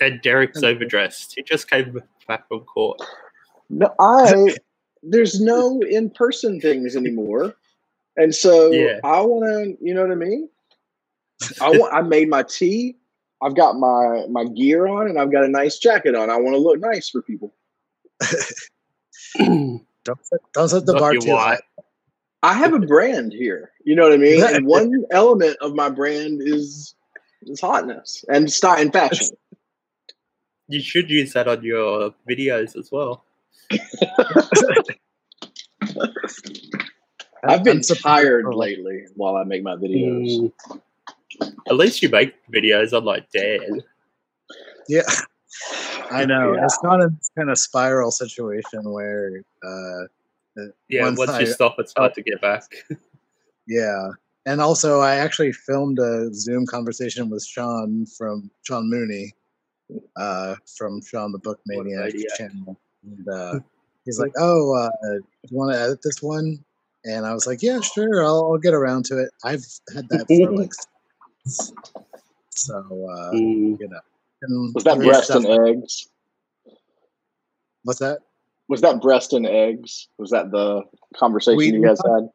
[0.00, 1.34] And Derek's overdressed.
[1.36, 3.00] He just came back from court.
[3.68, 4.54] No, I
[5.02, 7.54] there's no in person things anymore,
[8.16, 8.98] and so Yeah.
[9.04, 9.76] I want to.
[9.84, 10.48] You know what I mean?
[11.60, 11.94] I want.
[11.94, 12.96] I made my tea.
[13.42, 16.30] I've got my my gear on, and I've got a nice jacket on.
[16.30, 17.54] I want to look nice for people.
[20.04, 21.58] Don't set, don't set the Not bar too high.
[22.42, 23.70] I have a brand here.
[23.84, 24.42] You know what I mean?
[24.54, 26.94] And one element of my brand is
[27.42, 29.28] is hotness and style and fashion.
[30.70, 33.24] You should use that on your videos as well.
[37.42, 40.52] I've been I'm tired lately while I make my videos.
[41.40, 41.52] Mm.
[41.68, 43.82] At least you make videos on like Dan.
[44.88, 45.02] Yeah,
[46.12, 46.54] I know.
[46.54, 46.64] Yeah.
[46.64, 50.02] It's not a kind of spiral situation where, uh,
[50.56, 52.62] uh, Yeah, once once, I- you stop, it's hard to get back.
[53.66, 54.10] yeah.
[54.46, 59.34] And also, I actually filmed a Zoom conversation with Sean from Sean Mooney,
[60.16, 62.78] uh, from Sean the Book Maniac channel.
[63.04, 63.60] And uh,
[64.04, 66.62] he's like, "Oh, uh, do you want to edit this one?"
[67.04, 68.22] And I was like, "Yeah, sure.
[68.24, 70.72] I'll, I'll get around to it." I've had that for like,
[72.50, 73.80] so uh, Mm.
[73.80, 74.00] you know.
[74.42, 76.08] and Was that breast stuff- and eggs?
[77.84, 78.18] What's that?
[78.68, 80.08] Was that breast and eggs?
[80.18, 80.82] Was that the
[81.16, 82.30] conversation We- you guys talked- had?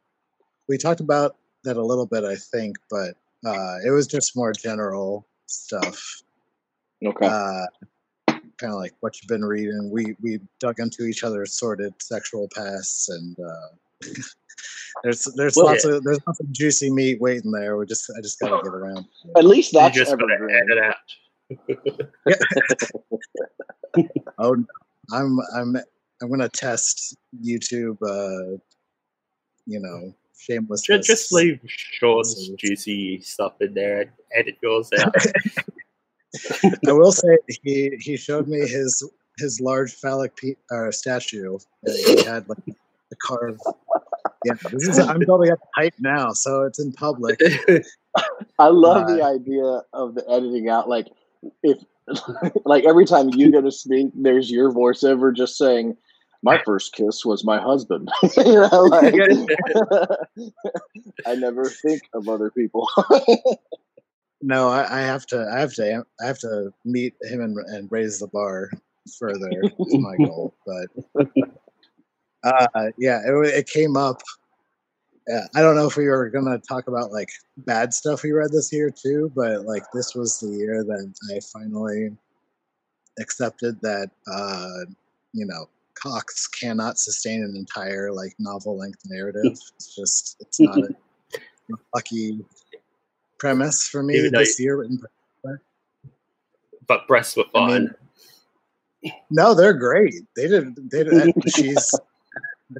[0.67, 4.52] we talked about that a little bit, I think, but uh, it was just more
[4.52, 6.22] general stuff.
[7.04, 7.26] Okay.
[7.26, 7.66] Uh,
[8.58, 9.90] kind of like what you've been reading.
[9.92, 13.68] We we dug into each other's sordid sexual pasts, and uh,
[15.04, 17.76] there's there's Well- lots of there's lots of juicy meat waiting there.
[17.78, 19.06] We just I just gotta get around.
[19.38, 20.58] At least You that's just gotta evergreen.
[20.58, 20.96] edit out.
[24.38, 24.56] Oh,
[25.14, 25.76] I'm I'm
[26.22, 27.98] I'm gonna test YouTube.
[28.02, 28.58] Uh,
[29.66, 30.82] you know, shameless.
[30.82, 35.16] Just, just leave Sean's juicy stuff in there and edit yours out.
[36.88, 41.95] I will say he he showed me his his large phallic pe- uh, statue that
[41.95, 43.61] he had like a carved.
[44.45, 47.39] Yeah, this is I'm building up the hype now, so it's in public.
[48.60, 50.87] I love the Uh, idea of the editing out.
[50.87, 51.08] Like
[51.64, 51.77] if
[52.65, 55.98] like every time you go to speak, there's your voiceover just saying,
[56.43, 59.15] "My first kiss was my husband." you know, like,
[61.26, 62.87] I never think of other people.
[64.42, 67.92] No, I, I have to I have to I have to meet him and, and
[67.92, 68.70] raise the bar
[69.18, 69.50] further.
[69.52, 71.28] It's my goal, but
[72.44, 74.22] uh, yeah, it, it came up.
[75.32, 78.52] Uh, I don't know if we were gonna talk about like bad stuff we read
[78.52, 82.16] this year too, but like this was the year that I finally
[83.20, 84.86] accepted that uh,
[85.34, 89.58] you know Cox cannot sustain an entire like novel length narrative.
[89.76, 90.90] It's just it's not a
[91.96, 92.46] lucky
[93.38, 94.88] premise for me this year.
[96.88, 97.96] but breasts were I fine.
[99.04, 100.16] mean, no, they're great.
[100.36, 100.76] They did.
[100.90, 101.34] They did.
[101.48, 101.92] She's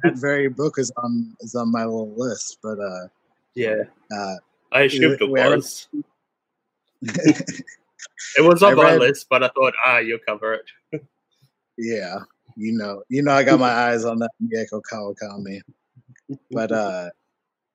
[0.02, 3.06] that very book is on is on my little list, but uh,
[3.54, 3.82] yeah,
[4.16, 4.34] uh,
[4.72, 5.88] I assumed it was.
[8.38, 11.02] It was on I my read- list, but I thought, ah, you'll cover it.
[11.78, 12.18] yeah,
[12.56, 15.60] you know, you know, I got my eyes on that Mieko Kawakami,
[16.50, 17.10] but uh,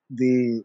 [0.10, 0.64] the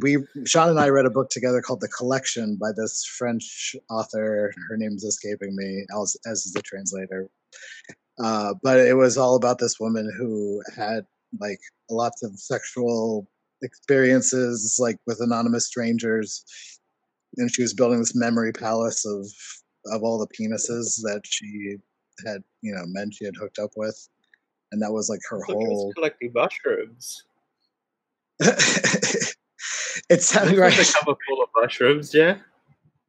[0.00, 4.52] we Sean and I read a book together called The Collection by this French author.
[4.68, 7.28] Her name's escaping me, as, as is the translator.
[8.22, 11.06] Uh, but it was all about this woman who had
[11.40, 11.60] like
[11.90, 13.28] lots of sexual
[13.62, 16.44] experiences, like with anonymous strangers,
[17.36, 19.26] and she was building this memory palace of
[19.92, 21.76] of all the penises that she
[22.24, 24.08] had, you know, men she had hooked up with,
[24.70, 25.92] and that was like her I thought she whole.
[25.94, 27.24] collecting mushrooms.
[30.08, 30.72] it sounded right.
[30.72, 32.38] A cover full of mushrooms, yeah.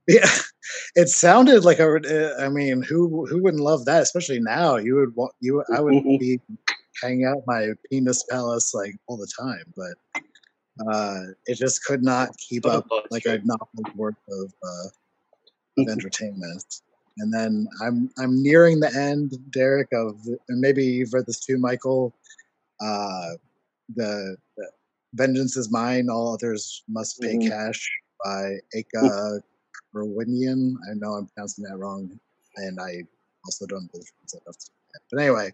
[0.08, 0.30] Yeah,
[0.96, 1.88] it sounded like a.
[1.88, 4.02] uh, I mean, who who wouldn't love that?
[4.02, 5.64] Especially now, you would want you.
[5.74, 6.40] I would be
[7.02, 10.24] hanging out my penis palace like all the time, but
[10.91, 16.81] uh, it just could not keep up like a novel's worth of uh, of entertainment.
[17.20, 19.90] And then I'm I'm nearing the end, Derek.
[19.94, 20.17] Of
[20.50, 22.14] and maybe you've read this too, Michael.
[22.82, 23.34] Uh,
[23.96, 24.70] the, the
[25.14, 27.48] Vengeance is Mine, All Others Must Pay Mhm.
[27.48, 27.92] Cash
[28.24, 29.42] by Eka
[29.94, 30.76] Kurniawan.
[30.90, 32.20] I know I'm pronouncing that wrong,
[32.58, 33.04] and I
[33.46, 35.00] also don't know the translate off the of my.
[35.12, 35.54] But anyway,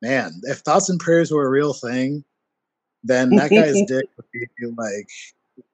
[0.00, 2.24] man, if thoughts and prayers were a real thing,
[3.02, 4.46] then that guy's dick would be
[4.76, 5.08] like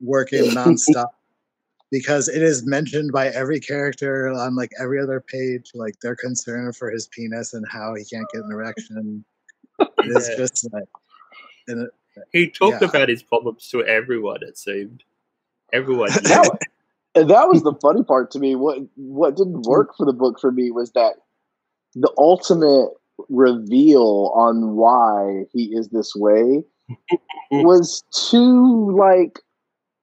[0.01, 1.11] working nonstop
[1.91, 6.73] because it is mentioned by every character on like every other page, like their concern
[6.73, 9.25] for his penis and how he can't get an erection.
[10.05, 10.37] It is Yeah.
[10.37, 10.89] just like,
[11.69, 11.91] and it,
[12.33, 12.89] He talked Yeah.
[12.89, 15.05] about his problems to everyone, it seemed.
[15.73, 16.11] Everyone.
[16.23, 16.59] That,
[17.15, 18.55] And that was the funny part to me.
[18.55, 19.71] What what didn't hmm.
[19.71, 21.15] work for the book for me was that
[21.95, 22.91] the ultimate
[23.29, 26.63] reveal on why he is this way
[27.51, 29.41] was too like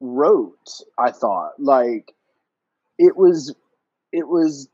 [0.02, 0.82] rote.
[0.98, 2.14] I thought like
[2.98, 3.56] it was
[4.12, 4.68] it was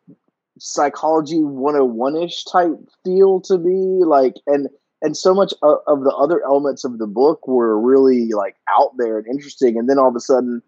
[0.57, 4.67] psychology 101ish type feel to me like and
[5.01, 8.91] and so much of, of the other elements of the book were really like out
[8.97, 10.61] there and interesting and then all of a sudden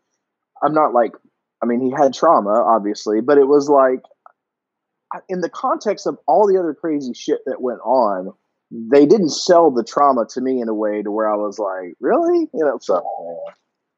[0.63, 1.13] i'm not like
[1.61, 4.01] i mean he had trauma obviously but it was like
[5.29, 8.33] in the context of all the other crazy shit that went on
[8.71, 11.95] they didn't sell the trauma to me in a way to where i was like
[11.99, 12.49] really?
[12.53, 13.03] You know so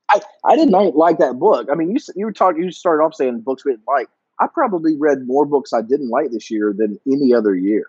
[0.10, 1.68] i i didn't like that book.
[1.72, 4.08] I mean you you were talking you started off saying books we didn't like.
[4.40, 7.86] I probably read more books i didn't like this year than any other year.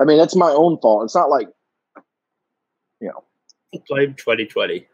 [0.00, 1.48] I mean that's my own fault it's not like
[3.00, 4.86] you know blame 2020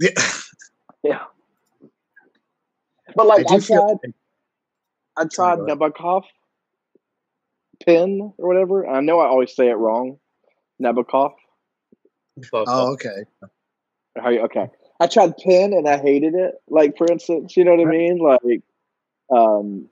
[0.00, 0.10] Yeah.
[1.02, 1.24] yeah
[3.14, 4.12] but like do I, feel- tried
[5.16, 5.58] I tried.
[5.58, 6.24] Nabokov
[7.84, 8.86] pen or whatever.
[8.88, 10.18] I know I always say it wrong.
[10.82, 11.32] Nabokov.
[12.52, 13.24] Oh, okay.
[14.16, 14.68] How you, okay.
[15.00, 16.54] I tried pen and I hated it.
[16.68, 18.18] Like for instance, you know what I mean?
[18.18, 18.62] Like
[19.30, 19.88] um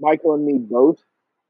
[0.00, 0.98] Michael and me both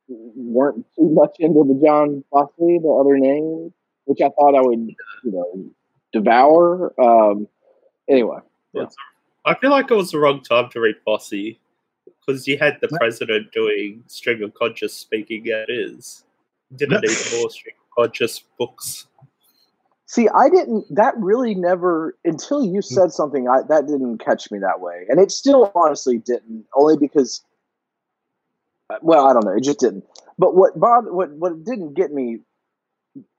[0.09, 3.73] weren't too much into the John Fosse, the other name,
[4.07, 4.79] which I thought I would,
[5.25, 5.67] you know,
[6.13, 6.93] devour.
[7.01, 7.49] Um
[8.09, 8.39] anyway.
[9.45, 11.55] I feel like it was the wrong time to read Fosse
[12.27, 15.69] because you had the president doing stream of conscious speaking at.
[15.69, 16.25] Didn't
[16.75, 16.87] Yeah.
[17.01, 19.07] need more stream of conscious books.
[20.07, 20.87] See, I didn't.
[20.95, 23.49] That really never until you said something.
[23.49, 26.65] I that didn't catch me that way, and it still honestly didn't.
[26.77, 27.43] Only because,
[28.89, 29.53] uh, well, I don't know.
[29.53, 30.05] It just didn't.
[30.39, 32.39] But what bothered, what what didn't get me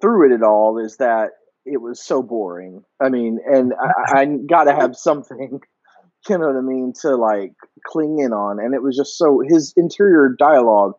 [0.01, 1.31] through it at all is that
[1.65, 2.83] it was so boring.
[3.01, 5.59] I mean, and I, I got to have something.
[6.27, 7.53] You know what I mean to like
[7.85, 10.93] cling in on, and it was just so his interior dialogue.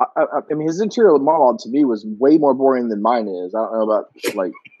[0.00, 3.28] I, I, I mean, his interior monologue to me was way more boring than mine
[3.28, 3.54] is.
[3.54, 4.52] I don't know about like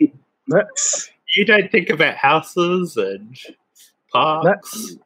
[1.36, 3.36] You don't think about houses and
[4.12, 4.96] parks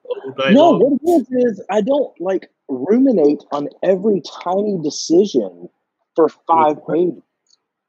[0.52, 0.81] No, long.
[1.00, 5.69] what it is is I don't like ruminate on every tiny decision
[6.17, 7.20] for five pages.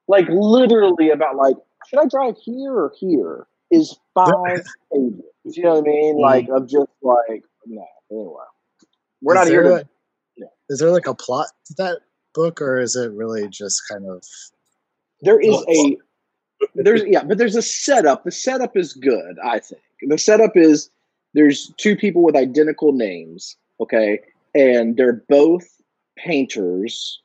[0.09, 1.55] Like literally about like,
[1.87, 3.45] should I drive here or here?
[3.71, 4.33] Is five
[4.91, 5.21] pages.
[5.45, 6.15] You know what I mean?
[6.17, 6.21] Mm.
[6.21, 7.85] Like of just like no.
[8.11, 8.33] Anyway,
[9.21, 9.75] we're Is not here to.
[9.75, 11.99] a- Is there like a plot to that
[12.33, 14.23] book, or is it really just kind of?
[15.21, 15.97] There is a
[16.73, 18.23] there's yeah, but there's a setup.
[18.23, 19.81] The setup is good, I think.
[20.01, 20.89] The setup is
[21.35, 24.21] there's two people with identical names, okay,
[24.55, 25.67] and they're both
[26.17, 27.21] painters.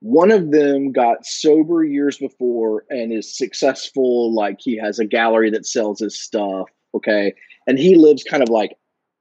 [0.00, 5.50] One of them got sober years before and is successful, like he has a gallery
[5.50, 7.34] that sells his stuff, okay,
[7.66, 8.76] and he lives kind of like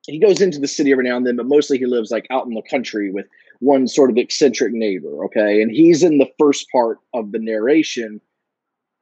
[0.06, 2.46] he goes into the city every now and then, but mostly he lives like out
[2.46, 3.26] in the country with
[3.60, 8.22] one sort of eccentric neighbor, okay, and he's in the first part of the narration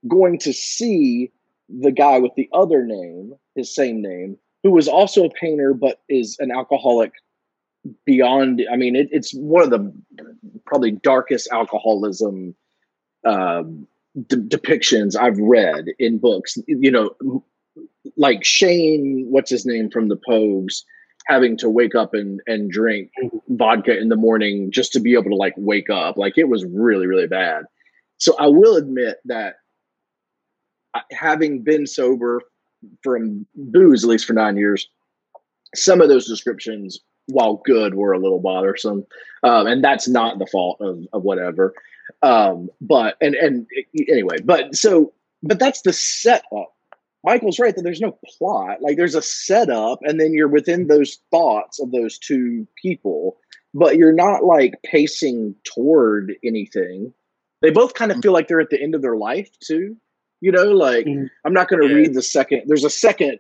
[0.07, 1.31] going to see
[1.67, 6.01] the guy with the other name, his same name, who was also a painter but
[6.09, 7.11] is an alcoholic
[8.05, 8.61] beyond.
[8.71, 9.93] I mean, it, it's one of the
[10.65, 12.55] probably darkest alcoholism
[13.25, 13.87] um,
[14.27, 16.57] de- depictions I've read in books.
[16.67, 17.43] You know,
[18.17, 20.83] like Shane, what's his name from the Pogues,
[21.27, 23.11] having to wake up and and drink
[23.49, 26.17] vodka in the morning just to be able to like wake up.
[26.17, 27.63] Like it was really really bad.
[28.17, 29.55] So I will admit that
[31.11, 32.41] having been sober
[33.03, 34.87] from booze at least for nine years,
[35.73, 39.05] some of those descriptions, while good, were a little bothersome,
[39.43, 41.73] um, and that's not the fault of, of whatever.
[42.21, 43.67] Um, but and and
[44.09, 45.13] anyway, but so
[45.43, 46.73] but that's the setup.
[47.23, 48.81] Michael's right that there's no plot.
[48.81, 53.37] Like there's a setup, and then you're within those thoughts of those two people,
[53.73, 57.13] but you're not like pacing toward anything.
[57.61, 59.97] They both kind of feel like they're at the end of their life too.
[60.41, 61.29] You know, like Mhm.
[61.43, 61.95] I'm not going to Yeah.
[61.95, 62.63] read the second.
[62.67, 63.39] There's a second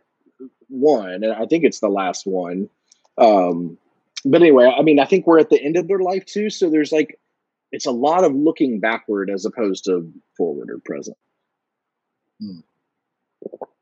[0.67, 2.69] one, and I think it's the last one.
[3.17, 3.77] Um,
[4.25, 6.49] but anyway, I mean, I think we're at the end of their life too.
[6.49, 7.19] So there's like,
[7.71, 11.17] it's a lot of looking backward as opposed to forward or present.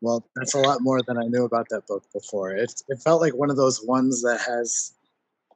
[0.02, 2.52] Well, that's a lot more than I knew about that book before.
[2.52, 4.94] It it felt like one of those ones that has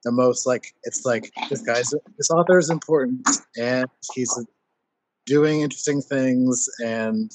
[0.04, 4.32] the most like it's like this guy's this author is important and he's
[5.26, 7.30] doing interesting things and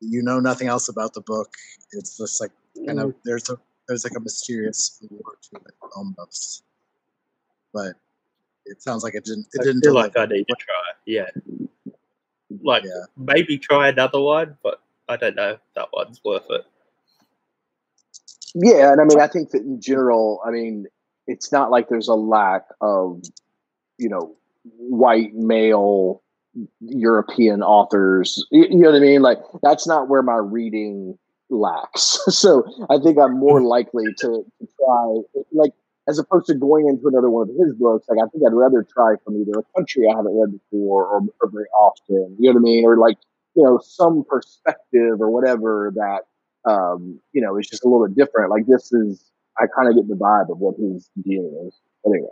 [0.00, 1.52] you know nothing else about the book.
[1.92, 2.52] It's just like
[2.86, 6.64] kind of there's a there's like a mysterious allure to it almost.
[7.72, 7.94] But
[8.66, 10.16] it sounds like it didn't it I didn't feel like.
[10.16, 10.82] I need to try.
[11.06, 11.28] Yeah,
[12.62, 13.04] like Yeah.
[13.16, 16.64] maybe try another one, but I don't know if that one's worth it.
[18.54, 20.86] Yeah, and I mean, I think that in general, I mean,
[21.26, 23.22] it's not like there's a lack of
[23.98, 26.22] you know white male
[26.80, 28.44] European authors.
[28.50, 29.22] You, you know what I mean?
[29.22, 31.18] Like that's not where my reading
[31.54, 32.18] lacks.
[32.28, 35.72] so I think I'm more likely to, to try like
[36.08, 38.06] as opposed to going into another one of his books.
[38.08, 41.20] Like I think I'd rather try from either a country I haven't read before or,
[41.40, 42.36] or very often.
[42.38, 42.84] You know what I mean?
[42.84, 43.16] Or like
[43.54, 48.16] you know some perspective or whatever that um, you know is just a little bit
[48.16, 48.50] different.
[48.50, 51.80] Like this is I kind of get the vibe of what his deal is.
[52.04, 52.28] Anyway.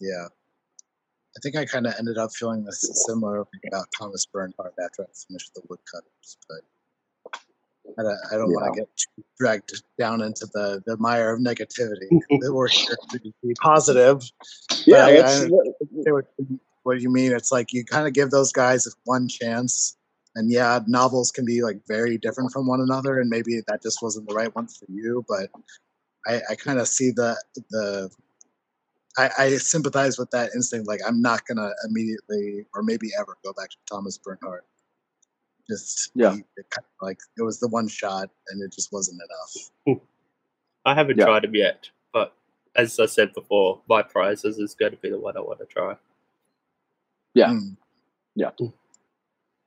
[0.00, 0.28] Yeah.
[1.36, 5.10] I think I kind of ended up feeling this similar about Thomas Bernhard after I
[5.26, 6.60] finished the Woodcutters, but
[7.98, 8.56] I don't, I don't yeah.
[8.56, 8.88] want to get
[9.38, 12.08] dragged down into the, the mire of negativity.
[12.50, 14.22] We're here to be positive.
[14.84, 15.46] Yeah, I,
[16.10, 16.24] what,
[16.82, 17.32] what you mean.
[17.32, 19.96] It's like you kind of give those guys one chance,
[20.34, 24.02] and yeah, novels can be like very different from one another, and maybe that just
[24.02, 25.24] wasn't the right one for you.
[25.28, 25.50] But
[26.26, 27.36] I, I kind of see the
[27.70, 28.10] the
[29.16, 30.88] I, I, sympathize with that instinct.
[30.88, 34.62] Like I'm not gonna immediately or maybe ever go back to Thomas Bernhard.
[35.68, 39.20] Just yeah, it kind of like it was the one shot and it just wasn't
[39.86, 39.98] enough.
[40.84, 41.24] I haven't yeah.
[41.24, 42.34] tried him yet, but
[42.76, 45.66] as I said before, my prizes is going to be the one I want to
[45.66, 45.96] try.
[47.32, 47.76] Yeah, mm.
[48.34, 48.50] yeah.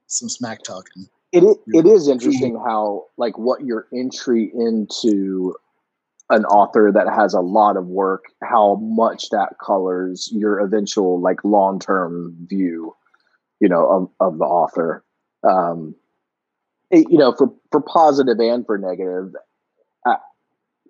[0.06, 1.10] Some smack talking.
[1.32, 5.56] It is, it is interesting how like what your entry into
[6.30, 11.44] an author that has a lot of work, how much that colors your eventual like
[11.44, 12.96] long term view,
[13.60, 15.04] you know, of, of the author.
[15.44, 15.96] Um,
[16.89, 19.34] it, you know, for for positive and for negative.
[20.06, 20.17] I,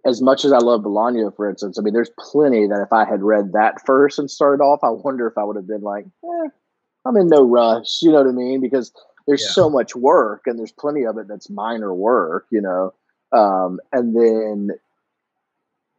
[0.06, 3.04] as much as I love Bolaño, for instance, I mean, there's plenty that if I
[3.04, 6.06] had read that first and started off, I wonder if I would have been like,
[6.24, 6.50] eh,
[7.06, 8.02] I'm in no rush.
[8.02, 8.62] You know what I mean?
[8.62, 8.92] Because
[9.28, 9.52] there's yeah.
[9.52, 12.94] so much work and there's plenty of it that's minor work, you know.
[13.32, 14.70] Um, and then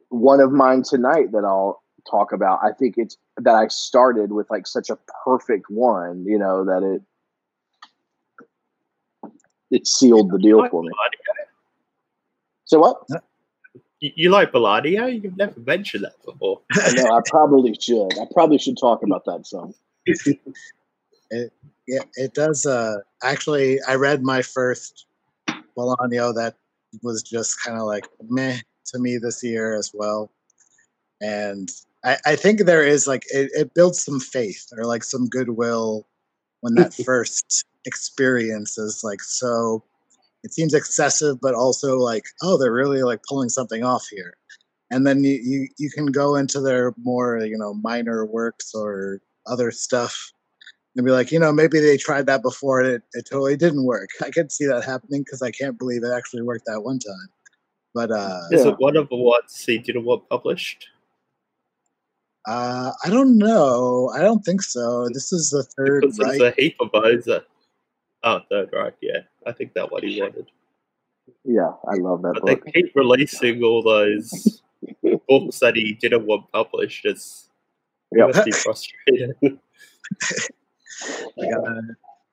[0.09, 2.61] one of mine tonight that I'll talk about.
[2.63, 6.83] I think it's that I started with like such a perfect one, you know, that
[6.83, 7.03] it
[9.71, 10.91] it sealed the deal for me.
[12.65, 13.03] So what?
[14.01, 15.23] You, like Bolaño?
[15.23, 16.61] You've never mentioned that before.
[16.75, 17.17] I know.
[17.17, 18.19] I probably should.
[18.19, 19.75] I probably should talk about that some.
[20.07, 21.53] it,
[21.89, 22.65] yeah, it does.
[22.65, 25.07] Uh, actually, I read my first
[25.77, 26.55] Bolaño that
[27.03, 30.31] was just kind of like meh to me this year as well.
[31.21, 31.71] And
[32.05, 36.07] I, I think there is like it, it builds some faith or like some goodwill
[36.61, 39.83] when that first experience is like so
[40.45, 44.35] it seems excessive but also like oh they're really like pulling something off here.
[44.91, 49.21] And then you, you you can go into their more you know minor works or
[49.47, 50.33] other stuff
[50.97, 53.85] and be like you know maybe they tried that before and it, it totally didn't
[53.85, 54.09] work.
[54.25, 57.29] I can see that happening because i can't believe it actually worked that one time.
[57.95, 60.89] But uh, is it one of the ones he didn't want published?
[62.47, 64.11] Uh, I don't know.
[64.15, 65.09] I don't think so.
[65.13, 66.03] This is the third.
[66.03, 66.39] Because right?
[66.39, 67.29] There's a heap of those.
[68.25, 68.95] oh, third right.
[69.01, 70.51] Yeah, I think that what he wanted.
[71.45, 72.35] Yeah, I love that.
[72.35, 72.65] But book.
[72.65, 74.63] they keep releasing all those
[75.29, 77.05] books that he didn't want published.
[77.05, 77.49] It's
[78.13, 78.29] yep.
[78.29, 79.35] must be frustrating.
[81.39, 81.83] gotta,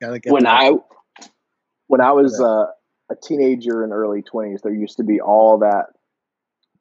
[0.00, 0.72] gotta when I
[1.88, 2.66] when I was uh,
[3.10, 5.86] a teenager in early 20s, there used to be all that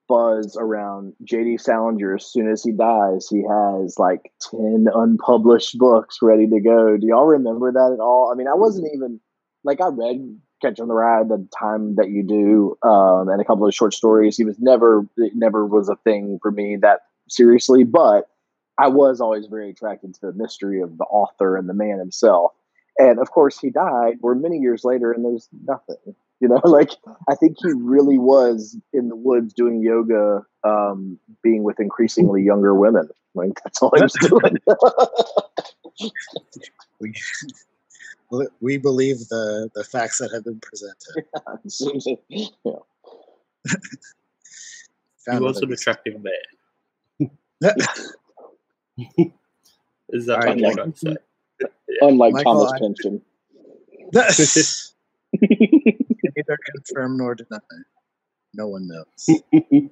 [0.08, 2.16] buzz around JD Salinger.
[2.16, 6.98] As soon as he dies, he has like 10 unpublished books ready to go.
[6.98, 8.32] Do y'all remember that at all?
[8.32, 9.20] I mean, I wasn't even
[9.64, 13.46] like I read Catcher in the Rye the time that you do, um, and a
[13.46, 14.38] couple of short stories.
[14.38, 18.30] He was never, it never was a thing for me that seriously, but
[18.78, 22.54] I was always very attracted to the mystery of the author and the man himself.
[22.98, 24.18] And of course, he died.
[24.22, 26.16] We're many years later, and there's nothing.
[26.40, 26.92] You know, like
[27.30, 32.74] I think he really was in the woods doing yoga, um, being with increasingly younger
[32.74, 33.10] women.
[33.34, 34.58] Like that's all he was doing.
[38.32, 41.26] we, we believe the the facts that have been presented.
[42.30, 42.48] Yeah,
[45.28, 45.40] yeah.
[45.40, 47.32] he was an attractive man.
[50.10, 51.16] Is that what you're trying to say?
[52.02, 53.22] Unlike Michael, Thomas Pynchon.
[56.36, 57.60] Neither confirm nor deny.
[58.54, 59.42] No one knows.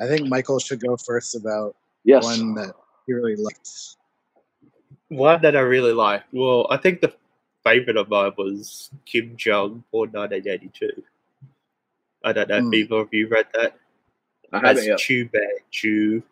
[0.00, 2.24] I think Michael should go first about yes.
[2.24, 2.74] one that
[3.06, 3.68] he really liked.
[5.08, 6.32] One that I really liked.
[6.32, 7.12] Well, I think the
[7.64, 11.02] favorite of mine was Kim Jiyoung born 1982.
[12.24, 12.58] I don't know mm.
[12.58, 12.74] if hmm.
[12.74, 13.76] either of you read that.
[14.52, 16.22] I haven't Chu Bear Chu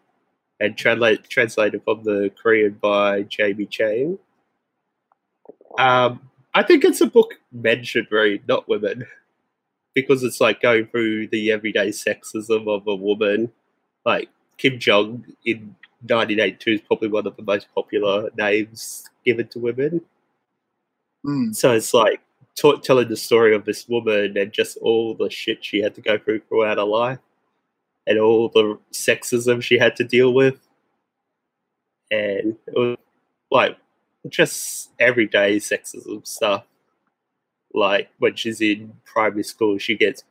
[0.60, 4.18] and translate, translated from the Korean by Jamie Chang.
[5.78, 9.06] Um, I think it's a book men should read, not women,
[9.94, 13.52] because it's like going through the everyday sexism of a woman,
[14.04, 19.58] like Kim Jiyoung in 1982 is probably one of the most popular names given to
[19.58, 20.00] women.
[21.26, 21.54] Mm.
[21.54, 22.20] So it's like
[22.54, 26.00] t- telling the story of this woman and just all the shit she had to
[26.00, 27.18] go through throughout her life
[28.06, 30.58] and all the sexism she had to deal with.
[32.10, 32.96] And it was
[33.50, 33.76] like
[34.30, 36.64] just everyday sexism stuff.
[37.74, 40.24] Like when she's in primary school, she gets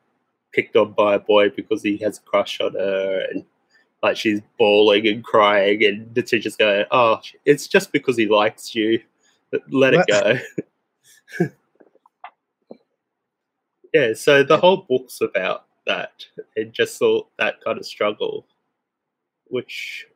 [0.53, 3.45] picked on by a boy because he has a crush on her and
[4.01, 8.75] like she's bawling and crying and the teacher's going, Oh, it's just because he likes
[8.75, 9.01] you.
[9.69, 10.39] Let it go.
[13.93, 16.25] yeah, so the whole book's about that
[16.55, 18.45] and just all that kind of struggle.
[19.45, 20.07] Which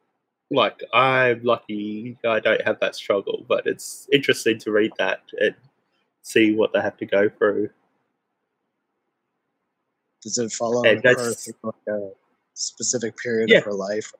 [0.51, 5.55] like I'm lucky I don't have that struggle, but it's interesting to read that and
[6.24, 7.70] see what they have to go through.
[10.22, 12.12] Does it follow And her through like a
[12.53, 13.60] specific period Yeah.
[13.60, 14.13] of her life?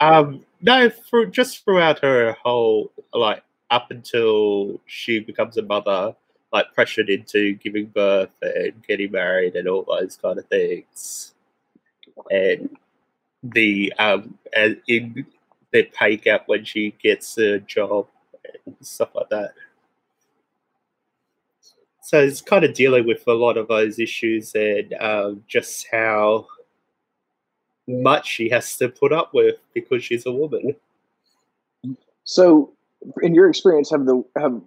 [0.00, 6.14] Um, no, for just throughout her whole like up until she becomes a mother,
[6.52, 11.34] like pressured into giving birth and getting married and all those kind of things,
[12.30, 12.76] and
[13.42, 15.26] the um and in
[15.84, 18.06] pay gap when she gets a job
[18.66, 19.52] and stuff like that.
[22.02, 26.46] So it's kind of dealing with a lot of those issues and um, just how
[27.88, 30.76] much she has to put up with because she's a woman.
[32.24, 32.72] So,
[33.22, 34.60] in your experience, have the have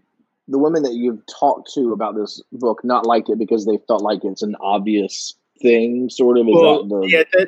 [0.48, 4.01] the women that you've talked to about this book not liked it because they felt
[4.01, 6.48] like it's an obvious thing, sort of?
[6.48, 7.48] Is Well, that the yeah, there,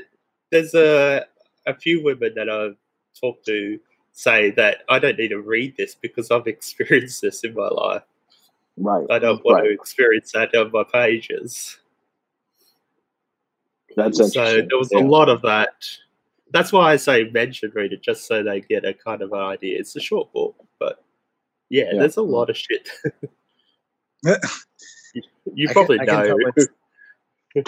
[0.52, 1.26] there's a
[1.66, 2.78] a few women that I've
[3.20, 3.80] talked to
[4.14, 8.04] say that I don't need to read this because I've experienced this in my life.
[8.78, 9.06] right?
[9.10, 9.68] I don't want right.
[9.68, 11.78] to experience that on my pages.
[13.96, 15.00] That's so there was Yeah.
[15.00, 15.86] a lot of that.
[16.52, 19.34] That's why I say mention should read it, just so they get a kind of
[19.34, 19.80] idea.
[19.80, 21.04] It's a short book, but
[21.70, 22.00] yeah, Yeah.
[22.00, 22.90] there's a lot of shit.
[25.14, 25.22] you
[25.54, 26.38] you probably can know.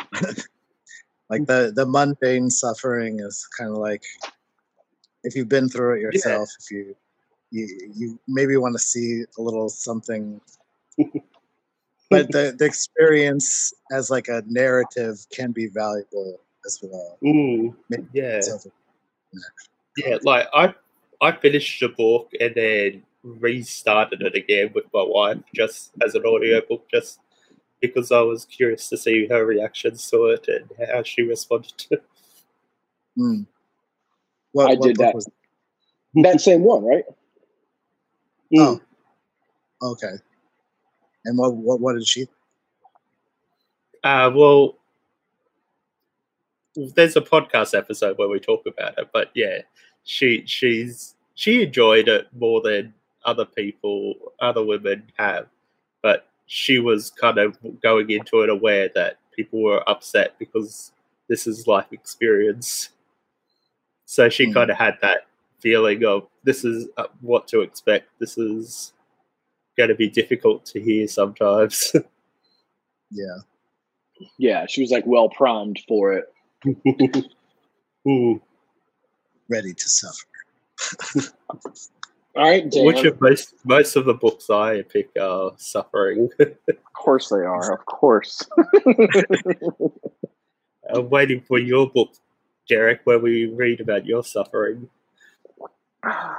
[1.29, 4.03] like the the mundane suffering is kind of like
[5.23, 6.95] if you've been through it yourself if you
[7.51, 10.41] you, you maybe want to see a little something
[12.09, 17.73] but the, the experience as like a narrative can be valuable as well Mm,
[18.13, 18.41] yeah.
[19.97, 20.73] Yeah, like I
[21.21, 26.25] I finished the book and then restarted it again with my wife just as an
[26.25, 27.19] audiobook just
[27.79, 31.93] because I was curious to see her reactions to it and how she responded to
[31.95, 32.03] it.
[33.17, 33.45] Mm.
[34.53, 35.15] What, I what did book that.
[35.15, 35.29] was-
[36.15, 37.03] that same one, right?
[38.55, 38.79] Oh,
[39.81, 40.13] okay.
[41.25, 42.27] And what what what did she?
[44.03, 44.77] Uh, well,
[46.75, 49.59] there's a podcast episode where we talk about it, but yeah,
[50.03, 52.93] she she's she enjoyed it more than
[53.25, 55.47] other people, other women have,
[56.01, 60.91] but she was kind of going into it aware that people were upset because
[61.29, 62.89] this is life experience.
[64.13, 64.53] So she Hmm.
[64.53, 65.25] kind of had that
[65.59, 68.09] feeling of this is uh, what to expect.
[68.19, 68.93] This is
[69.75, 71.95] going to be difficult to hear sometimes.
[73.15, 73.37] Yeah.
[74.39, 76.25] Yeah, she was like well primed for it.
[78.07, 78.41] Ooh.
[79.49, 80.25] Ready to suffer.
[82.35, 82.85] All right, Dan.
[82.87, 86.29] Which of most most of the books I pick are suffering.
[86.39, 87.73] of course they are.
[87.73, 88.41] Of course.
[90.93, 92.09] I'm waiting for your book,
[92.67, 94.89] Derek, where we read about your suffering.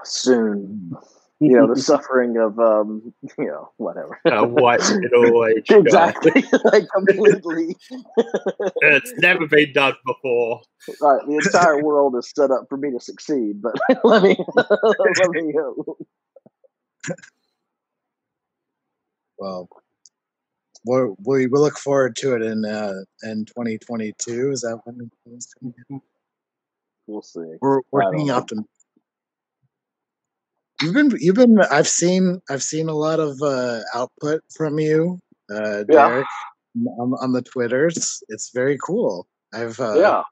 [0.05, 0.95] Soon,
[1.41, 4.19] you know the suffering of um, you know whatever.
[4.27, 5.77] A white middle aged guy.
[5.79, 7.77] exactly, like completely.
[8.83, 10.63] It's never been done before.
[11.01, 15.31] Right, the entire world is set up for me to succeed, but let me let
[15.31, 17.15] me uh,
[19.39, 19.69] Well,
[20.85, 24.51] we're, we we look forward to it in uh, in 2022.
[24.53, 25.75] Is that when it's coming?
[25.93, 26.03] out?
[27.07, 27.57] We'll see.
[27.61, 28.71] We're we're being optimistic.
[30.83, 35.21] You've been you've been I've seen I've seen a lot of uh, output from you,
[35.51, 36.09] uh, Yeah.
[36.09, 36.27] Derek,
[36.99, 38.23] on, on the twitters.
[38.29, 39.27] It's very cool.
[39.53, 40.23] I've uh, yeah,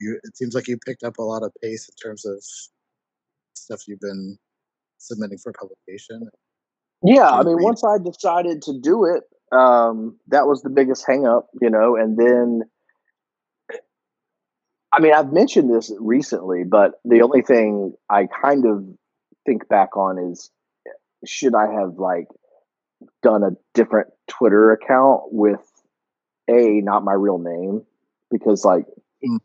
[0.00, 2.42] you, it seems like you picked up a lot of pace in terms of
[3.54, 4.38] stuff you've been
[4.98, 6.28] submitting for publication.
[7.04, 7.30] yeah.
[7.30, 9.24] I mean, once I decided to do it,
[9.56, 12.62] um, that was the biggest hang up, you know, and then.
[14.92, 18.84] I mean, I've mentioned this recently, but the only thing I kind of
[19.46, 20.50] think back on is
[21.26, 22.26] should I have like
[23.22, 25.60] done a different Twitter account with
[26.48, 27.82] a not my real name
[28.30, 28.86] because like
[29.22, 29.38] Mm.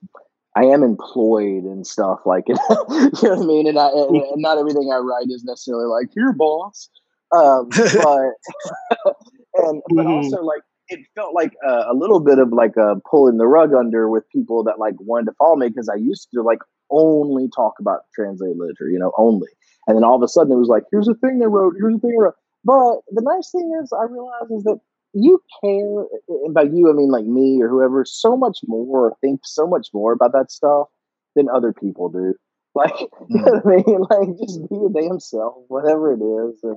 [0.56, 3.68] I am employed and stuff like you know what I mean.
[3.68, 6.90] And, I, and, and not everything I write is necessarily like your boss,
[7.36, 7.84] um, but
[9.56, 10.12] and but Mhm.
[10.12, 13.74] also like it felt like a, a little bit of like a pulling the rug
[13.74, 16.60] under with people that like wanted to follow me because I used to like
[16.92, 19.50] only talk about translated literature, you know, only.
[19.88, 21.96] And then all of a sudden it was like, here's a thing they wrote, here's
[21.96, 22.36] a thing they wrote.
[22.64, 24.80] But the nice thing is, I realize is that
[25.14, 26.06] you care,
[26.44, 29.88] and by you I mean like me or whoever, so much more, think so much
[29.94, 30.88] more about that stuff
[31.36, 32.34] than other people do.
[32.76, 32.92] Like,
[33.30, 33.64] you know mm.
[33.64, 34.02] what I mean?
[34.28, 36.76] Like, just be a damn self, whatever it is, and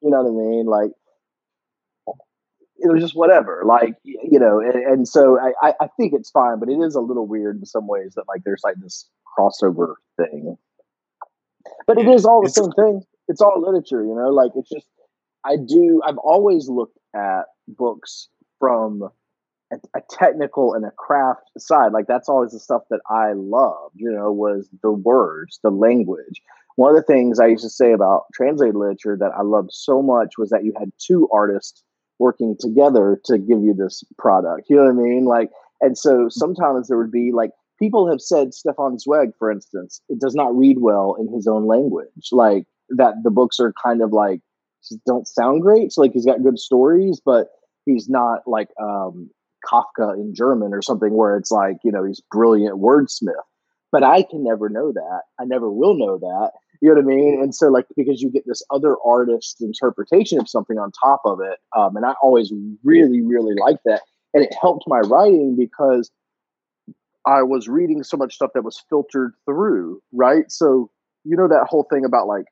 [0.00, 0.66] you know what I mean?
[0.66, 0.92] Like,
[2.78, 3.62] it was just whatever.
[3.64, 7.00] Like, you know, and, and so I, I, think it's fine, but it is a
[7.00, 9.08] little weird in some ways that like there's like this
[9.38, 10.56] crossover thing.
[11.86, 13.02] But it is all the same thing.
[13.28, 14.30] It's all literature, you know.
[14.30, 14.86] Like it's just
[15.44, 16.02] I do.
[16.04, 19.08] I've always looked at books from
[19.72, 21.92] a, a technical and a craft side.
[21.92, 23.94] Like that's always the stuff that I loved.
[23.94, 26.42] You know, was the words, the language.
[26.76, 30.02] One of the things I used to say about translated literature that I loved so
[30.02, 31.84] much was that you had two artists
[32.22, 34.68] working together to give you this product.
[34.70, 35.24] You know what I mean?
[35.24, 40.00] Like, and so sometimes there would be like people have said Stefan Zweig, for instance,
[40.08, 42.28] it does not read well in his own language.
[42.30, 44.40] Like that the books are kind of like
[44.88, 45.92] just don't sound great.
[45.92, 47.48] So like he's got good stories, but
[47.84, 49.30] he's not like um
[49.66, 53.34] Kafka in German or something where it's like, you know, he's brilliant wordsmith.
[53.90, 55.20] But I can never know that.
[55.38, 56.52] I never will know that.
[56.82, 57.40] You know what I mean?
[57.40, 61.38] And so, like, because you get this other artist's interpretation of something on top of
[61.40, 64.02] it, um, and I always really, really liked that,
[64.34, 66.10] and it helped my writing because
[67.24, 70.50] I was reading so much stuff that was filtered through, right?
[70.50, 70.90] So,
[71.22, 72.46] you know, that whole thing about like,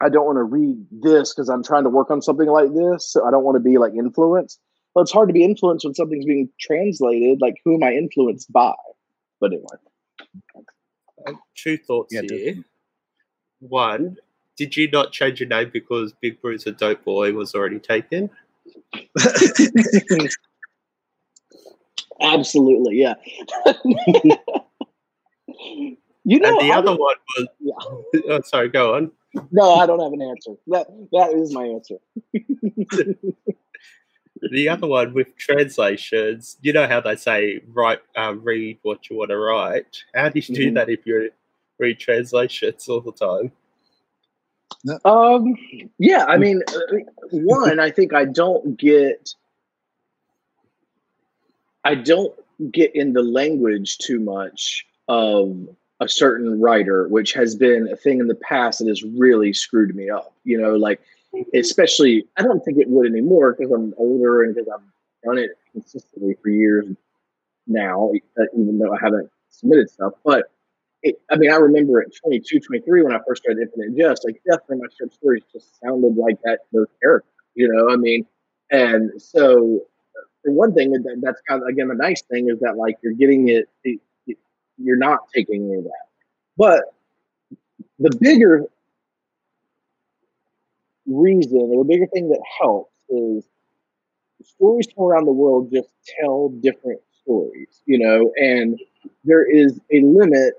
[0.00, 3.12] I don't want to read this because I'm trying to work on something like this.
[3.12, 4.58] So I don't want to be like influenced.
[4.94, 7.42] Well, it's hard to be influenced when something's being translated.
[7.42, 8.72] Like, who am I influenced by?
[9.38, 11.36] But anyway.
[11.54, 12.64] Two thoughts Yeah, do- here.
[13.60, 14.16] One,
[14.56, 18.30] did you not change your name because Big Bruiser Dope Boy was already taken?
[22.20, 23.14] Absolutely, yeah.
[26.24, 27.46] you know, and the I other would- one was.
[28.28, 29.10] Oh, sorry, go on.
[29.52, 30.52] no, I don't have an answer.
[30.68, 31.96] That that is my answer.
[34.50, 39.16] The other one with translations, you know how they say write, um, read what you
[39.16, 40.04] want to write.
[40.14, 40.74] How do you do Mhm.
[40.74, 41.04] that if
[41.78, 43.52] you read translations all the time?
[45.04, 45.54] Um,
[45.98, 46.96] yeah, I mean, uh,
[47.30, 49.34] one, I think I don't get,
[51.84, 52.34] I don't
[52.72, 55.68] get in the language too much of
[56.00, 59.96] a certain writer, which has been a thing in the past that has really screwed
[59.96, 60.32] me up.
[60.44, 61.00] You know, like
[61.54, 64.82] especially, I don't think it would anymore because I'm older and because I've
[65.24, 66.86] done it consistently for years
[67.66, 70.12] now, uh, even though I haven't submitted stuff.
[70.24, 70.50] But
[71.02, 74.40] it, I mean, I remember at 22, 23 when I first started Infinite Jest, like
[74.48, 77.92] definitely my short stories just sounded like that those characters, you know.
[77.92, 78.26] I mean,
[78.70, 79.80] and so
[80.16, 82.96] uh, for one thing, that, that's kind of again the nice thing is that like
[83.02, 84.38] you're getting it, it, it
[84.76, 86.06] you're not taking any of that.
[86.56, 86.84] But
[87.98, 88.64] the bigger
[91.06, 93.44] reason, or the bigger thing that helps is
[94.42, 95.88] stories from around the world just
[96.20, 98.78] tell different stories, you know, and
[99.24, 100.54] there is a limit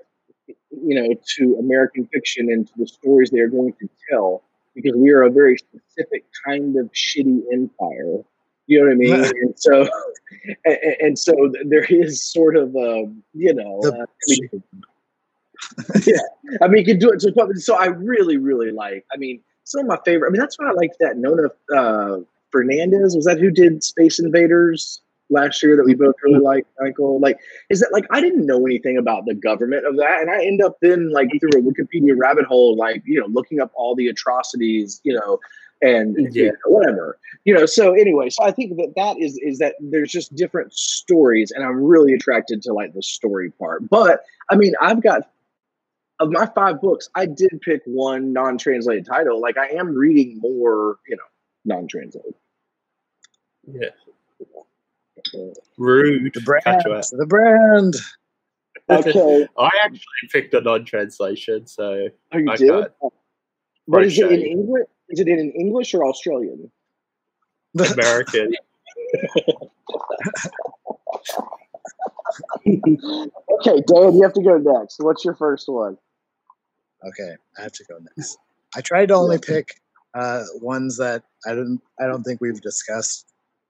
[0.70, 4.42] you know, to American fiction and to the stories they are going to tell
[4.74, 8.22] because we are a very specific kind of shitty empire.
[8.66, 9.24] You know what I mean?
[9.42, 9.88] and so,
[10.64, 11.34] and, and so
[11.66, 14.62] there is sort of, um, you know, uh, I mean,
[16.06, 16.16] yeah,
[16.62, 17.20] I mean, you can do it.
[17.20, 19.04] So, so I really, really like.
[19.12, 20.28] I mean, some of my favorite.
[20.28, 23.14] I mean, that's why I like that Nona uh, Fernandez.
[23.14, 26.44] Was that who did Space Invaders last year that we both really mm-hmm.
[26.44, 27.20] liked, Michael?
[27.20, 27.38] Like,
[27.70, 30.62] is that like I didn't know anything about the government of that, and I end
[30.62, 34.08] up then like through a Wikipedia rabbit hole, like you know, looking up all the
[34.08, 35.38] atrocities, you know,
[35.82, 37.66] and you know, whatever, you know.
[37.66, 41.64] So anyway, so I think that that is is that there's just different stories, and
[41.64, 43.88] I'm really attracted to like the story part.
[43.88, 45.30] But I mean, I've got
[46.20, 49.40] of my five books, I did pick one non-translated title.
[49.40, 51.22] Like I am reading more, you know,
[51.64, 52.34] non-translated.
[53.66, 53.88] Yeah.
[55.78, 56.32] Rude.
[56.34, 56.64] The brand.
[56.64, 57.06] Cut.
[57.12, 57.94] The brand.
[58.88, 62.68] Okay, I actually picked a non-translation, so oh, you I did.
[62.68, 62.90] got
[63.86, 64.40] But is it in.
[64.40, 64.86] English?
[65.08, 66.70] Is it in English or Australian?
[67.78, 68.54] American.
[72.66, 74.96] Okay, Dan, you have to go next.
[75.00, 75.98] What's your first one?
[77.06, 78.38] Okay, I have to go next.
[78.76, 79.80] I tried to only pick
[80.14, 83.26] uh, ones that I don't I don't think we've discussed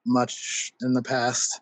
[0.07, 1.61] much in the past,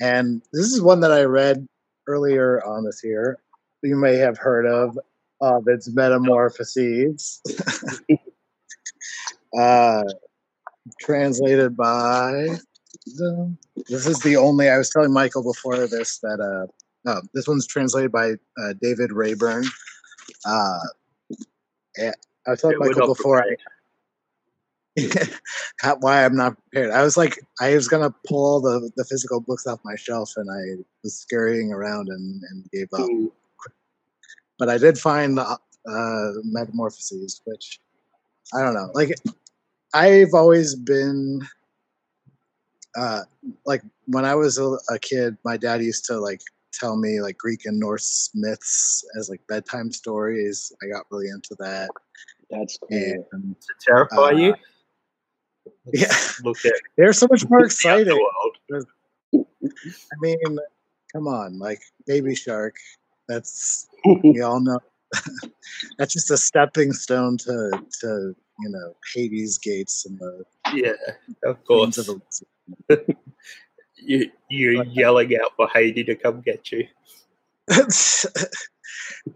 [0.00, 1.66] and this is one that I read
[2.06, 3.38] earlier on this year,
[3.82, 4.98] you may have heard of
[5.40, 7.40] Ovid's Metamorphoses.
[9.58, 10.04] uh,
[11.00, 12.48] translated by.
[13.06, 13.56] The,
[13.88, 14.68] this is the only.
[14.68, 16.66] I was telling Michael before this that uh,
[17.10, 19.64] oh, this one's translated by uh, David Raeburn.
[20.46, 20.78] Uh,
[21.98, 22.12] I
[22.46, 23.56] was telling Michael before I
[26.00, 26.92] why I'm not prepared.
[26.92, 30.32] I was like, I was gonna pull all the, the physical books off my shelf,
[30.36, 33.08] and I was scurrying around and, and gave up.
[33.08, 33.30] Mm.
[34.58, 37.80] But I did find the uh, Metamorphoses, which
[38.54, 38.90] I don't know.
[38.94, 39.14] Like,
[39.92, 41.40] I've always been
[42.96, 43.22] uh,
[43.66, 46.40] like when I was a, a kid, my dad used to like
[46.72, 50.72] tell me like Greek and Norse myths as like bedtime stories.
[50.82, 51.90] I got really into that.
[52.50, 53.26] That's cool.
[53.32, 54.54] And, to terrify uh, you
[55.92, 56.12] yeah,
[56.44, 58.18] look at they're so much more exciting.
[59.34, 60.38] I mean,
[61.12, 62.76] come on, like Baby Shark.
[63.28, 63.88] That's
[64.22, 64.80] we all know.
[65.98, 70.92] that's just a stepping stone to to you know Hades gates and the yeah,
[71.44, 71.98] of course.
[71.98, 72.20] Of
[72.88, 73.16] the,
[73.96, 76.86] you you're uh, yelling out for Hades to come get you.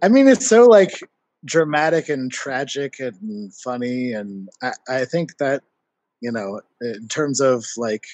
[0.02, 1.00] I mean, it's so like
[1.44, 5.62] dramatic and tragic and funny, and I, I think that
[6.20, 8.04] you know, in terms of like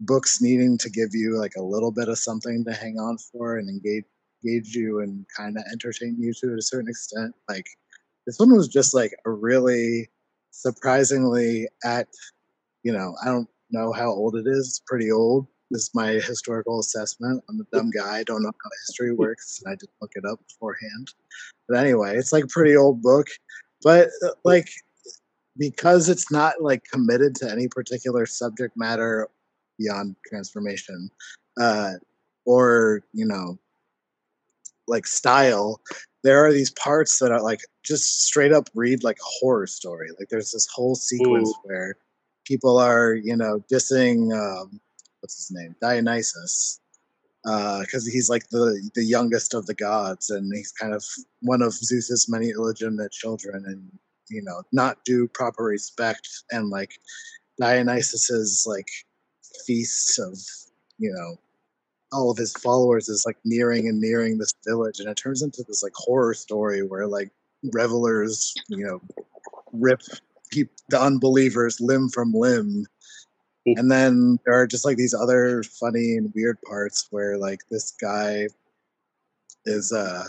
[0.00, 3.58] books needing to give you like a little bit of something to hang on for
[3.58, 4.04] and engage
[4.42, 7.34] engage you and kind of entertain you to a certain extent.
[7.48, 7.66] Like
[8.26, 10.08] this one was just like a really
[10.50, 12.08] surprisingly at
[12.82, 14.68] you know, I don't know how old it is.
[14.68, 15.46] It's pretty old.
[15.70, 17.44] This is my historical assessment.
[17.48, 18.18] I'm a dumb guy.
[18.18, 19.60] I don't know how history works.
[19.62, 21.12] And I didn't look it up beforehand.
[21.68, 23.28] But anyway, it's like a pretty old book.
[23.82, 24.68] But uh, like
[25.56, 29.28] because it's not like committed to any particular subject matter
[29.78, 31.10] beyond transformation
[31.60, 31.92] uh,
[32.44, 33.58] or you know
[34.86, 35.80] like style
[36.22, 40.08] there are these parts that are like just straight up read like a horror story
[40.18, 41.60] like there's this whole sequence Ooh.
[41.64, 41.96] where
[42.44, 44.80] people are you know dissing um,
[45.20, 46.80] what's his name dionysus
[47.42, 51.04] because uh, he's like the the youngest of the gods and he's kind of
[51.40, 53.90] one of zeus's many illegitimate children and
[54.30, 56.92] you know not do proper respect and like
[57.60, 58.88] Dionysus's like
[59.66, 60.38] feast of
[60.98, 61.36] you know
[62.12, 65.62] all of his followers is like nearing and nearing this village and it turns into
[65.68, 67.30] this like horror story where like
[67.72, 69.00] revelers you know
[69.72, 70.00] rip
[70.50, 72.86] keep the unbelievers limb from limb.
[73.66, 77.92] And then there are just like these other funny and weird parts where like this
[77.92, 78.46] guy
[79.66, 80.24] is uh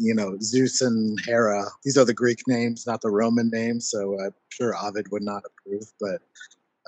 [0.00, 1.66] you know, Zeus and Hera.
[1.84, 3.90] These are the Greek names, not the Roman names.
[3.90, 6.22] So I'm sure Ovid would not approve, but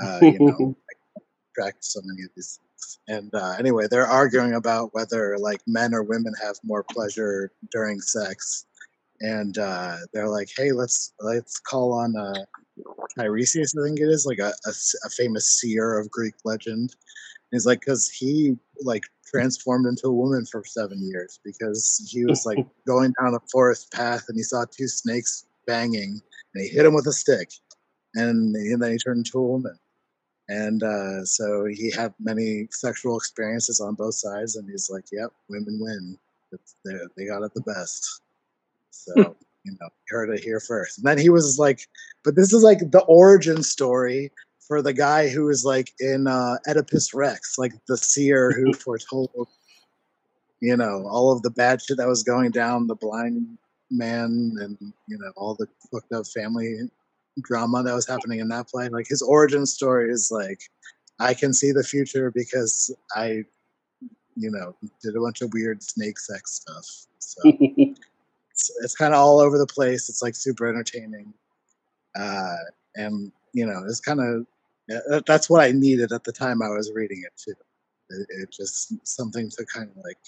[0.03, 0.75] uh, you know,
[1.19, 1.21] I
[1.55, 2.99] track so many of these things.
[3.09, 8.01] And uh, anyway, they're arguing about whether like men or women have more pleasure during
[8.01, 8.65] sex.
[9.21, 12.45] And uh, they're like, "Hey, let's let's call on uh,
[13.17, 13.75] Tiresias.
[13.79, 14.73] I think it is like a, a,
[15.05, 16.97] a famous seer of Greek legend.
[17.53, 22.45] He's like, because he like transformed into a woman for seven years because he was
[22.45, 26.21] like going down a forest path and he saw two snakes banging
[26.55, 27.51] and he hit him with a stick
[28.15, 29.79] and, and then he turned into a woman.
[30.49, 35.31] And uh, so he had many sexual experiences on both sides and he's like yep
[35.49, 36.19] women win.
[36.85, 38.23] They got it the best.
[38.91, 39.13] So
[39.65, 40.99] you know heard it here first.
[40.99, 41.87] And then he was like
[42.25, 44.31] but this is like the origin story
[44.73, 49.49] for the guy who was like in uh, Oedipus Rex, like the seer who foretold,
[50.61, 53.59] you know, all of the bad shit that was going down, the blind
[53.91, 56.89] man, and you know, all the fucked up family
[57.43, 58.89] drama that was happening in that play.
[58.89, 60.63] Like his origin story is like,
[61.21, 63.45] I can see the future because I,
[64.37, 66.87] you know, did a bunch of weird snake sex stuff.
[67.19, 70.09] So it's, it's kind of all over the place.
[70.09, 71.35] It's like super entertaining.
[72.19, 72.57] Uh,
[72.97, 74.47] and you know, it's kind of
[75.11, 77.55] Uh, that's what I needed at the time I was reading it too.
[78.11, 80.19] It, it just something to kind of like,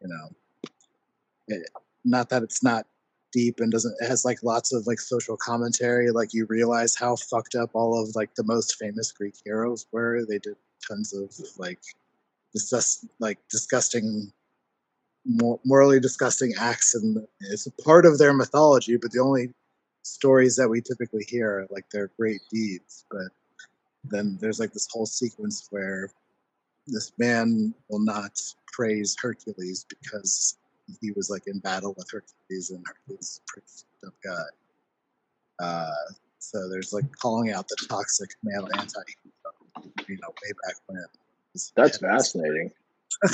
[0.00, 0.70] you know,
[1.48, 1.68] it,
[2.04, 2.86] not that it's not
[3.32, 6.10] deep and doesn't it has like lots of like social commentary.
[6.10, 10.24] Like you realize how fucked up all of like the most famous Greek heroes were.
[10.28, 10.56] They did
[10.86, 11.78] tons of like
[12.52, 14.32] disgust like disgusting
[15.64, 19.52] morally disgusting acts and it's a part of their mythology but the only
[20.02, 23.28] stories that we typically hear are like their great deeds but
[24.04, 26.10] then there's like this whole sequence where
[26.86, 28.40] this man will not
[28.72, 30.58] praise Hercules because
[31.00, 33.66] he was like in battle with Hercules and Hercules is a pretty
[34.06, 35.64] up guy.
[35.64, 39.00] Uh, so there's like calling out the toxic male anti
[40.08, 41.04] you know, way back when.
[41.76, 42.70] That's fascinating.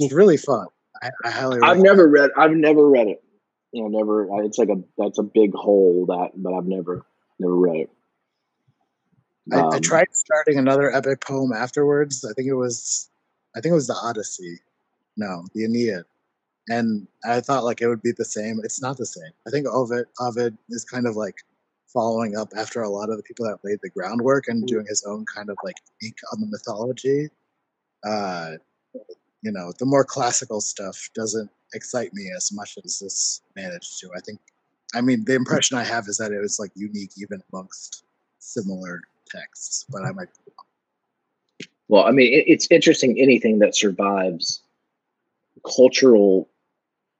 [0.00, 0.66] It's really fun.
[1.02, 1.60] I, I highly.
[1.62, 2.30] I've never read.
[2.36, 3.22] I've never read it.
[3.72, 4.42] You know, never.
[4.44, 7.04] It's like a that's a big hole that, but I've never
[7.38, 7.90] never read it.
[9.52, 12.24] I, Um, I tried starting another epic poem afterwards.
[12.24, 13.10] I think it was,
[13.56, 14.58] I think it was the Odyssey.
[15.16, 16.04] No, the Aeneid.
[16.68, 18.60] And I thought like it would be the same.
[18.62, 19.32] It's not the same.
[19.46, 21.36] I think Ovid Ovid is kind of like
[21.92, 25.04] following up after a lot of the people that laid the groundwork and doing his
[25.04, 27.28] own kind of like take on the mythology.
[28.04, 28.52] Uh,
[29.42, 34.10] you know, the more classical stuff doesn't excite me as much as this managed to.
[34.16, 34.38] I think,
[34.94, 38.04] I mean, the impression I have is that it was like unique even amongst
[38.38, 40.28] similar texts, but I might.
[41.88, 44.62] Well, I mean, it, it's interesting anything that survives
[45.64, 46.48] cultural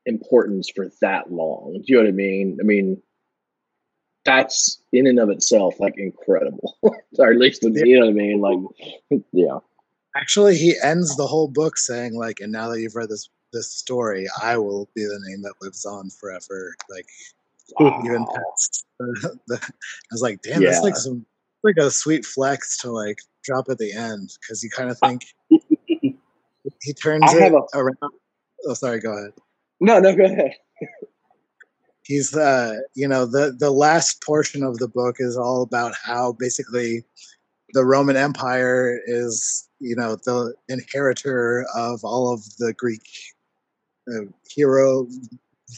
[0.06, 1.82] importance for that long.
[1.84, 2.58] Do you know what I mean?
[2.60, 3.02] I mean,
[4.24, 8.40] that's in and of itself like incredible, or at least you know what I mean.
[8.40, 9.58] Like, yeah,
[10.16, 13.72] Actually, he ends the whole book saying like, "And now that you've read this this
[13.72, 17.06] story, I will be the name that lives on forever." Like
[17.78, 18.34] even Wow.
[18.34, 21.24] past the, the I was like, "Damn, that's like some
[21.62, 25.22] like a sweet flex to like drop at the end because you kind of think
[25.50, 27.96] he turns I it a- around."
[28.66, 29.00] Oh, sorry.
[29.00, 29.32] Go ahead.
[29.80, 30.52] no, no, go ahead.
[32.04, 36.32] he's uh you know the the last portion of the book is all about how
[36.38, 37.04] basically
[37.72, 43.02] the roman empire is you know the inheritor of all of the greek
[44.12, 44.22] uh,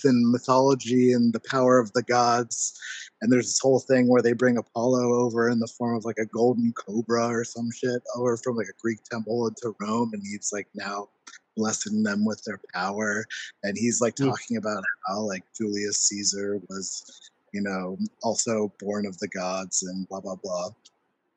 [0.04, 2.78] and mythology and the power of the gods
[3.20, 6.18] and there's this whole thing where they bring apollo over in the form of like
[6.18, 10.22] a golden cobra or some shit over from like a greek temple into rome and
[10.22, 11.08] he's like now
[11.56, 13.24] blessing them with their power
[13.62, 19.18] and he's like talking about how like Julius Caesar was, you know, also born of
[19.18, 20.70] the gods and blah blah blah.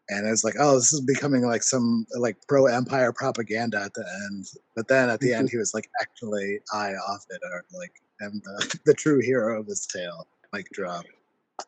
[0.10, 4.06] And it's like, oh, this is becoming like some like pro empire propaganda at the
[4.30, 4.46] end.
[4.76, 8.80] But then at the end, he was like, actually, I Ovid or like am the,
[8.86, 10.28] the true hero of this tale.
[10.54, 11.06] Like drop.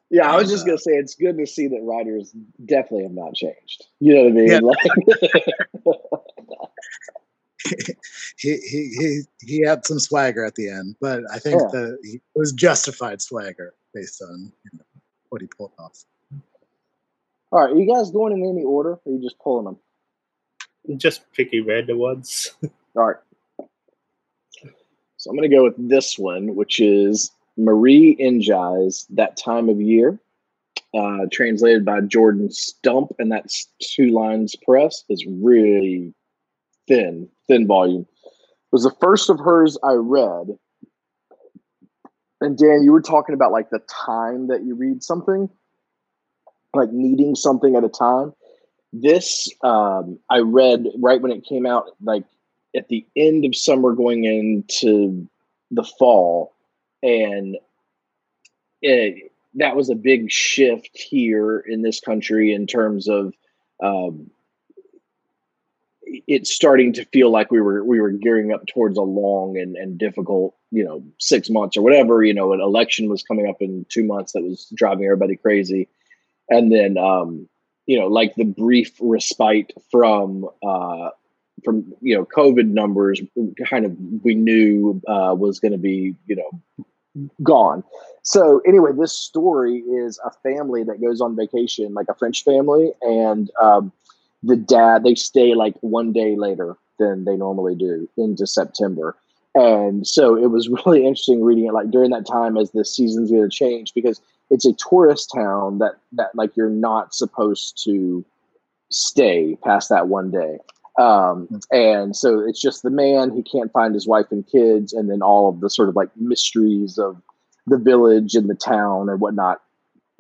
[0.10, 2.34] Yeah, I was just uh, gonna say it's good to see that writers
[2.66, 3.86] definitely have not changed.
[4.00, 4.48] You know what I mean?
[4.48, 4.60] Yeah.
[4.60, 6.08] Like,
[8.38, 11.68] he, he he he had some swagger at the end, but I think Yeah.
[11.72, 14.86] that it was justified swagger based on you know,
[15.30, 16.04] what he pulled off.
[17.52, 18.92] all right, are you guys going in any order?
[18.92, 19.78] Or are you just pulling them?
[20.98, 22.52] Just picking random ones.
[22.96, 23.18] All right.
[25.28, 29.82] So I'm going to go with this one, which is Marie NDiaye's That Time of
[29.82, 30.18] Year,
[30.94, 35.04] uh, translated by Jordan Stump, and that's two lines press.
[35.10, 36.14] It's really
[36.88, 38.08] thin, thin volume.
[38.24, 38.32] It
[38.72, 40.58] was the first of hers I read.
[42.40, 45.50] And Dan, you were talking about like the time that you read something,
[46.74, 48.32] like needing something at a time.
[48.94, 52.24] This um, I read right when it came out, like
[52.78, 55.28] at the end of summer going into
[55.72, 56.54] the fall.
[57.02, 57.58] And
[58.82, 63.34] it, that was a big shift here in this country in terms of
[63.84, 64.30] um,
[66.28, 69.76] it's starting to feel like we were we were gearing up towards a long and,
[69.76, 73.62] and difficult you know six months or whatever you know an election was coming up
[73.62, 75.88] in two months that was driving everybody crazy.
[76.50, 77.50] And then um,
[77.88, 81.10] you know like the brief respite from uh,
[81.64, 83.22] from you know COVID numbers,
[83.70, 86.86] kind of we knew uh, was going to be you know
[87.44, 87.84] gone.
[88.24, 92.92] So anyway, this story is a family that goes on vacation, like a French family,
[93.02, 93.92] and um,
[94.44, 99.16] the dad they stay like one day later than they normally do into September.
[99.56, 103.32] And so it was really interesting reading it like during that time as the season's
[103.32, 108.24] going to change because it's a tourist town that that like you're not supposed to
[108.90, 110.60] stay past that one day.
[110.98, 115.10] Um, and so it's just the man, he can't find his wife and kids, and
[115.10, 117.22] then all of the sort of like mysteries of
[117.68, 119.62] the village and the town and whatnot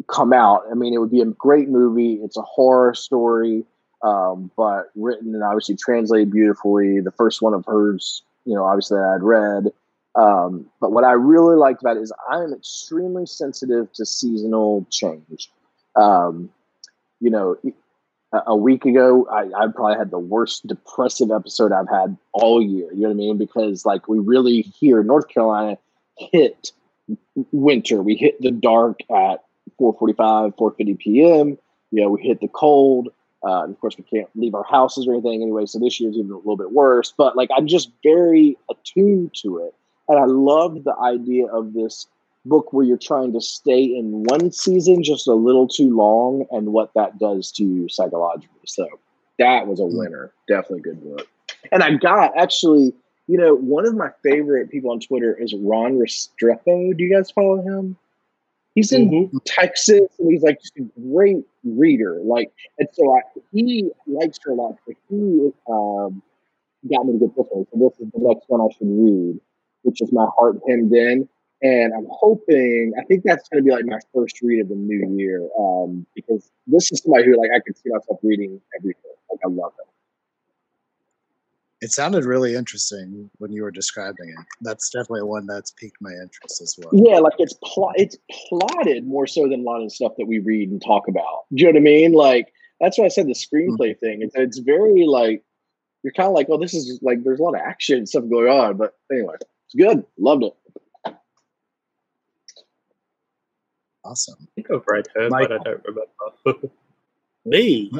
[0.07, 0.63] come out.
[0.69, 2.19] I mean, it would be a great movie.
[2.23, 3.63] It's a horror story,
[4.03, 6.99] um, but written and obviously translated beautifully.
[6.99, 9.71] The first one of hers, you know, obviously that I'd read.
[10.15, 14.85] Um, but what I really liked about it is I am extremely sensitive to seasonal
[14.89, 15.49] change.
[15.95, 16.49] Um,
[17.19, 17.57] you know,
[18.33, 22.91] a- week ago, I, I probably had the worst depressive episode I've had all year.
[22.93, 23.37] You know what I mean?
[23.37, 25.77] Because like we really here in North Carolina
[26.17, 26.71] hit
[27.51, 28.01] winter.
[28.01, 29.43] We hit the dark at
[29.79, 31.57] 4:45, 4:50 p.m.
[31.91, 33.09] You know, we hit the cold.
[33.43, 35.65] Uh, and of course, we can't leave our houses or anything anyway.
[35.65, 37.13] So this year's even a little bit worse.
[37.15, 39.75] But like, I'm just very attuned to it,
[40.07, 42.07] and I love the idea of this
[42.47, 46.73] book where you're trying to stay in one season just a little too long, and
[46.73, 48.49] what that does to you psychologically.
[48.65, 48.87] So
[49.39, 50.31] that was a winner.
[50.47, 51.27] Definitely good book.
[51.71, 52.93] And I got actually
[53.29, 56.95] You know, one of my favorite people on Twitter is Ron Restrepo.
[56.97, 57.97] Do you guys follow him?
[58.73, 59.41] He's in Mhm.
[59.43, 62.21] Texas, and he's like just a great reader.
[62.23, 63.21] Like, and so I,
[63.51, 64.77] he likes her a lot.
[64.87, 66.21] But he um,
[66.89, 67.67] got me to get this one.
[67.69, 69.41] So this is the next one I should read,
[69.81, 71.27] which is My Heart Hemmed In.
[71.61, 74.75] And I'm hoping, I think that's going to be like my first read of the
[74.75, 79.11] new year um, because this is somebody who like I could see myself reading everything.
[79.31, 79.87] Like I love it.
[81.79, 84.45] It sounded really interesting when you were describing it.
[84.61, 86.89] That's definitely one that's piqued my interest as well.
[86.91, 87.93] Yeah, like it's plot.
[87.97, 88.17] It's
[88.49, 91.45] plotted more so than a lot of stuff that we read and talk about.
[91.53, 92.13] Do you know what I mean?
[92.13, 94.21] Like that's why I said the screenplay thing.
[94.21, 95.43] It's it's very like
[96.03, 98.23] you're kind of like, oh, this is like there's a lot of action and stuff
[98.29, 98.77] going on.
[98.77, 100.03] But anyway, it's good.
[100.17, 100.53] Loved it.
[104.07, 104.35] Awesome.
[104.41, 106.69] I think I've read her, but I don't remember.
[107.45, 107.91] Me.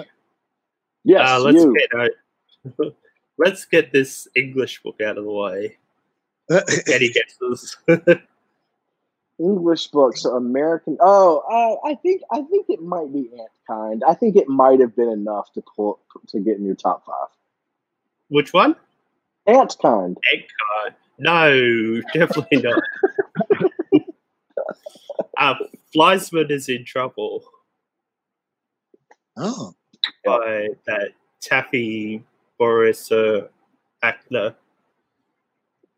[1.04, 1.76] Yes, Uh, let's you.
[2.76, 2.94] get
[3.38, 5.78] let's get this English book out of the way.
[6.94, 7.78] Any guesses?
[9.40, 10.98] English books, American.
[11.02, 11.40] Oh,
[11.84, 14.04] uh, I think I think it might be Ant Kind.
[14.08, 16.00] I think it might have been enough to pull
[16.30, 17.28] to get in your top five.
[18.30, 18.76] Which one?
[19.46, 20.18] Ant Kind.
[20.34, 20.46] Egg
[20.84, 20.96] card.
[21.20, 22.82] No, definitely not.
[25.38, 25.56] Uh,
[25.94, 27.44] Fleishman is in trouble
[29.38, 29.74] oh,
[30.26, 31.12] by that
[31.42, 32.24] taffy
[32.58, 33.48] Boris uh,
[34.02, 34.56] actor.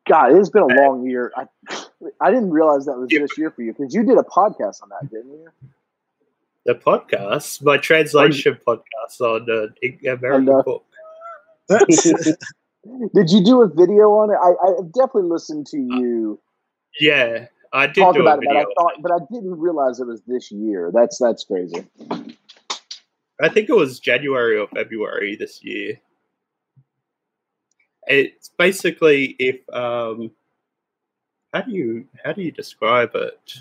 [0.08, 1.32] God, it's been a long year.
[1.36, 1.46] I
[2.22, 3.20] I didn't realize that was Yeah.
[3.22, 5.50] this year for you because you did a podcast on that, didn't you?
[6.66, 9.74] The podcast, my translation podcast on an
[10.06, 10.64] American I know.
[10.64, 10.86] book.
[13.14, 14.38] Did you do a video on it?
[14.42, 16.40] I, I definitely listened to you
[17.00, 18.58] Yeah, I did talk do about a it, but.
[18.58, 20.92] I thought, but I didn't realize it was this year.
[20.94, 21.86] That's that's crazy.
[23.42, 26.00] I think it was January or February this year.
[28.08, 30.32] It's basically if um
[31.54, 33.54] how do you how do you describe it?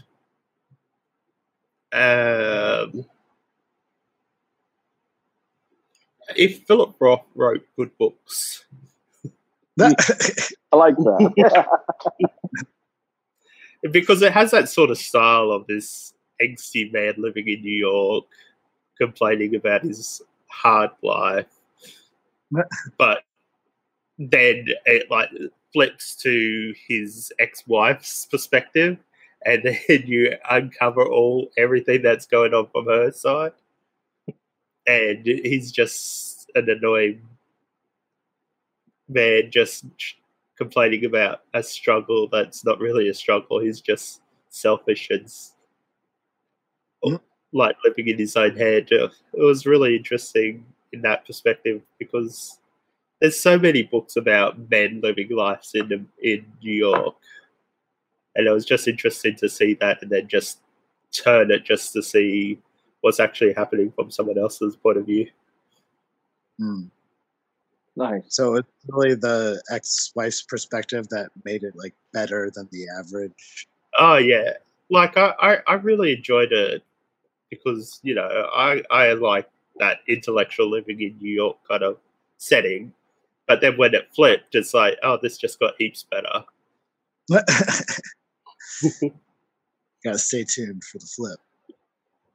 [1.92, 3.04] Um
[6.36, 8.64] if Philip Roth wrote good books,
[9.76, 11.66] that, I like that.
[13.82, 18.24] because it has that sort of style of this angsty man living in New York,
[18.96, 21.46] complaining about his hard life,
[22.98, 23.22] but
[24.18, 25.30] then it like
[25.72, 28.98] flips to his ex-wife's perspective,
[29.44, 33.52] and then you uncover all everything that's going on from her side,
[34.86, 37.20] and he's just an annoying
[39.08, 39.84] man, just
[40.59, 43.61] complaining about a struggle that's not really a struggle.
[43.61, 45.26] He's just selfish and
[47.04, 47.20] Mhm.
[47.52, 48.92] like living in his own head.
[48.92, 52.59] Uh, It was really interesting in that perspective because
[53.20, 57.16] there's so many books about men living lives in in New York,
[58.34, 60.61] and it was just interesting to see that and then just
[61.12, 62.61] turn it just to see
[63.00, 65.30] what's actually happening from someone else's point of view.
[66.59, 66.86] Hmm.
[67.99, 68.22] Nice.
[68.28, 73.66] So it's really the ex-wife's perspective that made it like better than the average.
[73.99, 74.53] Oh yeah,
[74.90, 76.82] like I, I, I really enjoyed it
[77.51, 81.99] because you know I I like that intellectual living in New York kind of
[82.38, 82.92] setting,
[83.46, 86.44] but then when it flipped, it's like oh this just got heaps better.
[90.05, 91.38] Gotta stay tuned for the flip.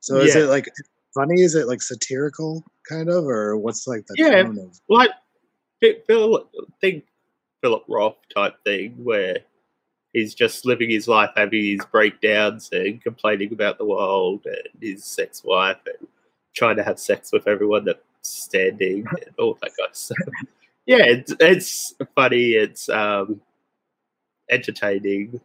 [0.02, 0.42] So is Yeah.
[0.44, 0.68] it like
[1.14, 1.42] funny?
[1.42, 4.44] Is it like satirical kind of, or what's like the Yeah.
[4.44, 4.80] tone of?
[4.90, 5.12] Like
[6.08, 6.50] Phil,
[6.82, 7.06] think
[7.62, 9.38] Philip Roth type thing where
[10.14, 15.04] he's just living his life, having his breakdowns and complaining about the world and his
[15.04, 16.08] sex wife and
[16.54, 20.18] trying to have sex with everyone that's standing and all that kind of stuff.
[20.86, 22.52] yeah, it's, it's funny.
[22.52, 23.42] It's um,
[24.50, 25.42] entertaining.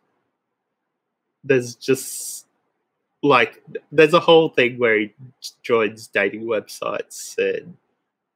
[1.45, 2.47] There's just
[3.22, 5.14] like there's a whole thing where he
[5.62, 7.76] joins dating websites and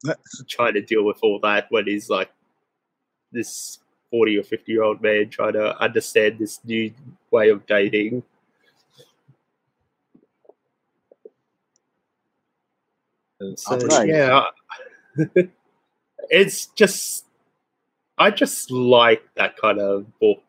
[0.48, 2.30] trying to deal with all that when he's like
[3.30, 3.78] this
[4.10, 6.92] 40 or 50 year old man trying to understand this new
[7.30, 8.22] way of dating.
[13.56, 14.44] So, yeah,
[16.30, 17.24] it's just,
[18.16, 20.42] I just like that kind of book.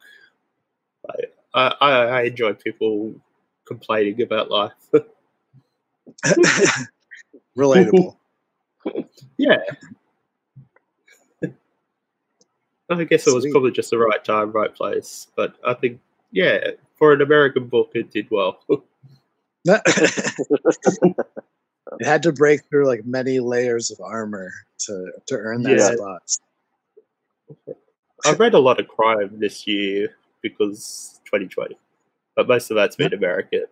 [1.56, 3.16] I, I, I enjoy people
[3.66, 4.74] complaining about life.
[7.58, 8.16] Relatable.
[9.38, 9.58] Yeah.
[12.90, 15.28] I guess it was probably just the right time, right place.
[15.36, 16.00] But I think,
[16.32, 18.60] yeah, for an American book, it did well.
[19.66, 21.16] it
[22.04, 25.96] had to break through like many layers of armor to to earn that Yeah.
[25.96, 26.22] spot.
[28.26, 31.78] I've read a lot of crime this year because 2020,
[32.36, 33.66] but most of that's been American.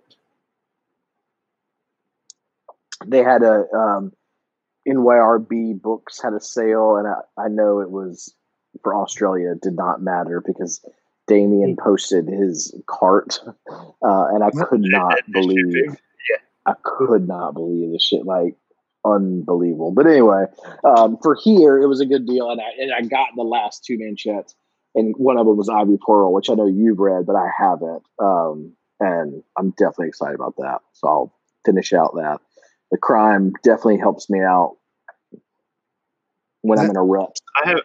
[3.05, 4.13] They had a um,
[4.87, 8.33] NYRB books had a sale, and I, I know it was
[8.83, 9.51] for Australia.
[9.51, 10.83] It did not matter because
[11.27, 15.75] Damien posted his cart, uh, and I could not believe.
[15.75, 16.37] Yeah.
[16.65, 18.25] I could not believe this shit.
[18.25, 18.55] Like
[19.05, 19.91] unbelievable.
[19.91, 20.45] But anyway,
[20.83, 23.83] um, for here, it was a good deal, and I and I got the last
[23.83, 24.53] two manchettes,
[24.95, 28.03] and one of them was Ivory Pearl, which I know you've read, but I haven't.
[28.19, 30.79] Um, and I'm definitely excited about that.
[30.93, 31.33] So I'll
[31.65, 32.39] finish out that.
[32.91, 34.77] The crime definitely helps me out
[36.61, 37.35] when I'm in a rut.
[37.63, 37.79] I have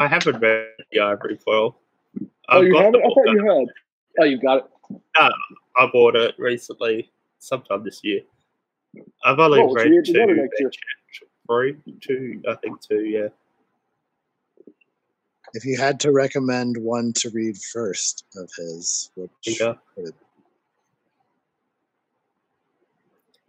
[0.00, 1.78] I haven't read the Ivory Pearl.
[2.20, 3.00] Oh, I've you got have it?
[3.04, 3.68] I thought you had.
[4.20, 4.64] Oh, you got it.
[5.76, 8.20] I bought it recently, sometime this year.
[9.24, 10.70] I've only Oh, read you have to two, go to next year.
[11.46, 13.04] three, two, I think two.
[13.06, 13.28] Yeah,
[15.54, 19.74] If you had to recommend one to read first of his, which yeah.
[19.96, 20.14] would it-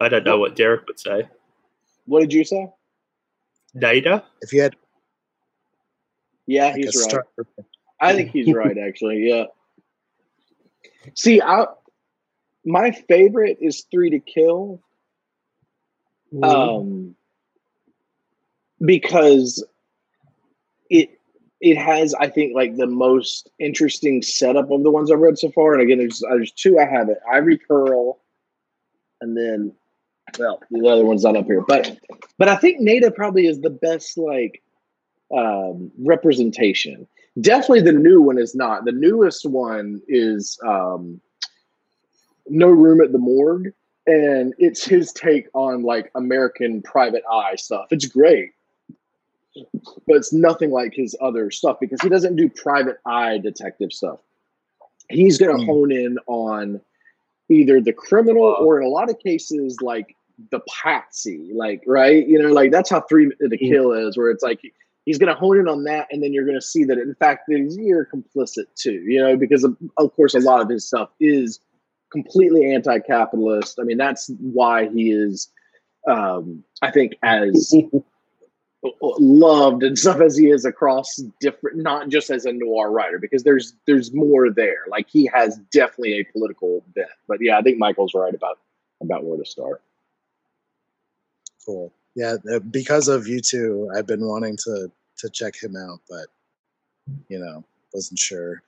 [0.00, 1.28] I don't know what Derek would say.
[2.06, 2.68] What did you say?
[3.74, 4.24] Nada?
[4.42, 4.76] if you had
[6.46, 7.10] Yeah, like he's right.
[7.10, 7.46] starter,
[8.00, 9.28] I think he's right, actually.
[9.28, 9.44] Yeah.
[11.14, 11.66] See, I
[12.64, 14.80] my favorite is Three to Kill,
[16.42, 17.14] um,
[18.84, 19.64] because
[20.90, 21.18] it
[21.60, 25.50] it has, I think, like the most interesting setup of the ones I've read so
[25.50, 25.74] far.
[25.74, 28.20] And again, there's there's two I haven't: Ivory Pearl,
[29.20, 29.72] and then
[30.38, 31.62] well, the other one's not up here.
[31.66, 31.98] But
[32.38, 34.62] but I think Nada probably is the best like
[35.36, 37.06] um, representation.
[37.40, 38.84] Definitely the new one is not.
[38.84, 41.20] The newest one is um,
[42.48, 43.72] No Room at the Morgue.
[44.06, 47.86] And it's his take on like American private eye stuff.
[47.90, 48.50] It's great.
[50.06, 54.18] But it's nothing like his other stuff because he doesn't do private eye detective stuff.
[55.08, 55.70] He's going to Hmm.
[55.70, 56.80] hone in on
[57.50, 58.56] either the criminal Wow.
[58.64, 60.16] or in a lot of cases like
[60.50, 62.26] the patsy like right?
[62.26, 64.60] You know like that's how Three to Kill is where it's like
[65.04, 67.14] he's going to hone in on that and then you're going to see that in
[67.16, 71.10] fact you're complicit too you know because of, of course a lot of his stuff
[71.20, 71.60] is
[72.10, 73.78] completely anti-capitalist.
[73.80, 75.50] I mean that's why he is
[76.08, 77.74] um i think as
[79.00, 83.42] loved and stuff as he is across different not just as a noir writer because
[83.42, 87.78] there's there's more there like he has definitely a political bent but yeah i think
[87.78, 88.58] michael's right about
[89.00, 89.82] about where to start
[91.64, 91.92] cool.
[92.14, 96.26] Yeah, uh, because of you two, I've been wanting to to check him out, but
[97.28, 98.62] you know, wasn't sure.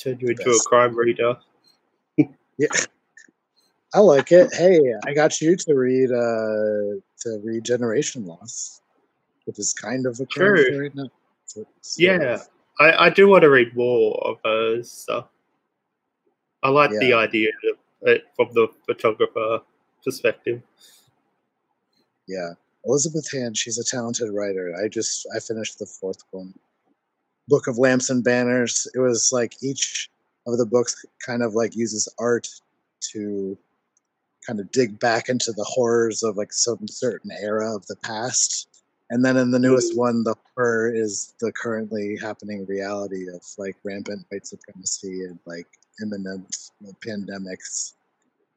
[0.00, 1.36] Turn you into a crime reader.
[2.56, 2.68] Yeah,
[3.94, 4.52] I like it.
[4.52, 8.82] Hey, I got you to read uh to read Generation Loss,
[9.44, 10.64] which is kind of a True.
[10.64, 10.90] story.
[10.94, 11.08] No,
[11.46, 12.38] sort- sort Yeah.
[12.80, 15.26] I, I do want to read more of her stuff.
[16.64, 19.60] I like the idea of it from the photographer
[20.04, 20.60] perspective.
[22.26, 22.50] Yeah.
[22.84, 24.74] Elizabeth Hand, she's a talented writer.
[24.82, 26.52] I just I finished the fourth one.
[27.48, 28.88] Book of Lamps and Banners.
[28.94, 30.10] It was like each
[30.46, 32.48] of the books kind of like uses art
[33.12, 33.56] to
[34.46, 38.68] kind of dig back into the horrors of like some certain era of the past.
[39.10, 43.76] And then in the newest one, the horror is the currently happening reality of like
[43.84, 45.66] rampant white supremacy and like
[46.02, 46.70] imminent
[47.06, 47.94] pandemics.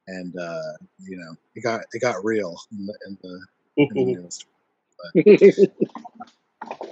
[0.08, 0.74] And uh,
[1.04, 3.46] you know, it got it got real in the in the
[3.78, 4.46] in the newest.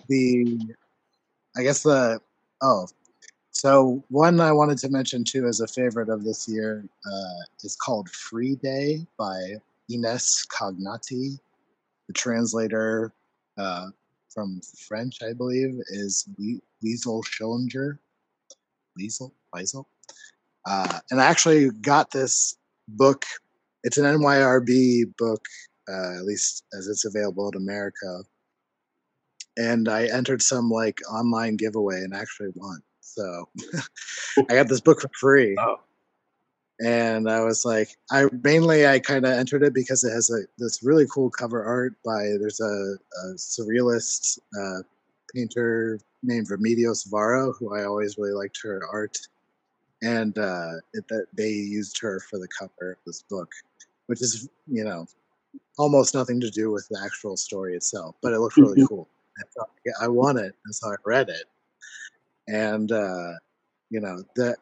[0.07, 0.75] The
[1.57, 2.19] I guess the
[2.61, 2.87] oh,
[3.55, 7.77] so one I wanted to mention too as a favorite of this year uh, is
[7.77, 9.55] called Free Day by
[9.89, 11.39] Ines Cagnati.
[12.07, 13.13] The translator
[13.57, 13.87] uh,
[14.29, 17.97] from French, I believe, is Lie- Liesl Schillinger.
[18.99, 19.85] Liesl, Liesl.
[20.65, 22.57] Uh, and I actually got this
[22.89, 23.23] book.
[23.85, 25.45] It's an NYRB book,
[25.89, 28.23] uh, at least as it's available in America.
[29.55, 32.81] And I entered some like online giveaway and actually won.
[33.15, 33.49] So
[34.49, 35.55] I got this book for free.
[35.59, 35.79] Oh.
[36.81, 40.41] and I was like, I mainly I kind of entered it because it has a
[40.57, 44.81] this really cool cover art by there's a, a surrealist uh,
[45.33, 49.17] painter named Remedios Varo who I always really liked her art,
[50.01, 53.51] and uh, it, that they used her for the cover of this book,
[54.07, 55.07] which is you know
[55.77, 59.07] almost nothing to do with the actual story itself, but it looked really cool.
[59.37, 61.45] I, thought, yeah, I want it, and so I read it,
[62.47, 63.31] and uh,
[63.89, 64.55] you know the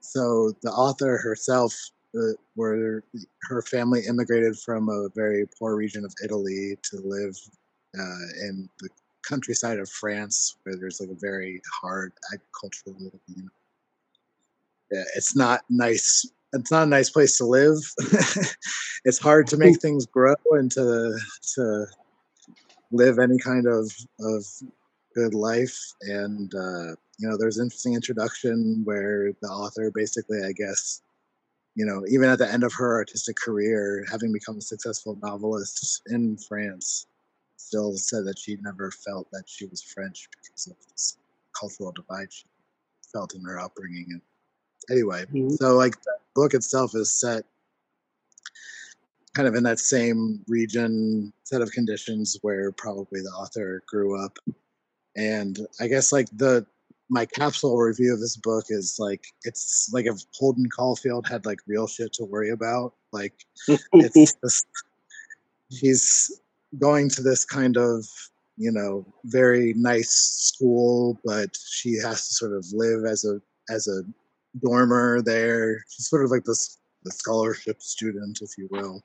[0.00, 1.74] so the author herself
[2.16, 3.02] uh, where
[3.42, 7.36] her family immigrated from a very poor region of italy to live
[7.98, 8.88] uh, in the
[9.22, 13.12] countryside of France where there's like a very hard agricultural.
[13.28, 13.48] You know,
[14.90, 16.26] yeah, it's not nice.
[16.52, 17.78] It's not a nice place to live.
[19.04, 21.18] it's hard to make things grow and to
[21.54, 21.86] to
[22.90, 24.44] live any kind of of
[25.14, 25.78] good life.
[26.02, 31.02] And uh, you know, there's an interesting introduction where the author basically, I guess,
[31.74, 36.02] you know, even at the end of her artistic career, having become a successful novelist
[36.06, 37.06] in France,
[37.56, 41.18] still said that she never felt that she was French because of this
[41.58, 42.44] cultural divide she
[43.12, 44.06] felt in her upbringing.
[44.10, 44.20] And
[44.90, 45.50] anyway, mm-hmm.
[45.50, 47.44] so like the book itself is set
[49.34, 54.38] kind of in that same region set of conditions where probably the author grew up
[55.16, 56.66] and i guess like the
[57.12, 61.58] my capsule review of this book is like it's like if Holden Caulfield had like
[61.66, 62.94] real shit to worry about.
[63.12, 63.34] Like
[63.68, 64.66] it's just
[65.68, 66.40] he's
[66.78, 68.06] going to this kind of
[68.56, 70.10] you know very nice
[70.54, 74.00] school, but she has to sort of live as a as a
[74.60, 75.84] dormer there.
[75.90, 79.02] She's sort of like this the scholarship student, if you will.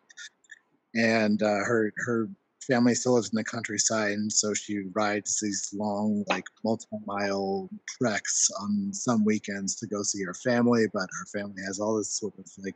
[0.95, 2.29] And uh, her her
[2.67, 8.49] family still lives in the countryside, and so she rides these long, like multi-mile treks
[8.61, 10.85] on some weekends to go see her family.
[10.93, 12.75] But her family has all this sort of like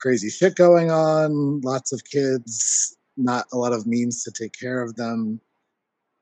[0.00, 4.82] crazy shit going on, lots of kids, not a lot of means to take care
[4.82, 5.40] of them,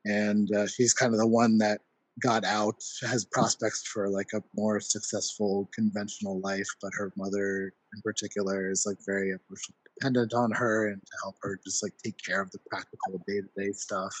[0.05, 1.81] and uh, she's kind of the one that
[2.21, 8.01] got out has prospects for like a more successful conventional life but her mother in
[8.03, 12.17] particular is like very emotionally dependent on her and to help her just like take
[12.17, 14.15] care of the practical day-to-day stuff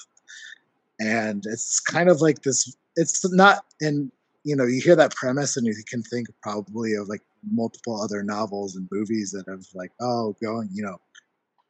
[0.99, 4.11] and it's kind of like this it's not and
[4.43, 7.21] you know you hear that premise and you can think probably of like
[7.51, 10.97] multiple other novels and movies that have like oh going you know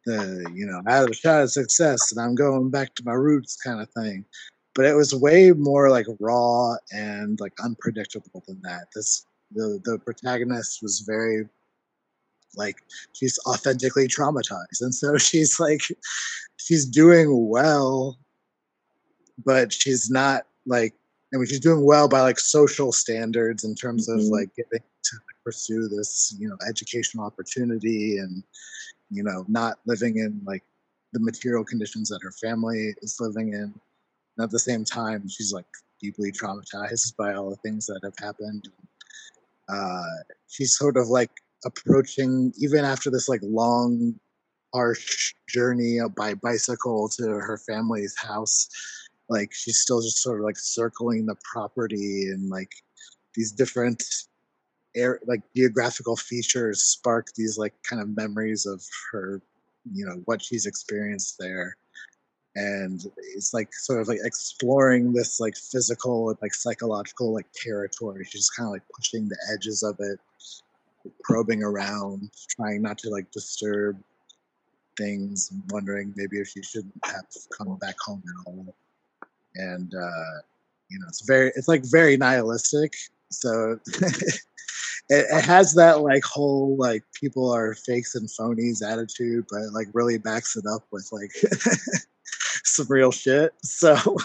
[0.06, 3.14] the you know I have a shot of success and I'm going back to my
[3.14, 4.26] roots kind of thing
[4.76, 8.88] but it was way more like raw and like unpredictable than that.
[8.96, 11.48] This the the protagonist was very
[12.56, 12.78] like
[13.14, 15.82] she's authentically traumatized, and so she's like
[16.58, 18.18] she's doing well,
[19.46, 20.94] but she's not like
[21.34, 24.20] I mean she's doing well by like social standards in terms mm-hmm.
[24.20, 28.44] of like getting to pursue this you know educational opportunity and
[29.10, 30.64] you know not living in like
[31.12, 33.74] the material conditions that her family is living in
[34.38, 35.66] and at the same time, she's like
[36.02, 38.70] deeply traumatized by all the things that have happened.
[39.70, 40.04] Uh,
[40.48, 41.32] she's sort of like
[41.66, 44.16] approaching, even after this like long,
[44.74, 48.70] harsh journey by bicycle to her family's house.
[49.30, 52.72] Like she's still just sort of like circling the property and like
[53.36, 54.04] these different
[54.96, 59.42] air like geographical features spark these like kind of memories of her
[59.92, 61.76] you know what she's experienced there
[62.56, 63.06] and
[63.36, 68.52] it's like sort of like exploring this like physical and like psychological like territory she's
[68.52, 70.20] kind of like pushing the edges of it
[71.24, 73.98] probing around trying not to like disturb
[74.98, 77.26] things wondering maybe if she shouldn't have
[77.58, 78.76] come back home at all
[79.56, 80.40] and uh
[80.90, 82.94] you know it's very it's like very nihilistic
[83.32, 84.40] so it,
[85.10, 89.88] it, has that like whole like people are fakes and phonies attitude but it like
[89.94, 91.32] really backs it up with like
[92.64, 93.54] some real shit.
[93.62, 93.96] So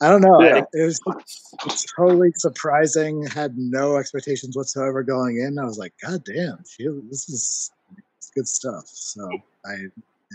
[0.00, 0.42] I don't know.
[0.42, 0.62] Yeah.
[0.72, 3.26] It was totally surprising.
[3.26, 5.58] Had no expectations whatsoever going in.
[5.58, 7.70] I was like, God damn, she, this is
[8.34, 8.84] good stuff.
[8.86, 9.28] So
[9.64, 9.76] I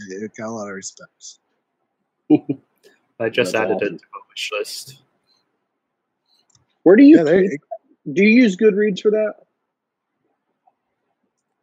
[0.10, 1.40] it got a lot of respect.
[3.20, 3.96] I just That's added awesome.
[3.96, 5.02] it to my wish list.
[6.84, 7.58] Where do you, yeah, you
[8.12, 9.36] do you use Goodreads for that?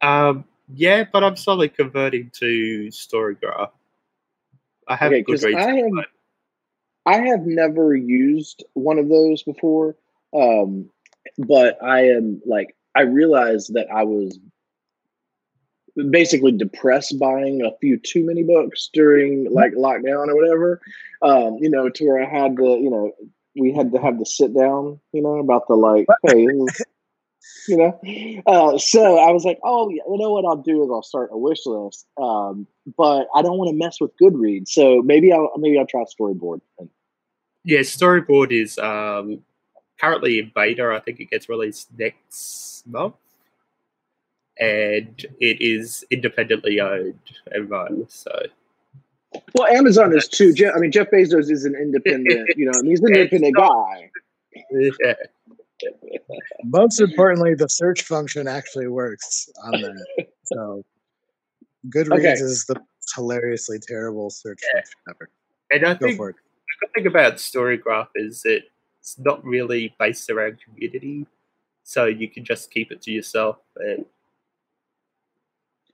[0.01, 3.71] Um, yeah, but I'm slowly converting to Storygraph.
[4.87, 5.91] I have okay, good I have,
[7.05, 9.95] I have never used one of those before,
[10.33, 10.89] um,
[11.37, 14.37] but I am like I realized that I was
[16.09, 20.81] basically depressed buying a few too many books during like lockdown or whatever.
[21.21, 23.11] Um, you know, to where I had to, you know,
[23.55, 26.47] we had to have the sit down, you know, about the like, hey,
[27.67, 27.99] you know.
[28.45, 31.29] Uh, so I was like, oh, yeah, you know what I'll do is I'll start
[31.31, 34.69] a wish list, um, but I don't want to mess with Goodreads.
[34.69, 36.61] So maybe I'll maybe I'll try Storyboard.
[37.63, 39.41] Yeah, Storyboard is um,
[39.99, 40.93] currently in beta.
[40.95, 43.15] I think it gets released next month,
[44.59, 47.19] and it is independently owned
[47.51, 48.05] and run.
[48.09, 48.31] So.
[49.53, 50.53] Well, Amazon is too.
[50.53, 52.49] Jeff, I mean, Jeff Bezos is an independent.
[52.57, 54.09] You know, he's an independent guy.
[54.71, 55.13] Yeah.
[56.65, 60.27] Most importantly, the search function actually works on that.
[60.43, 60.83] So
[61.87, 62.31] Goodreads okay.
[62.31, 62.81] is the
[63.15, 64.81] hilariously terrible search yeah.
[64.81, 65.29] function ever.
[65.71, 66.17] And I Go think
[66.79, 68.61] good thing about Storygraph is that
[68.99, 71.25] it's not really based around community,
[71.83, 74.05] so you can just keep it to yourself and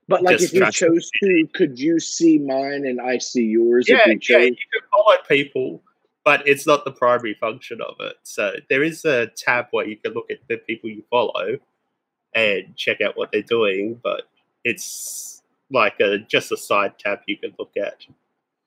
[0.08, 3.88] But like, if you chose to, could you see mine and I see yours?
[3.88, 5.82] yeah, if you yeah, you can follow people,
[6.26, 8.16] but it's not the primary function of it.
[8.24, 11.58] So there is a tab where you can look at the people you follow
[12.34, 14.24] and check out what they're doing, but
[14.64, 18.06] it's like a just a side tab you can look at.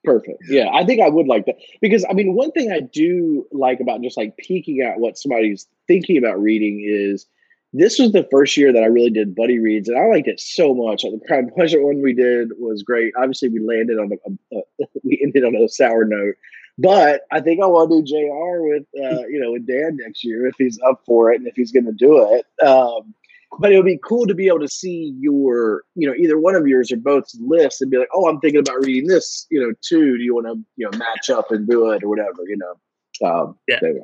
[0.05, 0.41] Perfect.
[0.47, 3.81] Yeah, I think I would like that because I mean, one thing I do like
[3.81, 7.27] about just like peeking at what somebody's thinking about reading is
[7.73, 10.39] this was the first year that I really did buddy reads, and I liked it
[10.39, 11.03] so much.
[11.03, 13.13] Like the and Pleasure one we did was great.
[13.17, 16.35] Obviously, we landed on a, a, a we ended on a sour note,
[16.79, 20.23] but I think I want to do JR with uh, you know with Dan next
[20.23, 22.65] year if he's up for it and if he's going to do it.
[22.65, 23.13] Um,
[23.57, 26.55] but it would be cool to be able to see your, you know, either one
[26.55, 29.59] of yours or both's lists and be like, oh, I'm thinking about reading this, you
[29.59, 30.17] know, too.
[30.17, 33.27] Do you want to, you know, match up and do it or whatever, you know?
[33.27, 33.79] Um, Yeah.
[33.81, 33.95] there.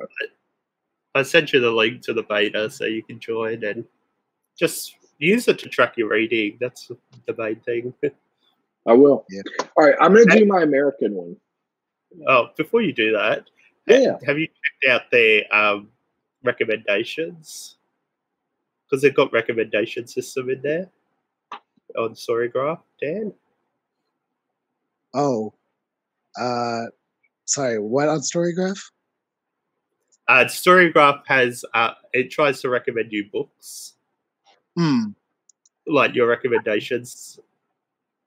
[1.14, 3.84] I sent you the link to the beta so you can join and
[4.58, 6.58] just use it to track your reading.
[6.60, 6.90] That's
[7.26, 7.94] the main thing.
[8.86, 9.24] I will.
[9.30, 9.42] Yeah.
[9.76, 11.36] All right, I'm going to do my American one.
[12.26, 13.48] Oh, before you do that,
[13.86, 14.18] Yeah.
[14.26, 15.90] have you checked out their um,
[16.42, 17.76] recommendations?
[18.84, 20.88] Because they've got recommendation system in there
[21.98, 23.32] on Storygraph, Dan.
[25.14, 25.52] Oh,
[26.38, 26.84] uh,
[27.46, 27.78] sorry.
[27.78, 28.78] What on Storygraph?
[30.28, 33.94] Uh, Storygraph has uh, it tries to recommend you books,
[34.76, 35.10] Hmm.
[35.86, 37.38] like your recommendations,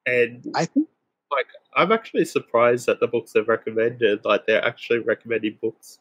[0.06, 0.88] and I think
[1.32, 6.00] like I'm actually surprised that the books they've recommended, like they're actually recommending books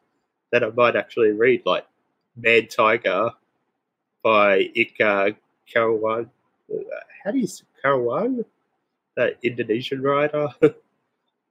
[0.51, 1.87] that I might actually read, like
[2.37, 3.31] Man Tiger
[4.23, 5.37] by Eka
[5.73, 6.31] Kurniawan.
[7.25, 8.45] How do you say Kurniawan?
[9.16, 10.49] That Indonesian writer.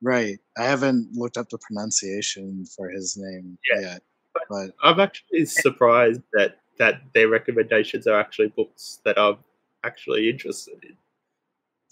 [0.02, 0.38] right.
[0.58, 3.82] I haven't looked up the pronunciation for his name Yeah.
[3.82, 4.02] yet,
[4.50, 9.38] but I'm actually surprised that that their recommendations are actually books that I'm
[9.84, 10.96] actually interested in.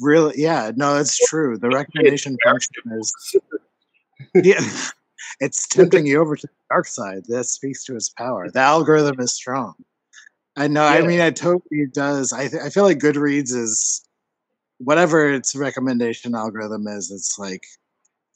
[0.01, 0.71] Really, yeah.
[0.75, 1.57] No, it's true.
[1.57, 3.13] The recommendation function is
[4.33, 4.61] yeah.
[5.39, 7.23] It's tempting you over to the dark side.
[7.27, 8.49] That speaks to its power.
[8.49, 9.73] The algorithm is strong.
[10.55, 10.85] I know.
[10.85, 12.31] I mean, it totally does.
[12.31, 14.07] I th- I feel like Goodreads is
[14.77, 17.11] whatever its recommendation algorithm is.
[17.11, 17.63] It's like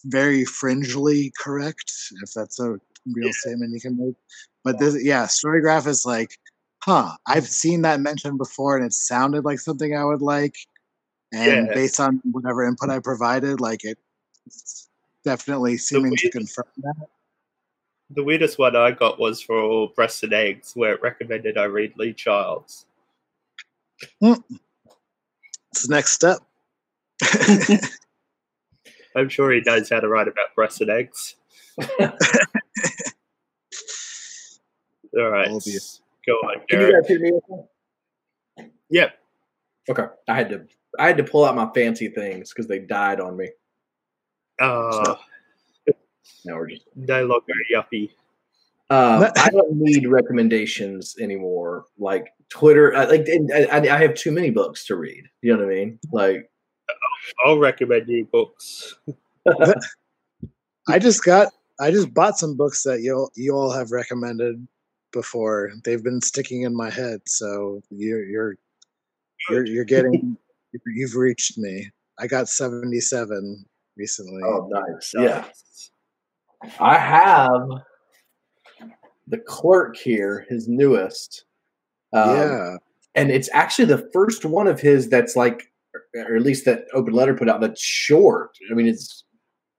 [0.06, 1.94] very fringely correct,
[2.24, 3.32] if that's a real Yeah.
[3.34, 4.16] statement you can make.
[4.64, 6.38] But this, yeah, Storygraph is like,
[6.84, 7.16] huh?
[7.28, 10.56] I've seen that mentioned before, and it sounded like something I would like.
[11.32, 11.74] And Yeah.
[11.74, 13.98] based on whatever input I provided, like it
[15.24, 16.96] definitely seeming to confirm that.
[18.12, 21.94] The weirdest one I got was for Breasts and Eggs, where it recommended I read
[21.98, 22.86] Lee Childs.
[24.22, 24.34] Hmm.
[25.72, 26.40] It's the next step.
[29.16, 31.36] I'm sure he knows how to write about breasts and eggs.
[35.18, 36.02] All right, Obvious.
[36.26, 37.02] go on, Can you Jared.
[37.04, 37.32] guys hear me?
[38.60, 38.70] okay?
[38.90, 39.20] Yep.
[39.90, 40.68] Okay, I had to
[40.98, 43.50] I had to pull out my fancy things because they died on me.
[44.60, 45.16] Uh,
[46.46, 48.12] Now we're just no longer yuppie.
[48.90, 51.86] Um, I don't need recommendations anymore.
[51.98, 55.26] Like Twitter, I, like I, I have too many books to read.
[55.42, 56.00] You know what I mean?
[56.12, 56.50] Like,
[57.46, 58.96] I'll recommend you books.
[60.88, 64.68] I just got I just bought some books that you you all have recommended
[65.12, 65.72] before.
[65.84, 68.56] They've been sticking in my head, so you're you're
[69.50, 70.38] you're, you're getting
[70.88, 71.90] you've reached me.
[72.20, 73.66] I got 77
[73.98, 74.42] recently.
[74.44, 75.14] oh, nice.
[75.16, 75.46] Yeah,
[76.80, 77.62] I have
[79.28, 81.46] the clerk here, his newest.
[82.12, 82.76] Um, yeah.
[83.16, 85.72] and it's actually the first one of his that's like,
[86.16, 88.52] or at least that open letter put out that's short.
[88.72, 89.24] I mean, it's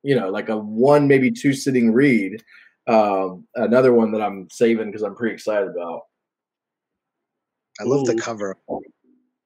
[0.03, 2.43] you know like a one maybe two sitting read.
[2.86, 6.03] Um, another one that I'm saving because I'm pretty excited about.
[7.80, 8.57] I love the cover,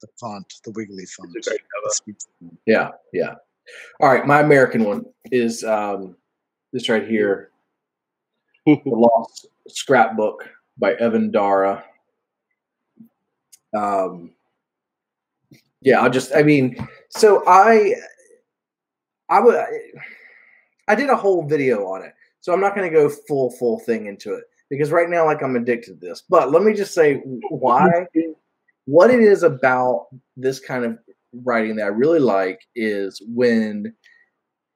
[0.00, 1.30] the font, the wiggly font.
[1.34, 1.86] It's a great cover.
[1.86, 2.50] It speaks to me.
[2.66, 3.34] Yeah, yeah.
[4.00, 6.16] All right, my American one is um,
[6.72, 7.50] this right here,
[8.66, 11.84] "The Lost Scrapbook" by Evan Dara.
[13.74, 14.32] Um,
[15.80, 16.34] yeah, I'll just.
[16.34, 16.76] I mean,
[17.10, 17.94] so I,
[19.28, 19.56] I would,
[20.88, 23.78] I did a whole video on it, so I'm not going to go full full
[23.80, 26.22] thing into it because right now, like, I'm addicted to this.
[26.28, 27.16] But let me just say
[27.50, 28.06] why,
[28.86, 30.06] what it is about
[30.36, 30.98] this kind of
[31.44, 33.94] writing that I really like is when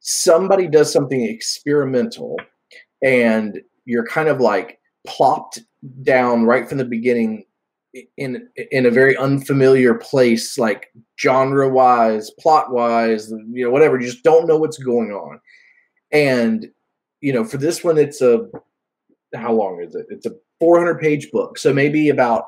[0.01, 2.37] somebody does something experimental
[3.03, 5.61] and you're kind of like plopped
[6.03, 7.45] down right from the beginning
[8.17, 14.07] in in a very unfamiliar place like genre wise plot wise you know whatever you
[14.07, 15.41] just don't know what's going on
[16.13, 16.69] and
[17.21, 18.47] you know, for this one, it's a
[19.35, 20.07] how long is it?
[20.09, 22.45] It's a 400 page book, so maybe about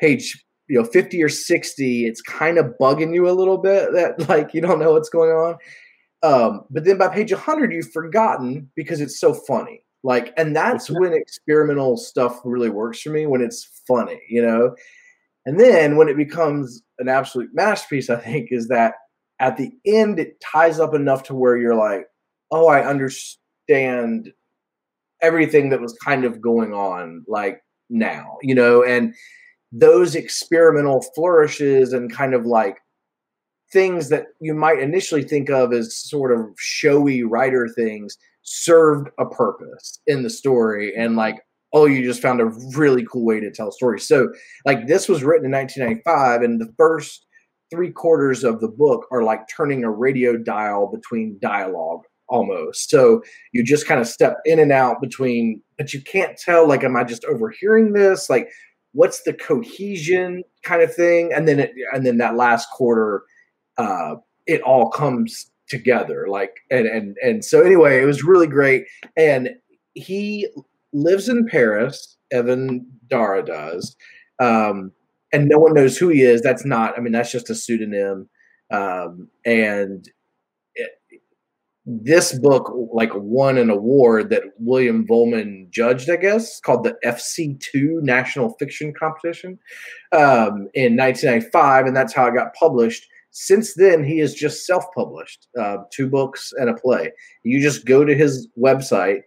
[0.00, 4.28] page you know 50 or 60 it's kind of bugging you a little bit that
[4.28, 5.56] like you don't know what's going on.
[6.22, 9.82] Um, but then by page 100 you've forgotten because it's so funny.
[10.02, 14.74] Like and that's when experimental stuff really works for me when it's funny you know?
[15.46, 18.94] And then when it becomes an absolute masterpiece i think is that
[19.40, 22.06] at the end it ties up enough to where you're like
[22.50, 24.32] oh i understand
[25.20, 27.60] everything that was kind of going on like
[27.90, 28.82] now you know?
[28.82, 29.14] And
[29.76, 32.78] those experimental flourishes and kind of like
[33.72, 39.26] things that you might initially think of as sort of showy writer things served a
[39.26, 41.40] purpose in the story and like
[41.72, 43.98] oh you just found a really cool way to tell a story.
[43.98, 44.28] So
[44.64, 47.26] like this was written in 1995 and the first
[47.68, 52.90] three quarters of the book are like turning a radio dial between dialogue almost.
[52.90, 53.22] So
[53.52, 56.96] you just kind of step in and out between but you can't tell like am
[56.96, 58.30] i just overhearing this?
[58.30, 58.48] Like
[58.94, 61.32] what's the cohesion kind of thing?
[61.34, 63.22] And then it and then that last quarter
[63.76, 64.14] uh
[64.46, 68.86] it all comes together like and and and so anyway it was really great.
[69.16, 69.50] And
[69.94, 70.48] he
[70.92, 73.96] lives in paris evan dara does
[74.40, 74.92] um
[75.32, 76.40] and no one knows who he is.
[76.40, 78.28] That's not i mean that's just a pseudonym.
[78.70, 80.08] Um and
[81.86, 88.02] this book like won an award that William Vollmann judged, I guess, called the FC2
[88.02, 89.58] National Fiction Competition
[90.12, 93.06] um, in 1995, and that's how it got published.
[93.32, 97.12] Since then, he has just self-published uh, two books and a play.
[97.42, 99.22] You just go to his website,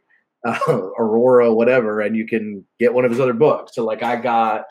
[0.45, 0.58] uh,
[0.97, 3.76] Aurora, whatever, and you can get one of his other books.
[3.76, 4.66] So, like, I got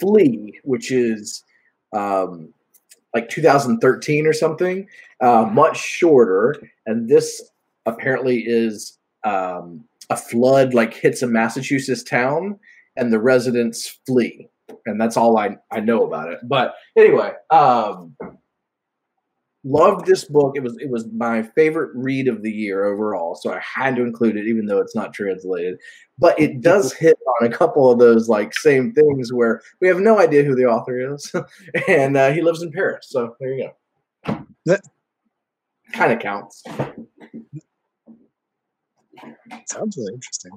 [0.00, 1.44] Flee, which is
[1.92, 2.52] um,
[3.14, 4.86] like 2013 or something,
[5.20, 6.56] uh, much shorter.
[6.86, 7.42] And this
[7.86, 12.58] apparently is um, a flood like hits a Massachusetts town,
[12.96, 14.48] and the residents flee.
[14.86, 16.38] And that's all I, I know about it.
[16.42, 18.16] But anyway, um,
[19.68, 20.52] loved this book.
[20.56, 24.02] It was it was my favorite read of the year overall, so I had to
[24.02, 25.78] include it, even though it's not translated.
[26.18, 30.00] But it does hit on a couple of those like same things where we have
[30.00, 31.32] no idea who the author is,
[31.88, 33.06] and uh, he lives in Paris.
[33.10, 33.70] So there you
[34.26, 34.46] go.
[34.66, 34.80] That
[35.92, 36.62] kind of counts.
[39.66, 40.52] Sounds really interesting.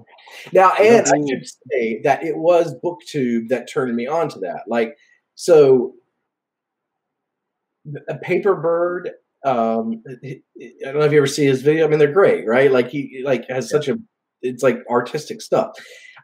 [0.53, 4.63] Now, and I should say that it was BookTube that turned me on to that.
[4.67, 4.97] Like,
[5.35, 5.95] so
[8.09, 9.09] a Paperbird
[9.43, 10.39] um i
[10.83, 12.71] don't know if you ever see his video i mean they're great right?
[12.71, 13.97] Like he like has such a
[14.43, 15.71] it's like artistic stuff.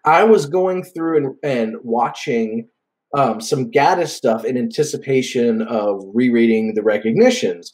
[0.05, 2.67] I was going through and, and watching
[3.15, 7.73] um some gaddis stuff in anticipation of rereading the recognitions.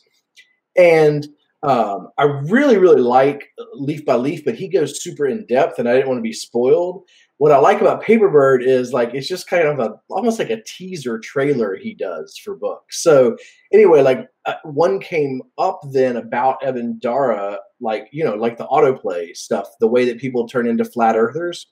[0.77, 1.27] And
[1.63, 5.87] um i really really like leaf by leaf but he goes super in depth and
[5.87, 7.03] i didn't want to be spoiled
[7.37, 10.61] what I like about Paperbird is like it's just kind of a almost like a
[10.63, 13.01] teaser trailer he does for books.
[13.01, 13.37] So
[13.71, 18.67] anyway, like uh, one came up then about Evan Dara, like you know, like the
[18.67, 21.67] autoplay stuff, the way that people turn into flat earthers,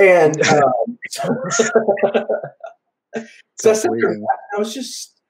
[0.00, 1.28] and um, so,
[3.60, 5.20] so I, I was just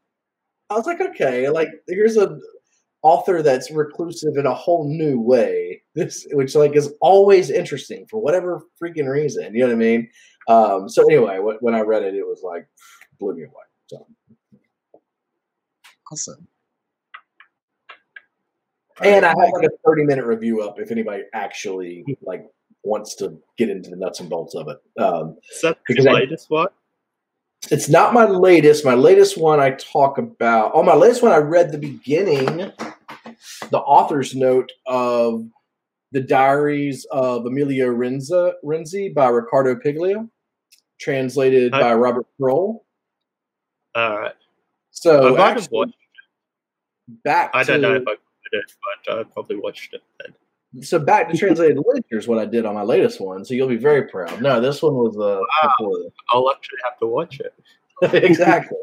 [0.71, 2.39] I was like, okay, like here's a
[3.03, 5.83] author that's reclusive in a whole new way.
[5.95, 9.55] This, which like is always interesting for whatever freaking reason.
[9.55, 10.11] You know what I mean?
[10.49, 12.67] Um, so anyway, when I read it, it was like
[13.19, 13.53] blew me away.
[13.87, 14.07] So
[16.11, 16.47] awesome.
[19.03, 22.47] And I have like a 30 minute review up if anybody actually like
[22.83, 24.79] wants to get into the nuts and bolts of it.
[25.01, 26.69] Um, Is that the latest I, one?
[27.71, 28.85] It's not my latest.
[28.85, 30.73] My latest one I talk about.
[30.75, 32.73] Oh, my latest one I read the beginning,
[33.71, 35.45] the author's note of
[36.13, 40.29] the Diaries of Emilio Renza, Renzi by Ricardo Piglia,
[40.99, 42.85] translated I, by Robert Croll.
[43.95, 44.35] All right.
[44.91, 45.95] So I might have watched.
[47.25, 47.51] Back.
[47.55, 48.17] I don't know if I
[48.53, 48.65] did,
[49.07, 50.35] but I probably watched it then.
[50.83, 53.45] So back to translated literature is what I did on my latest one.
[53.45, 54.43] So you'll be very proud.
[54.43, 55.93] No, this one was uh, wow.
[56.31, 57.55] I'll actually have to watch it.
[58.13, 58.77] exactly.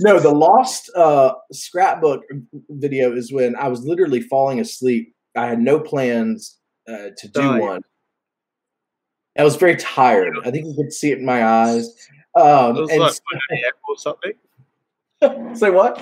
[0.00, 2.22] no, the lost uh, scrapbook
[2.68, 5.14] video is when I was literally falling asleep.
[5.36, 7.82] I had no plans uh, to do oh, one.
[9.36, 10.34] I was very tired.
[10.44, 11.88] I think you could see it in my eyes.
[12.36, 13.72] Um, it was and like 1 a.m.
[13.88, 15.54] or something.
[15.56, 15.98] Say what?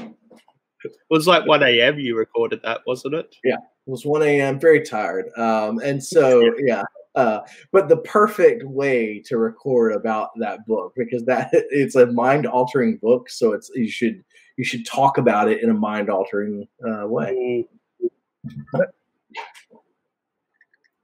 [0.84, 1.98] It was like 1 a.m.
[1.98, 3.34] you recorded that, wasn't it?
[3.44, 3.56] Yeah.
[3.56, 4.58] It was 1 a.m.
[4.58, 5.26] Very tired.
[5.36, 6.82] Um, and so, yeah.
[7.14, 7.40] Uh,
[7.72, 12.96] but the perfect way to record about that book because that it's a mind altering
[12.96, 13.28] book.
[13.28, 14.24] So it's, you should,
[14.56, 17.66] you should talk about it in a mind altering uh, way.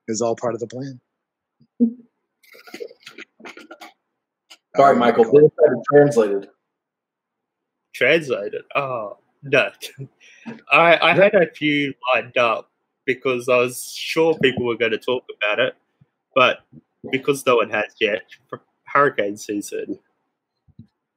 [0.07, 1.01] Is all part of the plan.
[4.75, 5.25] Sorry, Michael.
[5.25, 6.49] This had translated.
[7.95, 8.63] Translated.
[8.75, 9.71] Oh no,
[10.73, 12.71] I I had a few lined up
[13.05, 15.75] because I was sure people were going to talk about it,
[16.39, 16.61] but
[17.11, 18.23] because no one has yet,
[18.85, 19.99] hurricane season.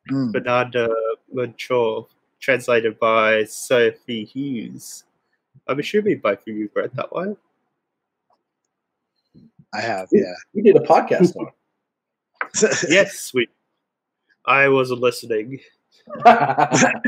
[0.09, 0.31] Mm.
[0.31, 0.89] Fernanda
[1.31, 2.07] Melchor,
[2.39, 5.03] translated by Sophie Hughes.
[5.67, 7.37] I'm assuming both of you read that one.
[9.71, 10.33] I have, yeah.
[10.55, 12.85] We did a podcast on it.
[12.89, 13.47] yes, we.
[14.47, 15.59] I wasn't listening.
[16.23, 17.03] that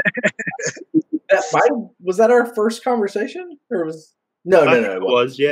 [1.51, 4.14] might, was that our first conversation, or was
[4.45, 4.91] no, no, think no?
[4.91, 5.51] it It was, was, yeah.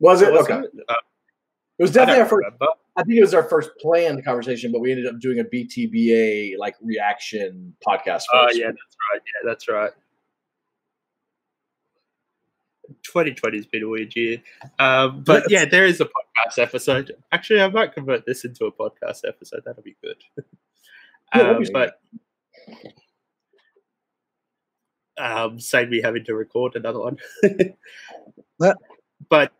[0.00, 0.30] was it?
[0.30, 0.70] Okay, it?
[0.88, 0.94] Uh,
[1.78, 2.44] it was definitely our first.
[2.44, 2.66] remember.
[2.96, 6.56] I think it was our first planned conversation, but we ended up doing a BTBA
[6.58, 8.22] like reaction podcast.
[8.32, 9.20] Oh, yeah, that's right.
[9.24, 9.90] Yeah, that's right.
[13.02, 14.42] 2020 has been a weird year.
[14.78, 17.12] Um, but yeah, there is a podcast episode.
[17.32, 19.62] Actually, I might convert this into a podcast episode.
[19.64, 20.22] That'll be good.
[21.34, 21.98] Yeah, um, be but
[25.18, 27.18] um, save me having to record another one.
[29.28, 29.52] But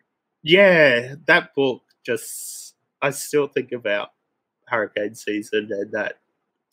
[0.42, 4.12] yeah, that book just, I still think about
[4.68, 6.18] hurricane season and that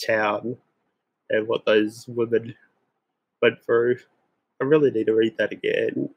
[0.05, 0.57] town
[1.31, 2.55] and what those women
[3.41, 3.97] went through.
[4.61, 6.09] I really need to read that again.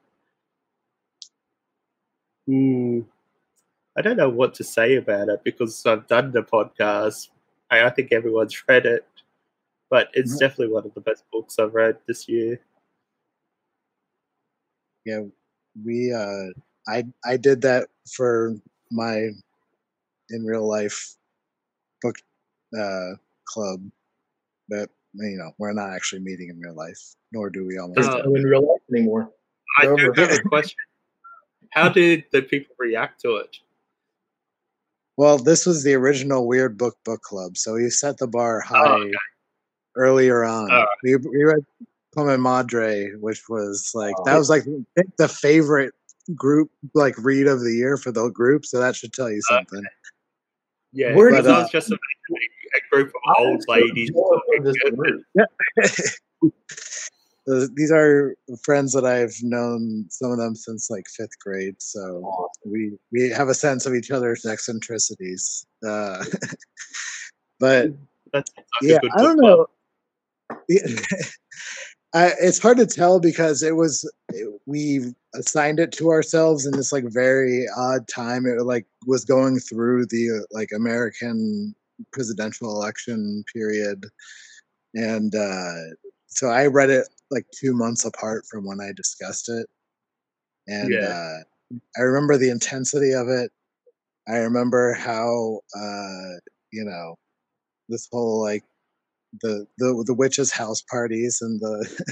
[2.46, 3.00] Hmm.
[3.98, 7.30] I don't know what to say about it because I've done the podcast.
[7.70, 9.06] I, I think everyone's read it,
[9.90, 10.40] but it's Mhm.
[10.40, 12.60] definitely one of the best books I've read this year.
[15.04, 15.22] yeah,
[15.84, 16.48] we uh
[16.88, 18.56] I I did that for
[18.90, 19.28] my
[20.30, 21.14] in real life
[22.02, 22.16] book
[22.78, 23.12] uh
[23.46, 23.80] club.
[24.68, 26.98] But you know, we're not actually meeting in real life,
[27.32, 29.30] nor do we almost Uh, in real life anymore.
[29.78, 30.76] I do have a question.
[31.70, 33.56] How did the people react to it?
[35.16, 38.76] Well, this was the original Weird Book Book Club, so we set the bar high
[38.84, 39.12] Oh, okay.
[39.96, 40.70] earlier on.
[40.70, 40.88] Alright.
[41.02, 41.64] We, we read
[42.14, 44.24] Comemadre, which was like Oh.
[44.24, 44.64] that was like
[45.16, 45.94] the favorite
[46.34, 49.82] group like read of the year for the group, so that should tell you something.
[50.92, 51.98] Yeah, Where because did- I was just a
[52.90, 54.10] group of old ladies.
[54.10, 55.22] Of this group.
[57.48, 62.00] Uh, These are friends that I've known some of them since like fifth grade, so
[62.24, 62.72] Awesome.
[62.72, 65.64] we we have a sense of each other's eccentricities.
[65.86, 66.24] Uh,
[67.60, 67.92] but
[68.32, 68.50] That's
[68.82, 69.66] yeah, a good I don't know.
[70.68, 70.86] Yeah.
[72.16, 74.10] I, it's hard to tell because it was
[74.64, 78.46] we assigned it to ourselves in this like very odd time.
[78.46, 81.74] It like was going through the like American
[82.14, 84.06] presidential election period,
[84.94, 85.74] and uh,
[86.26, 89.66] so I read it like two months apart from when I discussed it,
[90.68, 91.08] and Yeah.
[91.12, 93.52] uh, I remember the intensity of it.
[94.26, 96.40] I remember how uh,
[96.72, 97.16] you know
[97.90, 98.64] this whole like
[99.42, 102.04] the the the witches house parties and the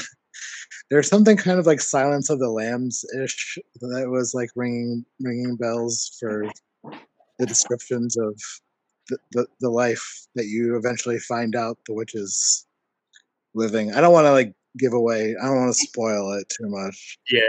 [0.90, 5.56] there's something kind of like silence of the lambs ish that was like ringing ringing
[5.56, 6.44] bells for
[7.38, 8.38] the descriptions of
[9.08, 12.66] the, the, the life that you eventually find out the witches
[13.54, 16.68] living i don't want to like give away i don't want to spoil it too
[16.68, 17.40] much Yeah.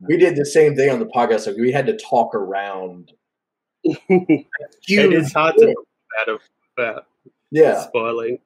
[0.00, 1.40] We did the same thing on the podcast.
[1.40, 3.10] So we had to talk around.
[3.84, 4.46] it
[4.86, 5.74] huge is hard to thing.
[5.74, 5.86] talk
[6.24, 6.40] about it
[6.76, 7.06] without
[7.50, 8.38] Yeah, spoiling.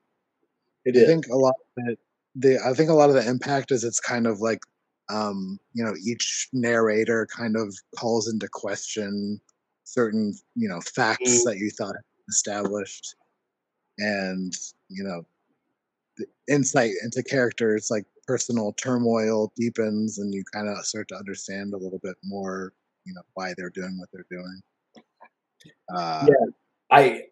[0.96, 1.08] It I is.
[1.08, 1.98] think a lot of it,
[2.34, 4.60] the I think a lot of the impact is it's kind of like
[5.08, 9.40] um, you know each narrator kind of calls into question
[9.84, 11.44] certain you know facts Mm.
[11.44, 11.96] that you thought
[12.28, 13.16] established,
[13.98, 14.52] and
[14.88, 15.22] you know
[16.16, 21.72] the insight into characters like personal turmoil deepens, and you kind of start to understand
[21.74, 22.72] a little bit more
[23.04, 24.60] you know why they're doing what they're doing.
[25.92, 26.26] Uh,
[26.90, 27.29] I uh, Chr-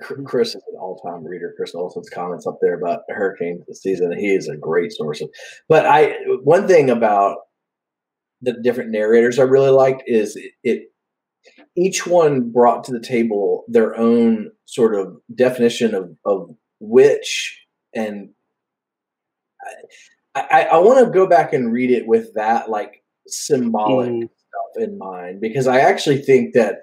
[0.00, 1.52] Chris is an all-time reader.
[1.56, 4.16] Chris Olson's comments up there about hurricanes this season.
[4.16, 5.30] He is a great source of.
[5.68, 7.38] But I one thing about
[8.40, 10.82] the different narrators I really liked is it, it
[11.76, 16.50] each one brought to the table their own sort of definition of of
[16.80, 17.60] witch
[17.94, 18.30] and
[20.34, 24.22] I, I, I want to go back and read it with that like symbolic Mm.
[24.22, 26.80] stuff in mind because I actually think that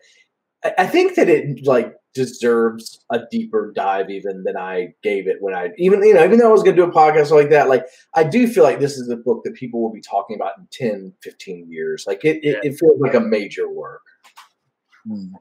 [0.64, 5.38] I, I think that it like deserves a deeper dive even than I gave it
[5.40, 7.50] when I even you know even though I was going to do a podcast like
[7.52, 7.86] that like
[8.16, 10.68] I do feel like this is a book that people will be talking about in
[10.72, 14.02] 10 15 years like it it, it feels like a major work
[15.08, 15.34] Hmm.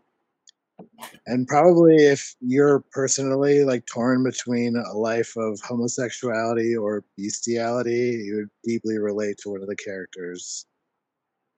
[1.27, 8.37] And probably if you're personally like torn between a life of homosexuality or bestiality, you
[8.37, 10.67] would deeply relate to one of the characters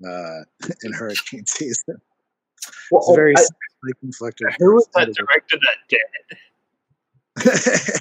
[0.07, 0.41] uh,
[0.83, 2.01] in hurricane season.
[2.91, 3.45] Well, It's a very I-
[4.01, 4.49] conflicted.
[4.59, 6.39] Who was that director that dead?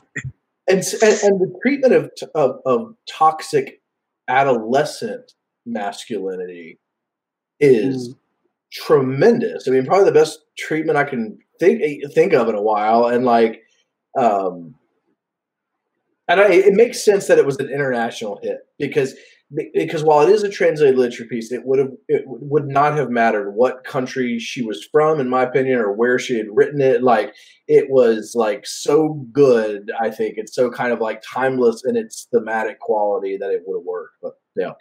[0.67, 3.81] and, and and the treatment of, of of toxic
[4.27, 5.31] adolescent
[5.65, 6.79] masculinity
[7.59, 8.13] is
[8.71, 9.67] tremendous.
[9.67, 11.81] I mean, probably the best treatment I can think
[12.13, 13.61] think of in a while, and like,
[14.17, 14.75] um,
[16.27, 19.15] and I, it makes sense that it was an international hit because
[19.53, 23.09] because while it is a translated literature piece, it would have it would not have
[23.09, 27.03] mattered what country she was from, in my opinion, or where she had written it.
[27.03, 27.33] Like
[27.67, 29.91] it was like so good.
[29.99, 33.79] I think it's so kind of like timeless in its thematic quality that it would
[33.79, 34.15] have worked.
[34.21, 34.71] But yeah,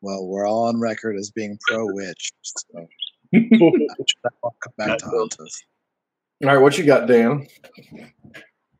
[0.00, 2.86] well, we're all on record as being pro witch, so
[4.78, 5.62] back to haunt us.
[6.44, 7.46] all right, what you got, Dan?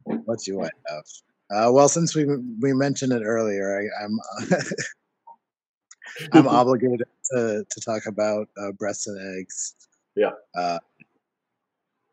[0.05, 1.05] What do I have?
[1.51, 2.25] Uh, well, since we
[2.61, 4.19] we mentioned it earlier, I, I'm
[6.33, 9.75] I'm obligated to to talk about uh, breasts and eggs.
[10.17, 10.31] Yeah.
[10.57, 10.79] Uh,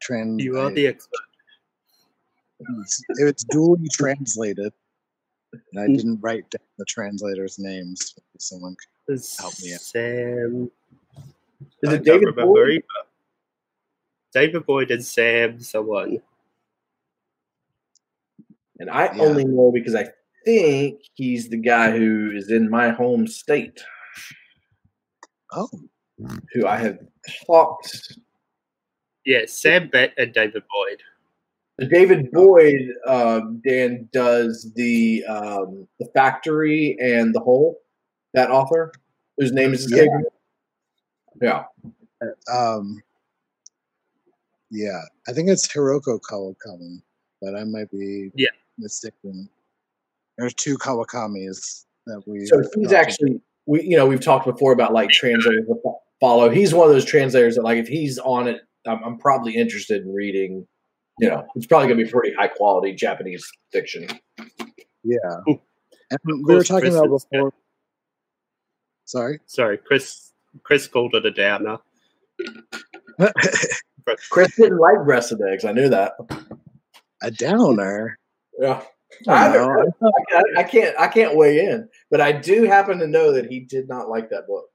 [0.02, 0.44] trans.
[0.44, 1.20] You are the expert.
[2.80, 4.74] it's, it's duly translated,
[5.54, 5.98] and I Mhm.
[5.98, 8.16] didn't write down the translators' names.
[8.38, 8.76] Someone,
[9.08, 9.82] Help me out.
[9.82, 10.72] Sam.
[11.84, 12.84] Is it can't David remember Boyd?
[14.34, 16.22] David Boyd and Sam someone.
[18.82, 19.22] And I Yeah.
[19.22, 20.10] only know because I
[20.44, 23.80] think he's the guy who is in my home state,
[25.54, 25.70] oh,
[26.52, 26.98] who I have
[27.46, 28.18] talked.
[29.24, 31.04] Yeah, Sam Bett and David Boyd.
[31.92, 37.78] David Boyd, um, Dan does the um, the factory and the whole.
[38.34, 38.94] That author,
[39.38, 40.06] whose name is Yeah.
[41.40, 41.66] Yeah,
[42.52, 43.02] um,
[44.72, 47.02] yeah, I think it's Hiroko Kawakami,
[47.42, 48.50] but I might be Yeah.
[48.82, 49.50] Mistaken.
[50.38, 52.46] There's two Kawakamis that we.
[52.48, 56.50] so he's actually we you know we've talked before about like translators that fo- follow.
[56.50, 60.04] He's one of those translators that like if he's on it, I'm, I'm probably interested
[60.04, 60.66] in reading.
[61.20, 64.08] You know, it's probably going to be pretty high quality Japanese fiction.
[65.04, 65.18] yeah.
[65.46, 67.54] And we were talking Chris about is- before.
[69.06, 69.40] Sorry.
[69.46, 70.32] Sorry, Chris.
[70.64, 71.78] Chris called it a downer.
[74.30, 75.64] Chris didn't like breasts and eggs.
[75.66, 76.14] I knew that.
[77.22, 78.18] a downer.
[78.62, 78.82] Yeah.
[79.28, 80.12] I I, don't haven't know.
[80.12, 80.54] read it.
[80.58, 80.96] I, I can't.
[81.00, 84.30] I can't weigh in, but I do happen to know that he did not like
[84.30, 84.66] that book.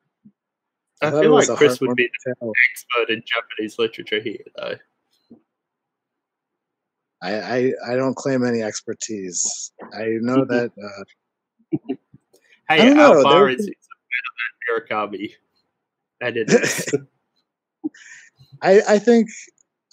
[1.00, 2.52] I, thought it feel like Chris would be heartwarming tale.
[2.52, 4.74] the expert in Japanese literature here, though.
[7.22, 9.72] I, I I don't claim any expertise.
[9.94, 11.04] I know that uh,
[12.68, 13.66] Hey, don't know, our bar there's- is
[14.68, 15.32] better than Murakami.
[16.20, 16.94] And it is.
[18.62, 19.28] I I think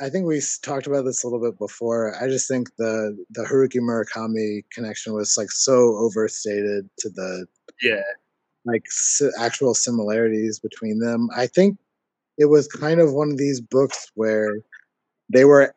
[0.04, 2.22] I think we talked about this a little bit before.
[2.22, 7.46] I just think the the Haruki Murakami connection was like so overstated to the
[7.82, 8.02] yeah.
[8.66, 11.30] like si- actual similarities between them.
[11.36, 11.78] I think
[12.38, 14.58] it was kind of one of these books where
[15.32, 15.74] they were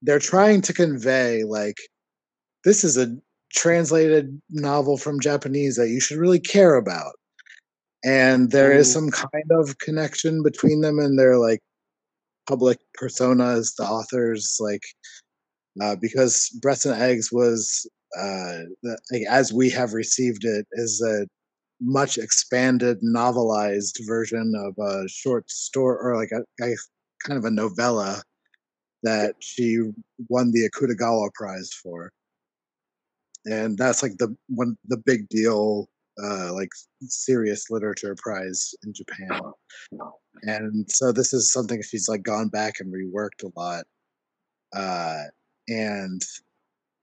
[0.00, 1.76] they're trying to convey like
[2.64, 3.14] this is a
[3.52, 7.12] translated novel from Japanese that you should really care about.
[8.02, 8.92] And there is Mm.
[8.94, 11.60] some kind of connection between them and their like
[12.46, 14.82] public personas, the authors, like
[15.80, 17.86] uh, because Breasts and Eggs was
[18.16, 21.26] uh, the, like, as we have received it is a
[21.80, 26.74] much expanded novelized version of a short story or like a, a
[27.26, 28.22] kind of a novella
[29.02, 29.80] that she
[30.28, 32.12] won the Akutagawa Prize for.
[33.46, 35.88] And that's like the one the big deal
[36.22, 36.68] uh like
[37.02, 39.40] serious literature prize in Japan.
[40.42, 43.84] And so this is something she's like gone back and reworked a lot.
[44.74, 45.24] Uh
[45.68, 46.22] and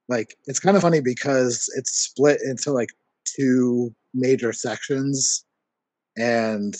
[0.10, 2.90] like it's kind of funny because it's split into like
[3.26, 5.46] two major sections
[6.18, 6.76] and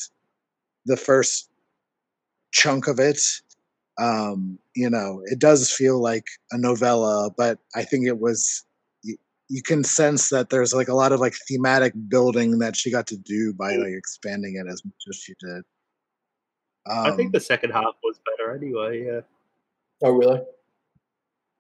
[0.86, 1.50] the first
[2.52, 3.22] chunk of it
[4.00, 8.66] um you know it does feel like a novella but i think it was
[9.04, 9.16] you,
[9.48, 13.06] you can sense that there's like a lot of like thematic building that she got
[13.06, 15.64] to do by like expanding it as much as she did
[16.90, 19.22] um, I think the second half was better anyway, yeah.
[20.02, 20.42] Oh, really?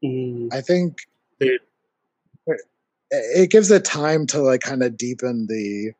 [0.03, 0.99] Mm, I think
[1.39, 1.61] it,
[3.11, 5.91] it gives it time to like kind of deepen the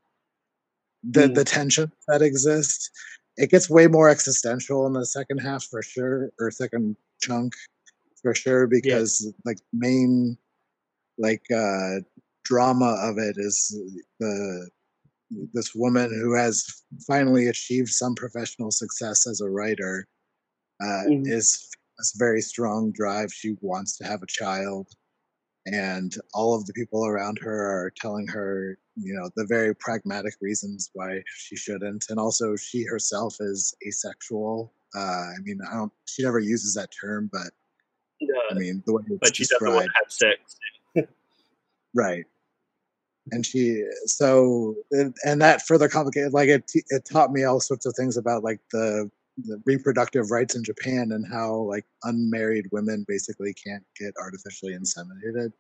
[1.03, 1.35] the Mm.
[1.35, 2.89] the tension that exists.
[3.38, 7.53] It gets way more existential in the second half for sure, or second chunk
[8.22, 10.38] for sure, because like main
[11.18, 11.99] like uh
[12.43, 13.77] drama of it is
[14.19, 14.69] the
[15.53, 16.65] this woman who has
[17.06, 20.07] finally achieved some professional success as a writer
[20.81, 21.27] uh, Mhm.
[21.27, 23.31] is has a very strong drive.
[23.34, 24.88] She wants to have a child,
[25.65, 27.53] and all of the people around her
[27.84, 32.84] are telling her, you know the very pragmatic reasons why she shouldn't, and also she
[32.85, 34.73] herself is asexual.
[34.95, 35.91] Uh, I mean, I don't.
[36.06, 37.51] She never uses that term, but
[38.22, 40.56] No, I mean the way it's but she doesn't want to have sex.
[41.93, 42.26] right?
[43.31, 46.34] And she so and that further complicated.
[46.34, 49.10] Like it, it taught me all sorts of things about like the
[49.45, 55.51] the reproductive rights in Japan and how like unmarried women basically can't get artificially inseminated.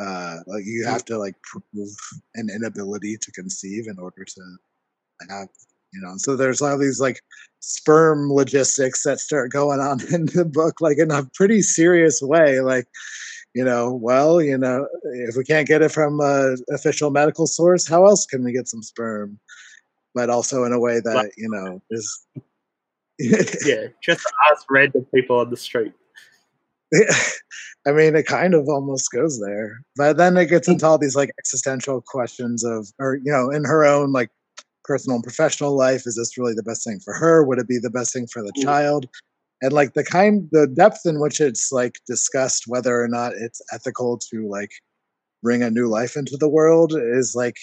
[0.00, 1.90] Uh, like you have to like prove
[2.34, 4.40] an inability to conceive in order to
[5.28, 5.48] have
[5.92, 6.14] you know.
[6.16, 7.20] So there's all these like
[7.60, 12.60] sperm logistics that start going on in the book, like in a pretty serious way.
[12.60, 12.88] Like
[13.54, 17.86] you know, well, you know, if we can't get it from a official medical source,
[17.86, 19.38] how else can we get some sperm?
[20.14, 22.26] But also in a way that you know is
[23.18, 25.92] Yeah, just ask random people on the street.
[27.86, 31.16] I mean, it kind of almost goes there, but then it gets into all these
[31.16, 34.30] like existential questions of, or you know, in her own like
[34.84, 37.44] personal and professional life, is this really the best thing for her?
[37.44, 38.64] Would it be the best thing for the Mm.
[38.64, 39.06] child?
[39.62, 43.62] And like the kind, the depth in which it's like discussed whether or not it's
[43.72, 44.72] ethical to like
[45.42, 47.56] bring a new life into the world is like,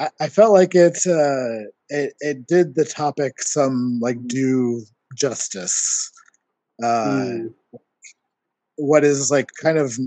[0.00, 4.82] I, I felt like it, uh, it, it did the topic some like due
[5.16, 6.10] justice.
[6.82, 7.54] Uh, Mm.
[8.76, 9.98] what is like kind of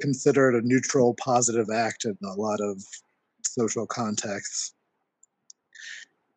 [0.00, 2.82] considered a neutral positive act in a lot of
[3.44, 4.74] social contexts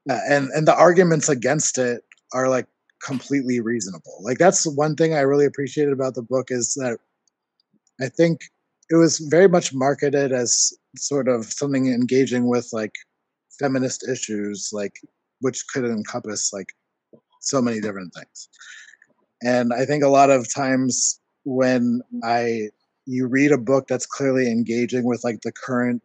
[0.10, 2.04] Uh, and and the arguments against it
[2.34, 2.68] are like
[3.02, 4.18] completely reasonable.
[4.22, 7.00] Like that's one thing i really appreciated about the book is that
[8.02, 8.42] i think
[8.90, 12.94] it was very much marketed as sort of something engaging with like
[13.60, 14.94] feminist issues like
[15.42, 16.68] which could encompass like
[17.42, 18.50] so many different things.
[19.44, 22.70] And i think a lot of times when i
[23.06, 26.02] you read a book that's clearly engaging with like the current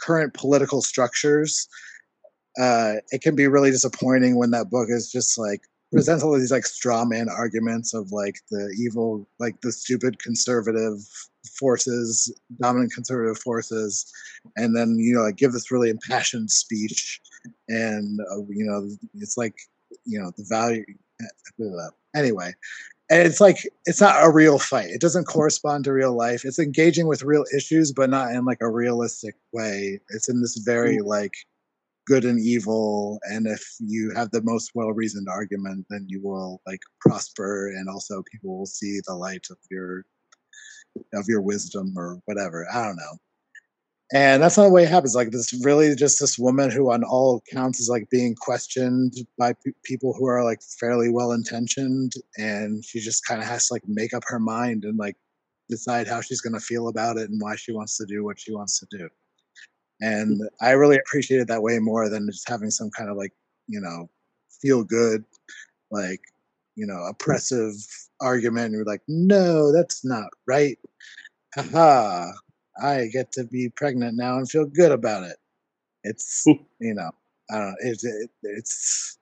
[0.00, 1.68] current political structures
[2.58, 5.62] uh it can be really disappointing when that book is just like
[5.92, 10.18] presents all of these like straw man arguments of like the evil like the stupid
[10.18, 10.98] conservative
[11.58, 14.10] forces dominant conservative forces
[14.56, 17.20] and then you know like give this really impassioned speech
[17.68, 19.54] and uh, you know it's like
[20.04, 20.84] you know the value
[21.60, 22.52] uh, anyway
[23.10, 24.88] and it's like it's not a real fight.
[24.88, 26.46] It doesn't correspond to real life.
[26.46, 30.00] It's engaging with real issues but not in like a realistic way.
[30.08, 31.34] It's in this very like
[32.06, 36.80] good and evil and if you have the most well-reasoned argument then you will like
[37.00, 40.04] prosper and also people will see the light of your
[41.14, 42.66] of your wisdom or whatever.
[42.72, 43.18] I don't know.
[44.14, 45.14] And that's not the way it happens.
[45.14, 49.54] Like this really just this woman who on all accounts is like being questioned by
[49.64, 53.74] pe- people who are like fairly well intentioned and she just kind of has to
[53.74, 55.16] like make up her mind and like
[55.70, 58.38] decide how she's going to feel about it and why she wants to do what
[58.38, 59.08] she wants to do
[60.02, 63.32] and i really appreciate it that way more than just having some kind of like
[63.68, 64.10] you know
[64.60, 65.24] feel good
[65.90, 66.20] like
[66.74, 67.74] you know oppressive
[68.20, 70.78] argument and you're like no that's not right.
[71.54, 72.30] Haha
[72.82, 75.36] i get to be pregnant now and feel good about it.
[76.04, 76.44] It's
[76.80, 77.10] you know
[77.50, 79.18] i don't know it, it, it's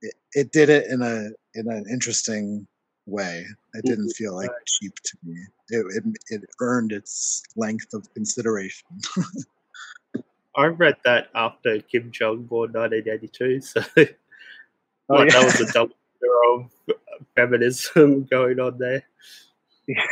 [0.00, 2.66] it, it did it in a in an interesting
[3.06, 3.44] way.
[3.74, 4.24] It didn't mm-hmm.
[4.24, 5.36] feel like cheap to me.
[5.70, 8.86] It, it, it earned its length of consideration
[10.56, 13.82] I read that after Kim Jiyoung born 1982, so
[15.08, 15.40] Oh, what, yeah.
[15.40, 15.94] that was a double
[16.54, 16.70] of
[17.36, 19.02] feminism going on there.
[19.86, 20.06] Yeah.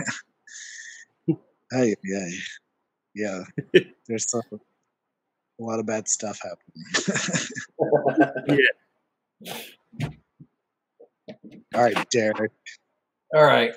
[1.70, 2.28] Hey, yeah,
[3.14, 3.44] yeah.
[4.08, 4.58] There's some, a
[5.62, 6.84] lot of bad stuff happening.
[8.48, 10.08] Yeah.
[11.74, 12.50] All right, Derek.
[13.34, 13.72] All right.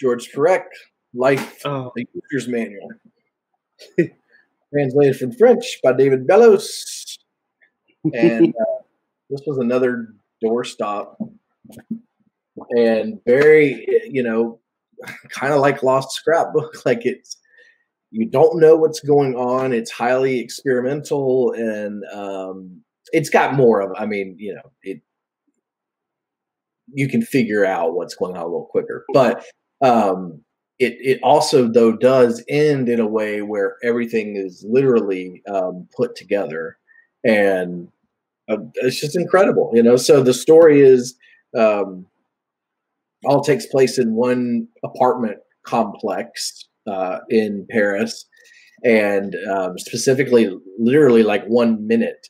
[0.00, 0.64] George Perec,
[1.18, 2.90] Life, Oh, the User's Manual.
[4.72, 7.18] Translated from French by David Bellos.
[8.14, 8.82] And uh,
[9.28, 11.16] this was another doorstop.
[12.70, 14.60] And very, you know,
[15.30, 16.72] kind of like Lost Scrapbook.
[16.86, 17.36] Like it's,
[18.10, 19.72] you don't know what's going on.
[19.72, 22.80] It's highly experimental and um,
[23.12, 25.02] it's got more of, I mean, you know, it,
[26.92, 29.04] you can figure out what's going on a little quicker.
[29.12, 29.44] But
[29.82, 30.42] um,
[30.78, 36.14] it it also though does end in a way where everything is literally um, put
[36.14, 36.78] together,
[37.24, 37.88] and
[38.48, 39.96] uh, it's just incredible, you know.
[39.96, 41.14] So the story is
[41.56, 42.06] um,
[43.24, 48.24] all takes place in one apartment complex uh, in Paris,
[48.84, 52.28] and um, specifically, literally like one minute.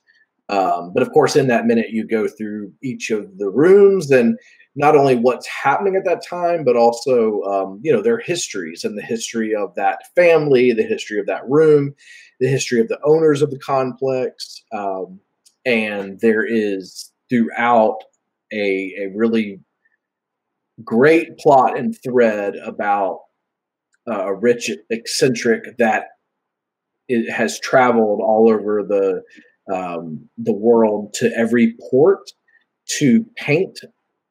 [0.49, 4.39] Um, but of course, in that minute, you go through each of the rooms and
[4.79, 8.97] not only what's happening at that time, but also um, you know their histories and
[8.97, 11.95] the history of that family, the history of that room,
[12.39, 15.19] the history of the owners of the complex, um,
[15.67, 17.99] and there is throughout
[18.53, 19.61] a a really
[20.85, 23.23] great plot and thread about
[24.09, 26.05] uh, a rich eccentric that
[27.09, 29.23] it has traveled all over the
[29.75, 32.31] um, the world to every port
[32.99, 33.81] to paint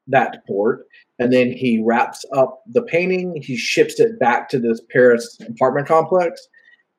[0.07, 0.85] that port
[1.19, 3.41] and then he wraps up the painting.
[3.41, 6.47] He ships it back to this paris apartment complex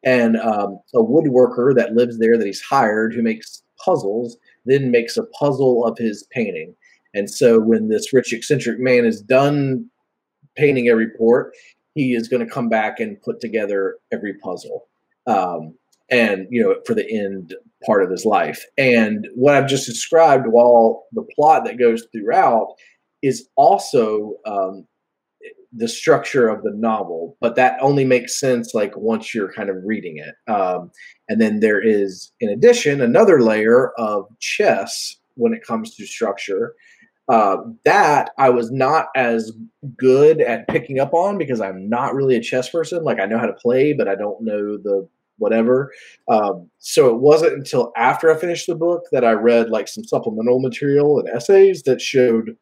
[0.05, 5.17] and um, a woodworker that lives there that he's hired who makes puzzles then makes
[5.17, 6.75] a puzzle of his painting.
[7.15, 9.89] And so when this rich eccentric man is done
[10.57, 11.55] painting every port
[11.95, 14.87] he is going to come back and put together every puzzle.
[15.27, 15.75] Um,
[16.11, 17.55] and you know for the end
[17.85, 18.65] part of his life.
[18.77, 22.75] And what i've just described while the plot that goes throughout
[23.23, 24.87] is also um,
[25.73, 29.77] the structure of the novel but that only makes sense like once you're kind of
[29.85, 30.91] reading it um,
[31.29, 36.75] and then there is in addition another layer of chess when it comes to structure
[37.29, 39.53] uh, that I was not as
[39.97, 43.05] good at picking up on because I'm not really a chess person.
[43.05, 45.93] Like I know how to play, but I don't know the whatever.
[46.29, 50.05] Um, so it wasn't until after I finished the book that I read like some
[50.05, 52.57] supplemental material and essays that showed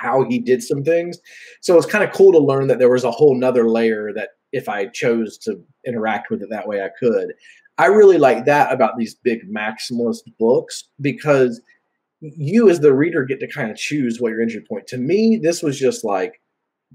[0.00, 1.18] how he did some things.
[1.60, 4.30] So it's kind of cool to learn that there was a whole nother layer that
[4.52, 7.32] if I chose to interact with it that way, I could.
[7.78, 11.60] I really like that about these big maximalist books because
[12.20, 14.86] you as the reader get to kind of choose what your entry point.
[14.88, 16.40] To me, this was just like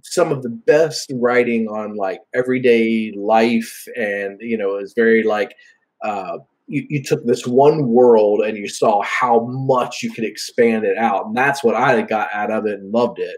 [0.03, 5.55] some of the best writing on like everyday life and you know it's very like
[6.03, 6.37] uh
[6.67, 10.97] you, you took this one world and you saw how much you could expand it
[10.97, 11.27] out.
[11.27, 13.37] And that's what i got out of it and loved it.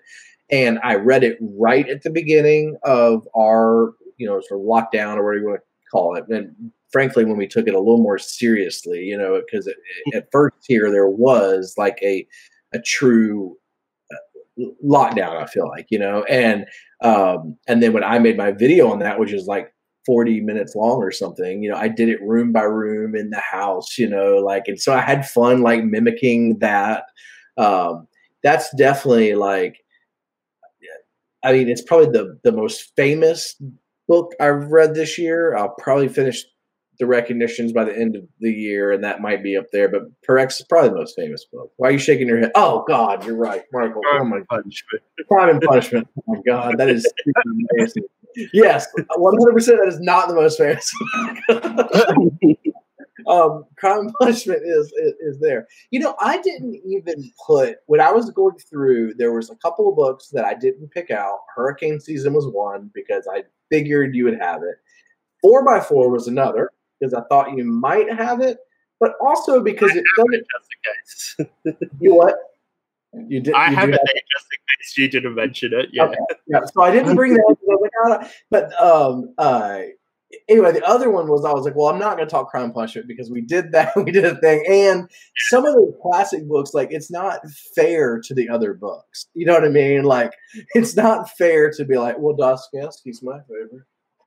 [0.49, 5.17] And i read it right at the beginning of our you know sort of lockdown
[5.17, 6.25] or whatever you want to call it.
[6.29, 9.67] And frankly when we took it a little more seriously you know because
[10.15, 12.25] at first here there was like a
[12.73, 13.57] a true
[14.83, 15.41] lockdown.
[15.41, 16.65] I feel like you know, and
[17.01, 19.73] um, and then when I made my video on that, which is like
[20.07, 23.39] 40 minutes long or something, you know, I did it room by room in the
[23.39, 27.03] house, you know, like, and so I had fun like mimicking that.
[27.57, 28.07] Um,
[28.41, 29.83] that's definitely like,
[31.43, 33.55] I mean, it's probably the the most famous
[34.07, 35.55] book I've read this year.
[35.55, 36.43] I'll probably finish
[36.99, 39.87] the recognitions by the end of the year, and that might be up there.
[39.87, 41.71] But Perec's is probably the most famous book.
[41.77, 42.51] Why are you shaking your head?
[42.55, 44.01] Oh God, you're right, Michael.
[44.01, 45.03] Crime oh my punishment.
[45.27, 46.07] Crime and Punishment.
[46.17, 47.11] Oh my God, that is
[47.45, 48.03] amazing.
[48.53, 49.53] Yes, 100.
[49.53, 50.91] percent That is not the most famous.
[53.27, 55.67] um, Crime and Punishment is, is is there.
[55.91, 59.15] You know, I didn't even put when I was going through.
[59.15, 61.39] There was a couple of books that I didn't pick out.
[61.55, 64.75] Hurricane Season was one because I figured you would have it.
[65.41, 68.57] Four by Four was another because I thought you might have it,
[68.99, 70.45] but also because it doesn't.
[70.55, 71.89] Just in case.
[71.99, 72.35] You what?
[73.27, 73.53] You did.
[73.53, 75.89] I you have do it just in case you didn't mention it.
[75.91, 76.05] Yeah.
[76.05, 76.17] Okay.
[76.47, 77.43] Yeah, so I didn't bring that.
[77.49, 79.81] up 'cause I was but um, uh,
[80.49, 82.65] anyway, the other one was I was like, well, I'm not going to talk Crime
[82.65, 83.93] and Punishment because we did that.
[84.03, 85.09] We did a thing, and
[85.49, 87.39] some of the classic books, like it's not
[87.75, 89.27] fair to the other books.
[89.33, 90.03] You know what I mean?
[90.03, 90.31] Like
[90.73, 93.85] it's not fair to be like, well, Dostoevsky's my favorite.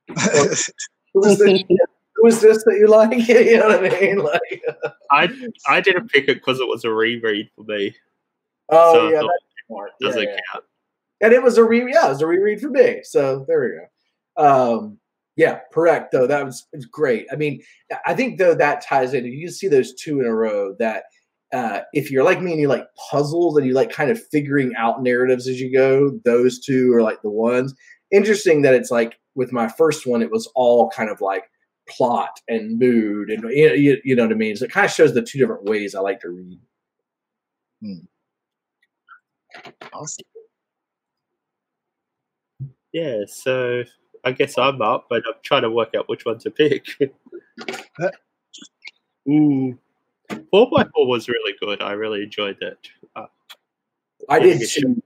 [1.13, 1.63] Who was this?
[2.23, 3.11] Was this that you like?
[3.27, 4.19] you know what I mean?
[4.19, 4.63] Like,
[5.11, 5.29] I
[5.67, 7.95] I didn't pick it because it was a reread for me.
[8.71, 9.91] Oh So yeah, thought that's smart.
[9.99, 10.37] Yeah, doesn't yeah.
[10.51, 10.63] count.
[11.21, 13.01] and it was a re yeah, it was a reread for me.
[13.03, 14.75] So there we go.
[14.75, 14.97] Um,
[15.35, 16.11] yeah, correct.
[16.11, 17.27] Though that was, was great.
[17.31, 17.61] I mean,
[18.05, 19.25] I think though that ties in.
[19.25, 20.75] You see those two in a row.
[20.79, 21.05] That
[21.53, 24.73] uh, if you're like me and you like puzzles and you like kind of figuring
[24.77, 27.73] out narratives as you go, those two are like the ones.
[28.11, 31.45] Interesting that it's like with my first one, it was all kind of like
[31.89, 34.55] plot and mood and you you, you know what I mean.
[34.55, 36.59] So it kind of shows the two different ways I like to read.
[39.93, 40.25] Awesome.
[42.93, 43.83] Yeah, so
[44.23, 46.85] I guess I'm up, but I'm trying to work out which one to pick.
[49.27, 49.77] mm.
[50.51, 51.81] Four by Four was really good.
[51.81, 52.77] I really enjoyed it.
[53.15, 53.25] Uh,
[54.29, 55.01] I did too.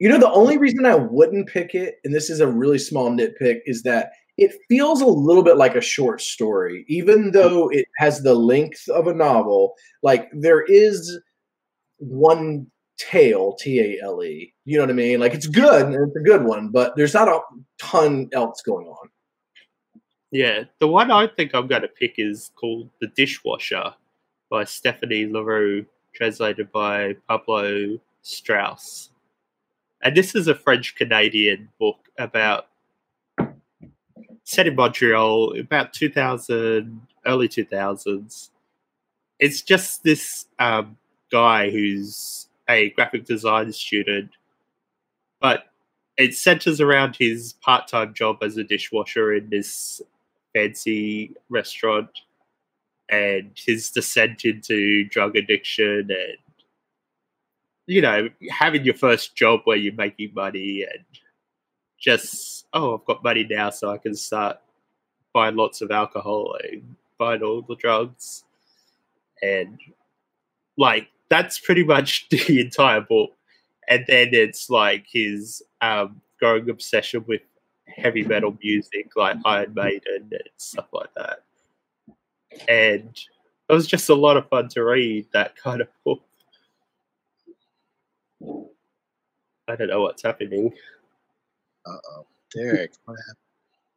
[0.00, 3.10] You know, the only reason I wouldn't pick it, and this is a really small
[3.10, 7.86] nitpick, is that it feels a little bit like a short story, even though it
[7.96, 9.74] has the length of a novel.
[10.02, 11.18] Like there is
[11.96, 12.68] one
[12.98, 14.52] tale, T A L E.
[14.64, 15.20] You know what I mean?
[15.20, 17.40] Like it's good, it's a good one, but there's not a
[17.78, 19.08] ton else going on.
[20.30, 23.94] yeah, the one I think I'm going to pick is called The Dishwasher
[24.50, 29.10] by Stephanie Larue, translated by Pablo Strauss.
[30.02, 32.66] and this is a French Canadian book about
[34.44, 38.50] set in Montreal about 2000, early 2000s.
[39.38, 40.96] It's just this um,
[41.30, 44.30] guy who's a graphic design student,
[45.40, 45.64] but
[46.16, 50.02] it centers around his part time job as a dishwasher in this
[50.54, 52.10] fancy restaurant
[53.10, 56.36] and his descent into drug addiction and
[57.86, 61.04] you know having your first job where you're making money and
[61.98, 64.58] just oh i've got money now so i can start
[65.32, 68.44] buying lots of alcohol and buying all the drugs.
[69.42, 69.78] And
[70.76, 73.32] like that's pretty much the entire book
[73.88, 77.40] and then it's like his um, growing obsession with
[77.86, 81.42] heavy metal music like Iron Maiden and stuff like that.
[82.68, 83.16] And
[83.68, 86.22] it was just a lot of fun to read that kind of book.
[89.68, 90.72] I don't know what's happening.
[91.86, 93.16] Uh oh, Derek, what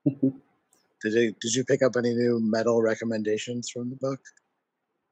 [0.06, 0.34] happened?
[1.02, 4.22] did you did you pick up any new metal recommendations from the book?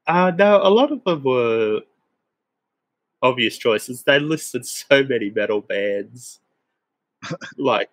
[0.06, 1.82] Uh no, a lot of them were
[3.22, 4.02] obvious choices.
[4.02, 6.40] They listed so many metal bands.
[7.58, 7.90] like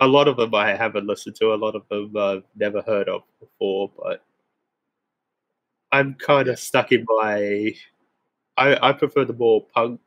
[0.00, 3.08] a lot of them I haven't listened to, a lot of them I've never heard
[3.08, 4.24] of before, but
[5.92, 7.74] I'm kind of stuck in my.
[8.56, 10.00] I, I prefer the more punk,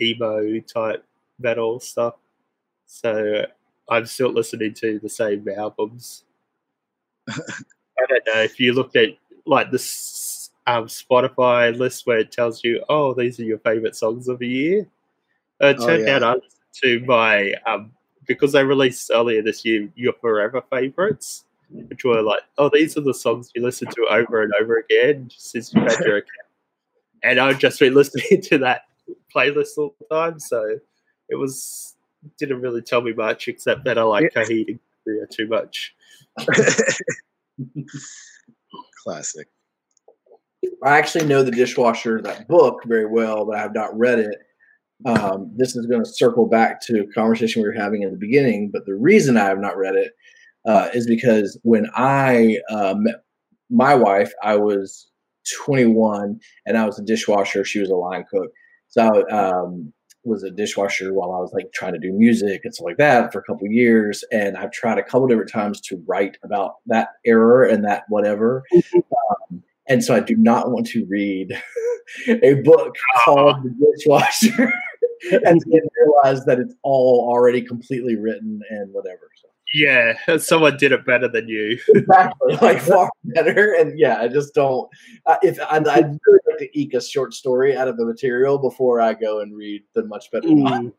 [0.00, 1.04] emo type
[1.38, 2.14] metal stuff.
[2.86, 3.46] So
[3.88, 6.24] I'm still listening to the same albums.
[7.28, 9.10] I don't know if you looked at
[9.46, 9.90] like this
[10.68, 14.46] um, Spotify list where it tells you, oh, these are your favorite songs of the
[14.46, 14.86] year.
[15.62, 16.16] Uh, it Oh, turned yeah.
[16.16, 16.52] out I listened
[16.84, 17.90] to my um,
[18.26, 23.00] because they released earlier this year your forever favorites, which were like, oh, these are
[23.00, 26.46] the songs you listen to over and over again since you've had your account.
[27.24, 28.82] And I've just been listening to that
[29.34, 30.78] playlist all the time, so
[31.30, 31.94] it was
[32.36, 35.94] didn't really tell me much except that I like Coheed and Cambria too much.
[39.02, 39.48] Classic.
[40.84, 44.38] I actually know the dishwasher that book very well, but I have not read it.
[45.06, 48.16] Um, this is going to circle back to a conversation we were having in the
[48.18, 50.12] beginning, but the reason I have not read it
[50.66, 53.22] uh, is because when I uh, met
[53.70, 55.10] my wife, I was
[55.64, 57.64] 21 and I was a dishwasher.
[57.64, 58.50] She was a line cook,
[58.88, 59.92] so I um,
[60.24, 63.32] was a dishwasher while I was like trying to do music and stuff like that
[63.32, 64.24] for a couple of years.
[64.32, 68.64] And I've tried a couple different times to write about that error and that whatever.
[69.50, 71.60] Um, and so I do not want to read
[72.28, 72.94] a book
[73.24, 74.72] called The Dishwasher
[75.32, 79.30] and then realize that it's all already completely written and whatever.
[79.40, 81.78] So Yeah, someone did it better than you.
[81.88, 83.72] exactly, like far better.
[83.74, 84.88] And yeah, I just don't.
[85.26, 88.58] Uh, if I, I'd really like to eke a short story out of the material
[88.58, 90.48] before I go and read the much better.
[90.48, 90.92] Mm.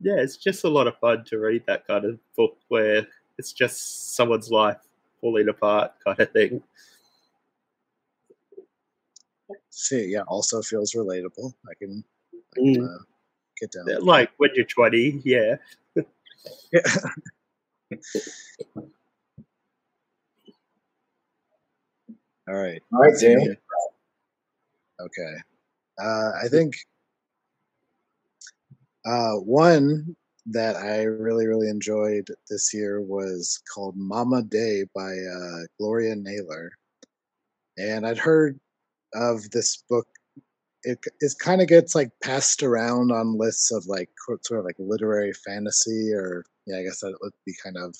[0.00, 3.06] yeah, it's just a lot of fun to read that kind of book where
[3.38, 4.87] it's just someone's life
[5.20, 6.62] falling apart kind of thing.
[9.70, 11.54] See, yeah, also feels relatable.
[11.68, 12.04] I can,
[12.34, 12.84] I can Mm.
[12.84, 13.02] uh,
[13.60, 13.84] get down.
[13.86, 15.56] with Like when you're 20, yeah.
[16.72, 17.10] that.
[22.48, 22.82] All right.
[22.92, 23.54] All right, Daniel.
[25.00, 25.34] Okay.
[26.02, 26.74] Uh, I think
[29.04, 30.16] uh, one
[30.50, 36.70] that I really, really enjoyed this year was called Mama Day by uh, Gloria Naylor.
[37.76, 38.58] And I'd heard
[39.14, 40.06] of this book.
[40.84, 44.08] It, it kind of gets like passed around on lists of like
[44.42, 47.94] sort of like literary fantasy, or yeah, I guess that would be kind of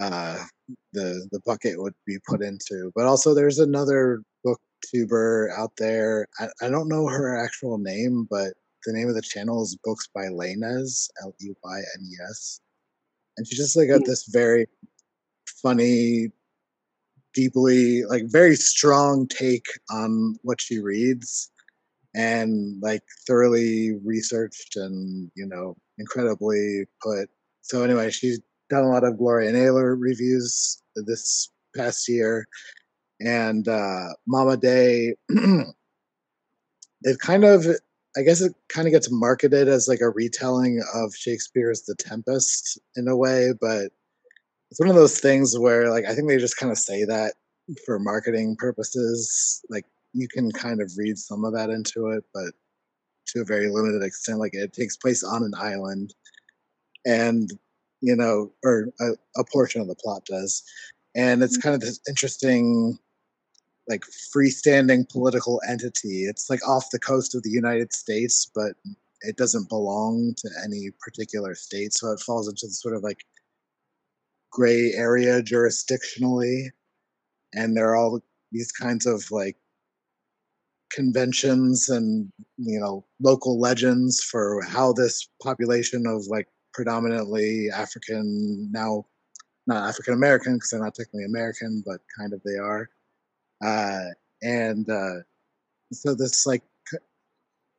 [0.00, 0.44] uh,
[0.92, 2.92] the the bucket would be put into.
[2.94, 6.26] But also, there's another booktuber out there.
[6.40, 8.54] I, I don't know her actual name, but
[8.86, 12.60] the name of the channel is Books by Leynes, L E Y N E S,
[13.36, 14.66] and she just like got this very
[15.62, 16.30] funny,
[17.34, 21.50] deeply like very strong take on what she reads,
[22.14, 27.28] and like thoroughly researched and you know incredibly put.
[27.62, 28.40] So anyway, she's
[28.70, 32.46] done a lot of Gloria Naylor reviews this past year,
[33.20, 35.16] and uh, Mama Day.
[37.02, 37.66] it kind of,
[38.16, 42.78] I guess, it kind of gets marketed as like a retelling of Shakespeare's *The Tempest*
[42.96, 43.92] in a way, but
[44.70, 47.34] it's one of those things where, like, I think they just kind of say that
[47.84, 49.62] for marketing purposes.
[49.70, 52.52] Like, you can kind of read some of that into it, but
[53.28, 54.38] to a very limited extent.
[54.38, 56.14] Like, it takes place on an island,
[57.04, 57.50] and
[58.00, 60.62] you know, or a, a portion of the plot does.
[61.14, 61.62] And it's mm.
[61.62, 62.98] kind of this interesting
[63.88, 64.04] like
[64.34, 66.24] freestanding political entity.
[66.24, 68.72] It's like off the coast of the United States, but
[69.22, 73.24] it doesn't belong to any particular state, so it falls into the sort of like
[74.50, 76.68] gray area jurisdictionally.
[77.54, 78.20] And there are all
[78.52, 79.56] these kinds of like
[80.90, 89.04] conventions and you know local legends for how this population of like predominantly African now
[89.66, 92.88] not African American because they're not technically American but kind of they are
[93.64, 94.04] uh,
[94.42, 95.22] and uh,
[95.92, 96.62] so this like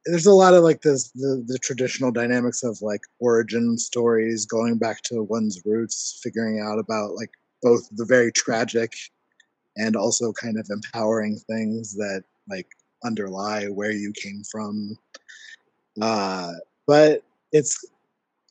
[0.06, 4.78] there's a lot of like this the, the traditional dynamics of like origin stories going
[4.78, 7.32] back to one's roots figuring out about like
[7.62, 8.94] both the very tragic
[9.76, 12.68] and also kind of empowering things that like
[13.04, 14.98] underlie where you came from.
[16.02, 16.54] Uh
[16.88, 17.86] but it's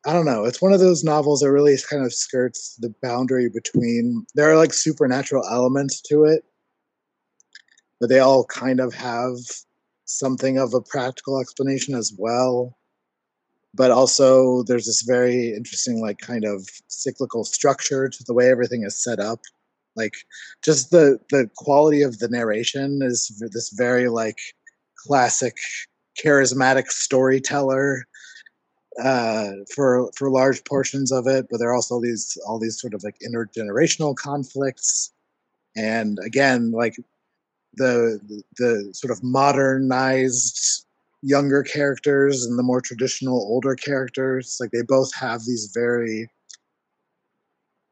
[0.06, 3.48] i don't know it's one of those novels that really kind of skirts the boundary
[3.48, 6.44] between there are like supernatural elements to it
[8.00, 9.36] but they all kind of have
[10.04, 12.76] something of a practical explanation as well.
[13.74, 18.84] But also, there's this very interesting, like, kind of cyclical structure to the way everything
[18.84, 19.40] is set up.
[19.96, 20.14] Like,
[20.62, 24.38] just the the quality of the narration is this very like
[24.96, 25.56] classic,
[26.22, 28.06] charismatic storyteller
[29.02, 31.46] uh, for for large portions of it.
[31.50, 35.12] But there are also these all these sort of like intergenerational conflicts,
[35.76, 36.96] and again, like
[37.76, 40.86] the the sort of modernized
[41.22, 46.28] younger characters and the more traditional older characters like they both have these very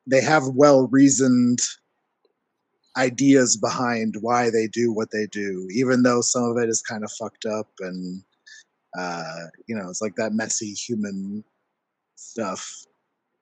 [0.06, 1.58] they have well reasoned
[2.96, 7.02] ideas behind why they do what they do even though some of it is kind
[7.02, 8.22] of fucked up and
[8.96, 11.42] uh you know it's like that messy human
[12.14, 12.84] stuff.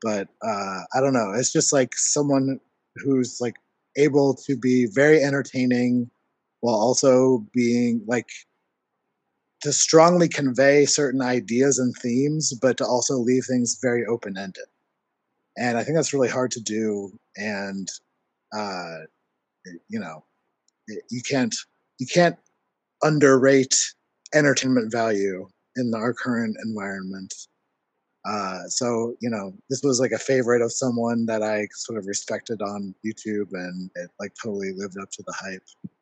[0.01, 2.59] But uh i don't know it's just like someone
[2.97, 3.57] who's like
[3.97, 6.11] able to be very entertaining
[6.63, 8.29] while also being like
[9.63, 14.65] to strongly convey certain ideas and themes, but to also leave things very open ended.
[15.59, 17.13] And I think that's really hard to do.
[17.37, 17.89] And
[18.53, 18.99] uh,
[19.89, 20.25] you know,
[20.89, 21.55] you can't
[21.99, 22.37] you can't
[23.03, 23.75] underrate
[24.35, 27.35] entertainment value in our current environment.
[28.25, 32.07] Uh, so you know, this was like a favorite of someone that I sort of
[32.07, 35.93] respected on YouTube, and it like totally lived up to the hype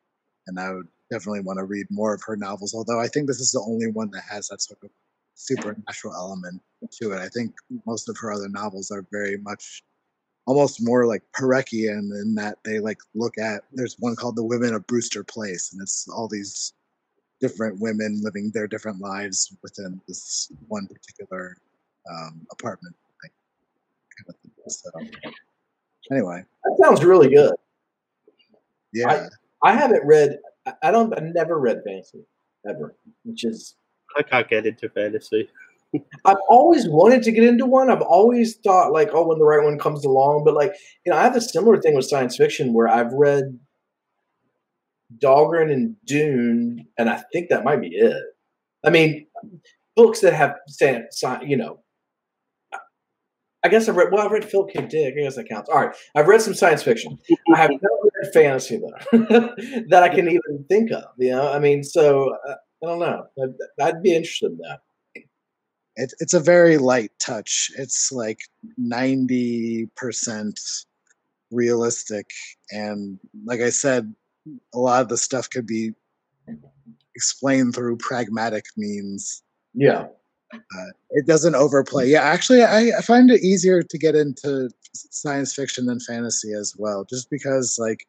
[0.47, 2.73] and I would definitely want to read more of her novels.
[2.73, 4.89] Although I think this is the only one that has that sort of
[5.35, 6.61] supernatural element
[6.91, 7.19] to it.
[7.19, 7.53] I think
[7.85, 9.83] most of her other novels are very much
[10.47, 13.63] almost more like Pareckian in that they like look at.
[13.71, 16.73] There's one called The Women of Brewster Place, and it's all these
[17.39, 21.57] different women living their different lives within this one particular
[22.09, 22.95] um, apartment.
[23.23, 23.31] Like,
[24.17, 24.51] kind of thing.
[24.67, 27.53] So, anyway, that sounds really good.
[28.93, 29.09] Yeah.
[29.09, 29.27] I
[29.63, 30.37] haven't read.
[30.83, 31.13] I don't.
[31.17, 32.25] I've never read fantasy
[32.67, 33.75] ever, which is.
[34.17, 35.49] I can't get into fantasy.
[36.25, 37.89] I've always wanted to get into one.
[37.89, 40.43] I've always thought like, oh, when the right one comes along.
[40.43, 40.73] But like,
[41.05, 43.59] you know, I have a similar thing with science fiction where I've read
[45.17, 48.23] Dhalgren and Dune, and I think that might be it.
[48.85, 49.27] I mean,
[49.95, 50.55] books that have,
[51.45, 51.79] you know,
[53.63, 54.11] I guess I've read.
[54.11, 54.85] Well, I've read Philip K.
[54.87, 55.13] Dick.
[55.17, 55.69] I guess that counts.
[55.69, 57.19] All right, I've read some science fiction.
[57.53, 59.19] I have not read fantasy though
[59.89, 61.03] that I can even think of.
[61.17, 63.25] You know, I mean, so uh, I don't know.
[63.41, 64.79] I'd, I'd, be interested in that.
[65.95, 67.71] It, it's a very light touch.
[67.77, 68.39] It's like
[68.77, 70.59] ninety percent
[71.51, 72.25] realistic,
[72.71, 74.13] and like I said,
[74.73, 75.91] a lot of the stuff could be
[77.15, 79.43] explained through pragmatic means.
[79.75, 80.07] Yeah
[80.53, 82.09] uh, it doesn't overplay.
[82.09, 86.75] Yeah, actually, I, I find it easier to get into science fiction than fantasy as
[86.77, 88.05] well, just because, like,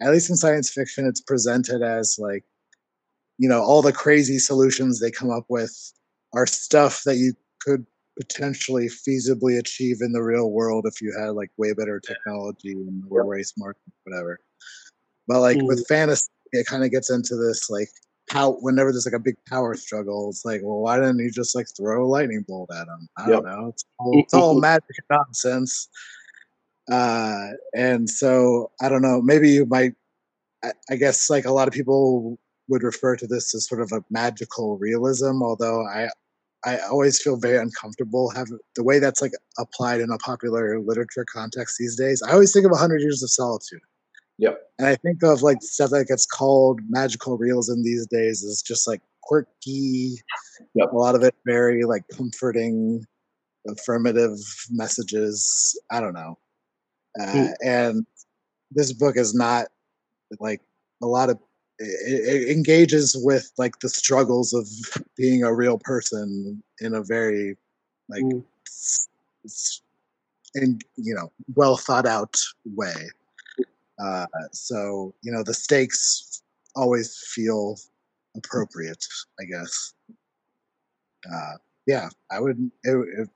[0.00, 2.44] at least in science fiction, it's presented as like,
[3.38, 5.92] you know, all the crazy solutions they come up with
[6.34, 7.86] are stuff that you could
[8.18, 13.04] potentially feasibly achieve in the real world if you had like way better technology and
[13.06, 14.38] were way smart, whatever.
[15.26, 15.66] But like mm.
[15.66, 17.88] with fantasy, it kind of gets into this like
[18.32, 21.54] how whenever there's like a big power struggle, it's like, well, why didn't you just
[21.54, 23.06] like throw a lightning bolt at him?
[23.18, 23.30] I yep.
[23.30, 23.68] don't know.
[23.68, 25.90] It's all, it's all magic nonsense.
[26.90, 29.20] Uh, and so I don't know.
[29.20, 29.92] Maybe you might.
[30.64, 32.38] I, I guess like a lot of people
[32.68, 36.08] would refer to this as sort of a magical realism, although I
[36.64, 41.26] I always feel very uncomfortable having the way that's like applied in a popular literature
[41.30, 42.22] context these days.
[42.22, 43.80] I always think of Hundred Years of Solitude
[44.42, 44.60] Yep.
[44.80, 48.88] And I think of like stuff that gets called magical realism these days is just
[48.88, 50.16] like quirky.
[50.74, 50.92] Yep.
[50.92, 53.06] A lot of it very like comforting,
[53.68, 54.36] affirmative
[54.72, 55.78] messages.
[55.92, 56.38] I don't know.
[57.20, 57.50] Uh.
[57.64, 58.04] And
[58.72, 59.68] this book is not
[60.40, 60.60] like
[61.00, 61.38] a lot of
[61.78, 64.66] it, it engages with like the struggles of
[65.16, 67.56] being a real person in a very
[68.08, 68.44] like Mm.
[70.54, 72.36] and you know well thought out
[72.76, 72.94] way
[74.02, 76.42] uh, so you know the stakes
[76.74, 77.76] always feel
[78.36, 79.04] appropriate
[79.40, 79.94] i guess
[81.32, 81.54] uh,
[81.86, 83.28] yeah i would it, it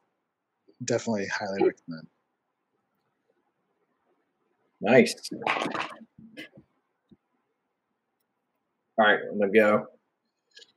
[0.85, 2.07] definitely highly recommend
[4.81, 5.15] Nice.
[8.99, 9.87] All right, I'm gonna go.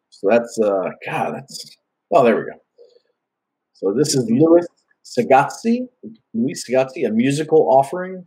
[0.09, 1.77] So that's uh God, that's
[2.11, 2.57] oh there we go.
[3.73, 4.67] So this is Luis
[5.03, 5.87] Sagasti,
[6.33, 8.25] Luis Sagasti, a musical offering,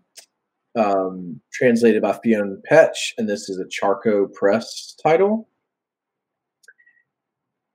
[0.76, 5.48] um, translated by Fiona Petch, and this is a Charco Press title.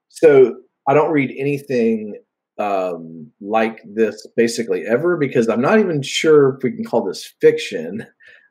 [0.08, 0.56] So
[0.86, 2.16] I don't read anything
[2.58, 7.34] um, like this basically ever because I'm not even sure if we can call this
[7.40, 8.04] fiction.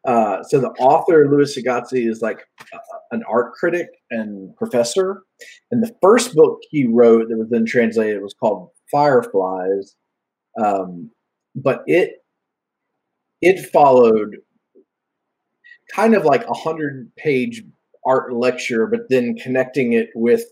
[0.06, 2.40] Uh, so the author Luis Sagasti is like
[2.74, 2.78] uh,
[3.12, 5.24] an art critic and professor,
[5.72, 9.96] and the first book he wrote that was then translated was called Fireflies,
[10.64, 11.12] um,
[11.56, 12.24] but it
[13.42, 14.38] it followed
[15.94, 17.64] kind of like a hundred page
[18.06, 20.46] art lecture, but then connecting it with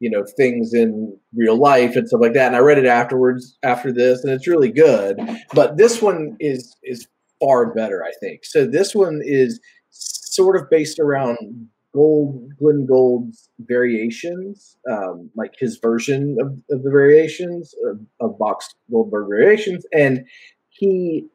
[0.00, 2.48] you know things in real life and stuff like that.
[2.48, 5.20] And I read it afterwards after this, and it's really good.
[5.54, 7.06] But this one is is
[7.40, 8.44] far better, I think.
[8.44, 15.78] So this one is sort of based around Gould Glenn Gould's variations, um, like his
[15.78, 20.26] version of, of the variations of, of Bach's Goldberg variations, and
[20.70, 21.28] he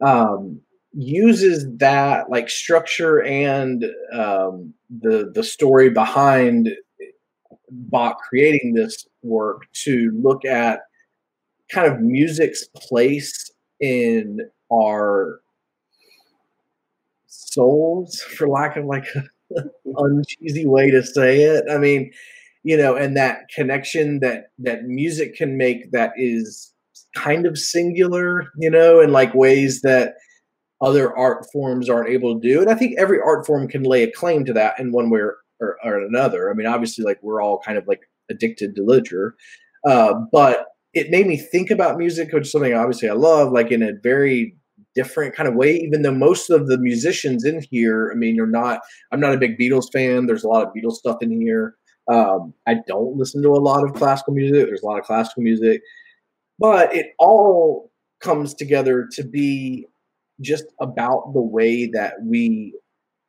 [0.00, 0.60] um,
[0.92, 6.68] uses that like structure and um, the the story behind
[7.70, 10.80] Bach creating this work to look at
[11.70, 13.50] kind of music's place
[13.80, 14.40] in
[14.72, 15.40] our
[17.26, 19.06] souls, for lack of like
[19.50, 21.64] an uncheesy way to say it.
[21.70, 22.10] I mean,
[22.62, 26.69] you know, and that connection that that music can make that is
[27.14, 30.14] kind of singular, you know, in like ways that
[30.80, 32.60] other art forms aren't able to do.
[32.60, 35.20] And I think every art form can lay a claim to that in one way
[35.20, 36.50] or, or, or another.
[36.50, 38.00] I mean, obviously, like we're all kind of like
[38.30, 39.34] addicted to literature,
[39.86, 43.70] uh, but it made me think about music, which is something obviously I love, like
[43.70, 44.56] in a very
[44.94, 45.76] different kind of way.
[45.76, 48.80] Even though most of the musicians in here, I mean, you're not.
[49.12, 50.26] I'm not a big Beatles fan.
[50.26, 51.74] There's a lot of Beatles stuff in here.
[52.10, 54.66] Um, I don't listen to a lot of classical music.
[54.66, 55.80] There's a lot of classical music,
[56.60, 59.86] but it all comes together to be
[60.40, 62.74] just about the way that we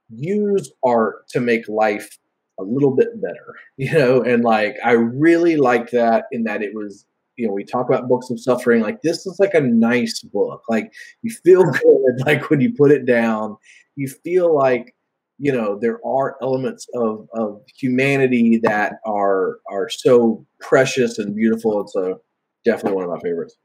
[0.09, 2.17] use art to make life
[2.59, 4.21] a little bit better, you know.
[4.21, 7.05] And like, I really like that in that it was,
[7.37, 8.81] you know, we talk about books of suffering.
[8.81, 10.61] Like, this is like a nice book.
[10.69, 10.91] Like,
[11.21, 13.55] you feel good, like when you put it down,
[13.95, 14.93] you feel like,
[15.39, 21.79] you know, there are elements of of humanity that are are so precious and beautiful.
[21.79, 22.21] And so,
[22.63, 23.57] definitely one of my favorites.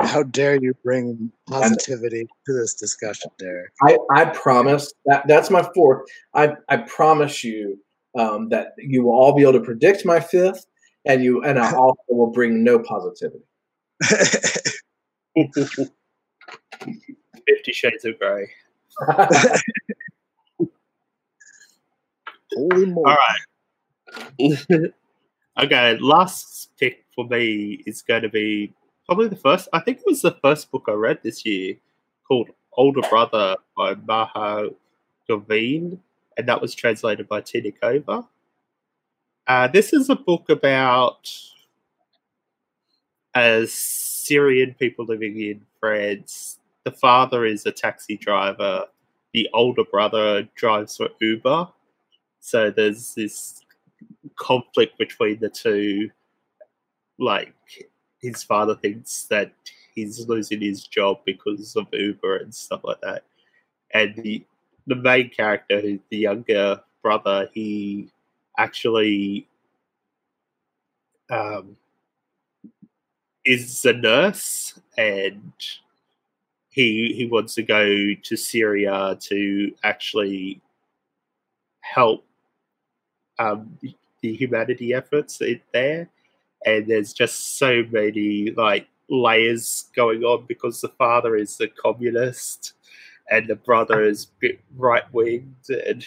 [0.00, 3.70] How dare you bring positivity to this discussion, Derek?
[3.82, 6.08] I, I promise that that's my fourth.
[6.34, 7.78] I, I promise you
[8.18, 10.66] um, that you will all be able to predict my fifth,
[11.04, 13.44] and you and I also will bring no positivity.
[17.46, 18.50] Fifty Shades of Grey.
[22.52, 23.04] Holy moly!
[23.04, 23.16] All
[24.38, 24.92] right.
[25.58, 28.72] Okay, last pick for me is going to be
[29.06, 29.68] probably the first.
[29.72, 31.74] I think it was the first book I read this year
[32.26, 34.74] called Older Brother by Mahir
[35.28, 35.98] Guven,
[36.36, 38.26] and that was translated by Tina Kover.
[39.46, 41.28] Uh, this is a book about
[43.34, 46.58] uh, Syrian people living in France.
[46.84, 48.84] The father is a taxi driver.
[49.34, 51.68] The older brother drives for Uber.
[52.38, 53.64] So there's this
[54.36, 56.10] conflict between the two.
[57.18, 57.54] Like
[58.20, 59.52] his father thinks that
[59.94, 63.24] he's losing his job because of Uber and stuff like that.
[63.92, 64.44] And the
[64.86, 68.08] the main character, who's the younger brother, he
[68.58, 69.46] actually
[71.30, 71.76] um,
[73.44, 75.52] is a nurse and
[76.70, 80.60] he he wants to go to Syria to actually
[81.80, 82.24] help
[83.40, 86.08] um, the, humanity efforts in there.
[86.66, 92.74] And there's just so many like layers going on because the father is a communist
[93.30, 96.06] and the brother is bit right winged and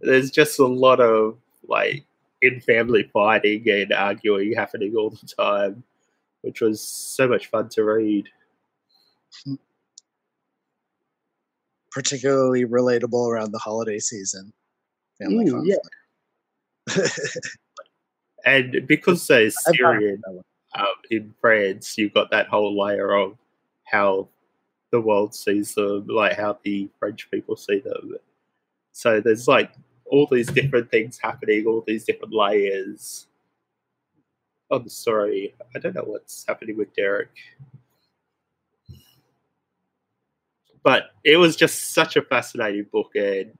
[0.00, 2.04] there's just a lot of like
[2.42, 5.82] in family fighting and arguing happening all the time,
[6.42, 8.28] which was so much fun to read.
[11.90, 14.52] particularly relatable around the holiday season.
[15.20, 15.76] Family Mm, yeah.
[18.44, 20.44] And because they're Syrian heard that one.
[20.74, 23.36] um, in France, you've got that whole layer of
[23.84, 24.28] how
[24.90, 28.14] the world sees them, like how the French people see them.
[28.92, 29.72] So there's like
[30.06, 33.26] all these different things happening, all these different layers
[34.70, 37.30] I'm sorry, I don't know what's happening with Derek.
[40.82, 43.52] But it was just such a fascinating book, and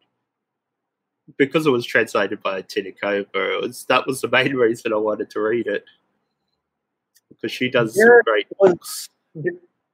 [1.36, 3.26] because it was translated by Tina Kover,
[3.56, 5.84] it was that was the main reason I wanted to read it
[7.28, 9.08] because she does some Derek great was- books.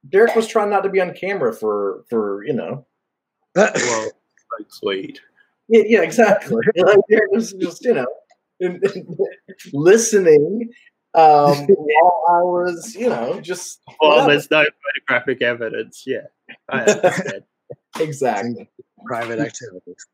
[0.07, 2.85] Derek was trying not to be on camera for for you know.
[3.55, 5.19] Well, smokes weed.
[5.67, 6.63] Yeah, yeah, exactly.
[6.75, 8.05] Like Derek was just you know
[9.73, 10.69] listening
[11.13, 14.31] um, while I was you know just Well, whatever.
[14.31, 14.63] there's no
[15.07, 16.03] photographic evidence.
[16.05, 16.27] Yeah,
[16.69, 17.43] I understand.
[17.99, 18.69] exactly.
[19.05, 20.05] Private activities.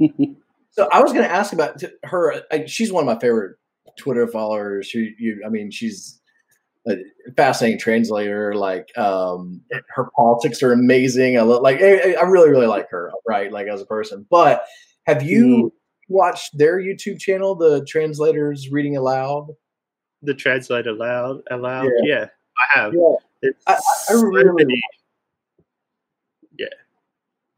[0.70, 2.42] So I was going to ask about her.
[2.52, 3.56] I, she's one of my favorite
[3.96, 4.86] Twitter followers.
[4.86, 6.20] She, you, I mean, she's
[6.86, 6.94] a
[7.36, 8.54] fascinating translator.
[8.54, 11.36] Like, um, her politics are amazing.
[11.36, 13.10] I lo- like, I, I really, really like her.
[13.26, 14.24] Right, like as a person.
[14.30, 14.64] But
[15.06, 15.72] have you
[16.08, 19.48] watched their YouTube channel, the translators reading aloud?
[20.22, 21.90] the translate aloud, aloud.
[22.02, 22.18] Yeah.
[22.18, 22.26] Yeah,
[22.76, 22.94] I have.
[22.94, 24.82] Yeah, I- I really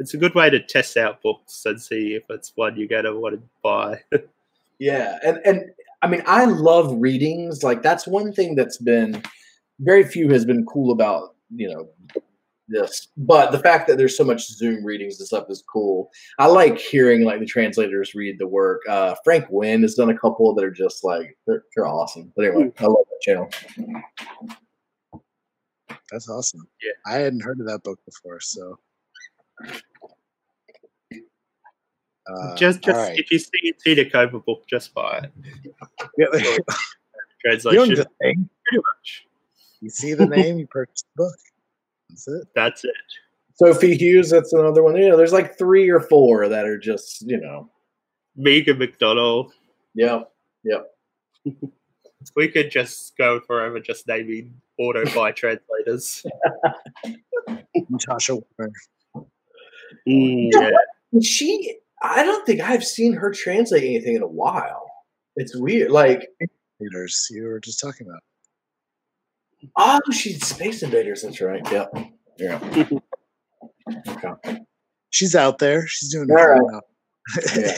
[0.00, 3.16] it's a good way to test out books and see if it's one you're gonna
[3.16, 4.00] want to buy.
[4.82, 5.70] Yeah, and and
[6.00, 7.62] I mean, I love readings.
[7.62, 9.22] Like that's one thing that's been
[9.78, 11.86] very few has been cool about you know
[12.66, 16.10] this, but the fact that there's so much Zoom readings and stuff is cool.
[16.38, 18.80] I like hearing like the translators read the work.
[18.88, 22.32] Uh, Frank Wynne has done a couple that are just like they're, they're awesome.
[22.34, 23.50] But anyway, I love that channel.
[26.10, 26.66] That's awesome.
[26.82, 27.12] Yeah.
[27.12, 28.78] I hadn't heard of that book before, so.
[32.26, 33.18] Uh, just, just all right.
[33.18, 35.32] if you see a Tina Kover book, just buy it.
[36.18, 36.58] You
[37.42, 38.38] Translation, don't need to think.
[38.66, 39.26] pretty much.
[39.80, 41.34] You see the name, you purchase the book.
[42.10, 42.48] That's it.
[42.54, 42.90] That's it.
[43.54, 44.96] Sophie Hughes, that's another one.
[44.96, 47.70] You know, there's like three or four that are just you know,
[48.36, 49.50] Megan McDowell.
[49.94, 50.22] yeah,
[50.64, 50.80] yeah.
[52.36, 56.24] We could just go forever just naming auto buy translators.
[57.88, 59.24] Natasha Wimmer.
[60.04, 60.70] yeah.
[61.22, 64.86] she i don't think i've seen her translate anything in a while
[65.36, 66.26] it's weird like
[66.80, 68.22] Leaders you were just talking about.
[69.76, 71.86] oh she's space invaders that's right yeah
[72.38, 72.88] yeah
[74.08, 74.60] okay
[75.12, 75.88] She's out there.
[75.88, 76.82] She's doing All okay right.
[77.56, 77.76] yeah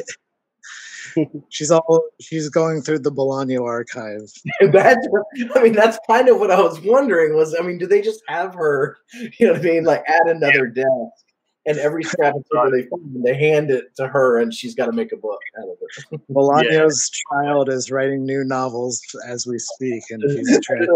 [1.51, 4.21] she's all she's going through the Bolaño archive.
[4.73, 5.07] that's
[5.55, 8.23] i mean that's kind of what i was wondering was i mean do they just
[8.29, 8.97] have her
[9.39, 10.87] you know what i mean like at another desk
[11.67, 14.87] and every scrap of paper they find they hand it to her and she's got
[14.87, 19.59] to make a book out of it Bolaño's child is writing new novels as we
[19.59, 20.89] speak, and he's trans-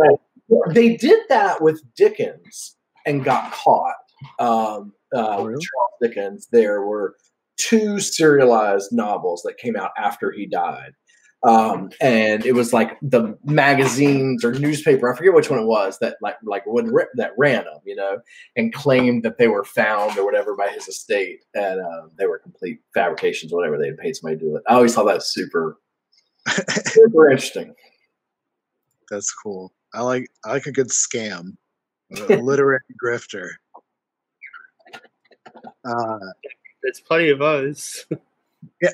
[0.70, 3.94] they did that with Dickens and got caught.
[4.38, 5.64] Um, uh, Oh, with really?
[5.64, 7.16] Charles Dickens, there were
[7.56, 10.92] two serialized novels that came out after he died.
[11.42, 15.98] Um, and it was like the magazines or newspaper, I forget which one it was
[16.00, 18.18] that like like would ri- that ran them, you know,
[18.56, 22.38] and claimed that they were found or whatever by his estate, and uh, they were
[22.38, 24.62] complete fabrications, or whatever they had paid somebody to do it.
[24.68, 25.78] I always thought that super
[26.86, 27.74] super interesting.
[29.10, 29.72] That's cool.
[29.94, 31.56] I like I like a good scam,
[32.28, 33.50] a literary grifter.
[35.84, 36.18] Uh,
[36.82, 38.06] There's plenty of those.
[38.80, 38.90] yeah.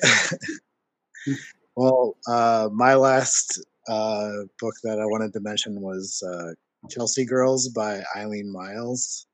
[1.75, 6.53] well, uh, my last uh, book that I wanted to mention was uh,
[6.89, 9.25] Chelsea Girls by Eileen Myles,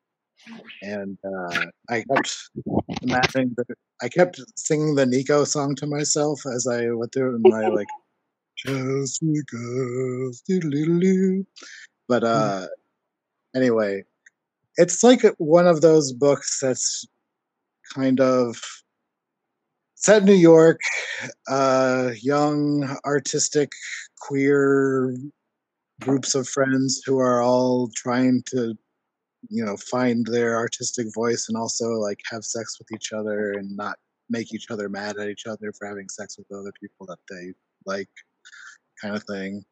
[0.82, 2.49] and uh, I kept
[3.02, 3.68] imagining that
[4.02, 7.68] I kept singing the Nico song to myself as I went through it in my
[7.68, 7.88] like
[8.57, 11.45] Chelsea Girls, doo-doo-doo-doo.
[12.07, 12.68] but uh,
[13.56, 14.03] anyway,
[14.78, 17.06] it's like one of those books that's
[17.94, 18.61] kind of
[19.95, 20.80] set in New York,
[21.47, 23.71] uh, young, artistic,
[24.19, 25.15] queer
[26.01, 28.75] groups of friends who are all trying to,
[29.49, 33.75] you know, find their artistic voice and also like have sex with each other and
[33.75, 33.97] not
[34.29, 37.53] make each other mad at each other for having sex with other people that they
[37.85, 38.09] like,
[39.01, 39.63] kind of thing.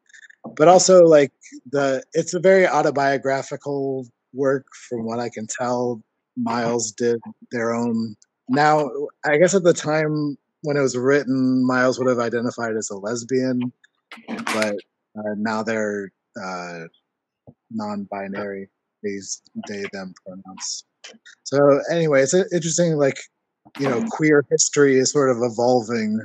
[0.56, 1.32] But also like
[1.70, 6.02] the, it's a very autobiographical work from what I can tell.
[6.36, 7.20] Myles did
[7.50, 8.16] their own
[8.48, 8.90] now
[9.24, 12.96] i guess at the time when it was written myles would have identified as a
[12.96, 13.72] lesbian
[14.54, 14.74] but
[15.18, 16.12] uh, now they're
[16.42, 16.80] uh,
[17.70, 18.68] non-binary
[19.02, 20.84] these they them pronouns
[21.44, 22.96] So anyway, it's interesting.
[22.96, 23.18] Like
[23.78, 26.20] you know, queer history is sort of evolving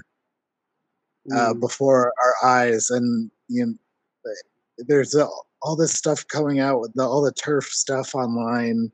[1.34, 1.60] uh, mm.
[1.60, 4.34] before our eyes, and you know,
[4.78, 8.92] there's all this stuff coming out with the, all the TERF stuff online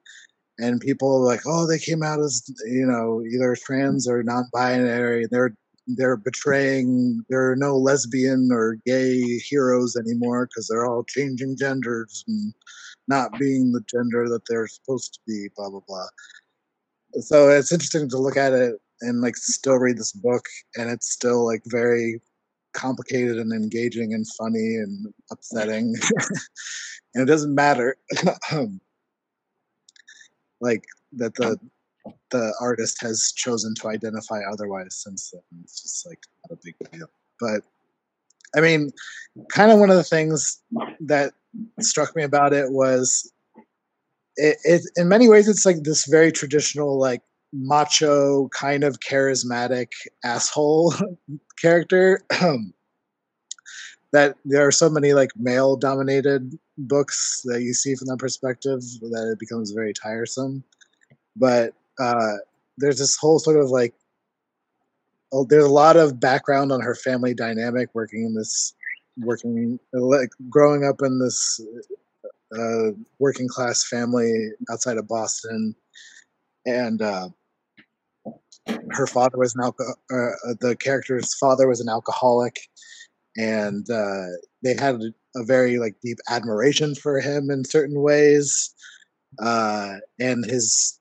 [0.59, 5.25] and people are like oh they came out as you know either trans or non-binary.
[5.31, 5.55] They're
[5.87, 12.23] they're betraying there are no lesbian or gay heroes anymore because they're all changing genders
[12.27, 12.53] and
[13.07, 16.07] not being the gender that they're supposed to be blah blah blah.
[17.21, 20.45] So it's interesting to look at it and like still read this book
[20.75, 22.21] and it's still like very
[22.73, 25.95] complicated and engaging and funny and upsetting.
[27.15, 27.97] And it doesn't matter
[28.51, 28.79] um,
[30.61, 30.83] like
[31.13, 31.59] that the
[32.31, 35.41] the artist has chosen to identify otherwise since then.
[35.63, 36.19] It's just like
[36.49, 37.09] not a big deal.
[37.39, 37.63] But
[38.55, 38.91] I mean,
[39.51, 40.61] kind of one of the things
[41.01, 41.33] that
[41.79, 43.31] struck me about it was
[44.35, 47.21] it, it in many ways it's like this very traditional like
[47.51, 49.89] macho kind of charismatic
[50.23, 50.93] asshole
[51.61, 52.21] character
[54.11, 56.57] that there are so many like male dominated
[56.87, 60.63] books that you see from that perspective that it becomes very tiresome.
[61.35, 62.37] But uh
[62.77, 63.93] there's this whole sort of like
[65.49, 68.73] there's a lot of background on her family dynamic working in this
[69.17, 71.59] working like growing up in this
[72.57, 75.75] uh, working class family outside of boston.
[76.65, 77.29] And uh
[78.91, 82.59] her father was an alcohol uh, the character's father was an alcoholic
[83.37, 84.25] and uh,
[84.63, 85.01] they had
[85.35, 88.73] a, very like deep admiration for him in certain ways,
[89.39, 90.99] uh, and his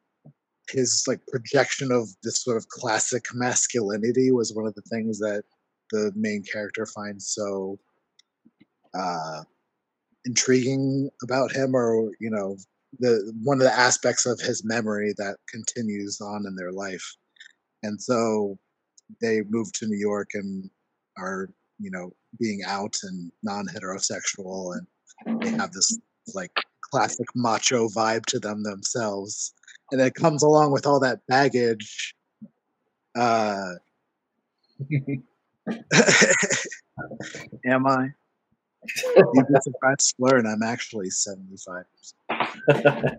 [0.70, 5.42] his like projection of this sort of classic masculinity was one of the things that
[5.90, 7.78] the main character finds so
[8.94, 9.42] uh,
[10.26, 12.56] intriguing about him, or you know,
[12.98, 17.16] the one of the aspects of his memory that continues on in their life,
[17.82, 18.58] and so
[19.20, 20.70] they move to New York and
[21.16, 21.48] are
[21.78, 25.98] you know being out and non-heterosexual and they have this
[26.34, 26.52] like
[26.90, 29.52] classic macho vibe to them themselves.
[29.90, 32.14] And it comes along with all that baggage
[33.16, 33.72] uh
[37.66, 38.08] am i?
[39.16, 41.84] You'd be surprised to learn i'm actually 75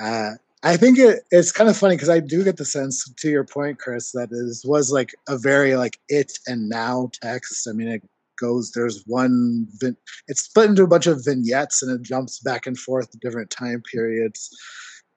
[0.00, 0.30] uh
[0.62, 3.44] I think it, it's kind of funny because I do get the sense, to your
[3.44, 7.68] point, Chris, that it was like a very like it and now text.
[7.68, 8.02] I mean, it
[8.40, 8.72] goes.
[8.72, 9.66] There's one.
[9.80, 9.96] Vin,
[10.28, 13.50] it's split into a bunch of vignettes, and it jumps back and forth to different
[13.50, 14.50] time periods.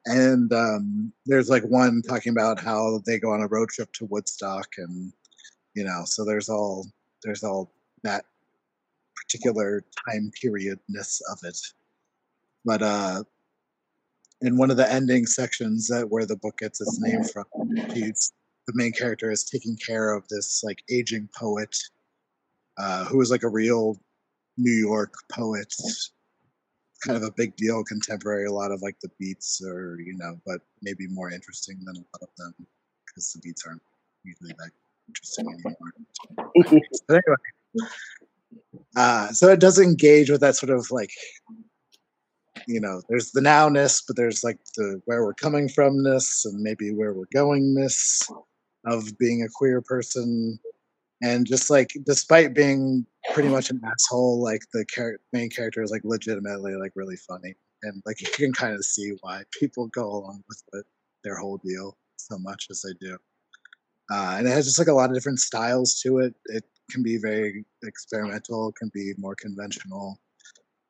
[0.05, 4.05] And um, there's like one talking about how they go on a road trip to
[4.05, 5.13] Woodstock, and
[5.73, 6.85] you know, so there's all
[7.23, 7.71] there's all
[8.03, 8.25] that
[9.15, 11.57] particular time periodness of it.
[12.65, 13.23] But uh,
[14.41, 17.45] in one of the ending sections that where the book gets its name from,
[17.93, 18.31] he's
[18.67, 21.75] the main character is taking care of this like aging poet
[22.77, 23.99] uh, who is like a real
[24.57, 25.73] New York poet.
[27.03, 28.45] Kind of a big deal, contemporary.
[28.45, 31.99] A lot of like the beats are, you know, but maybe more interesting than a
[31.99, 32.53] lot of them
[33.05, 33.81] because the beats aren't
[34.23, 34.71] usually that
[35.07, 36.81] interesting anymore.
[37.07, 37.89] but anyway,
[38.95, 41.11] uh, so it does engage with that sort of like
[42.69, 46.61] you know, there's the nowness, but there's like the where we're coming from this and
[46.61, 48.21] maybe where we're going this
[48.85, 50.59] of being a queer person.
[51.23, 55.89] And just like, despite being pretty much an asshole, like the char- main character is
[55.89, 57.55] like legitimately like really funny.
[57.81, 60.85] And like you can kind of see why people go along with it,
[61.23, 63.17] their whole deal so much as they do.
[64.11, 66.35] Uh, and it has just like a lot of different styles to it.
[66.45, 70.19] It can be very experimental, can be more conventional.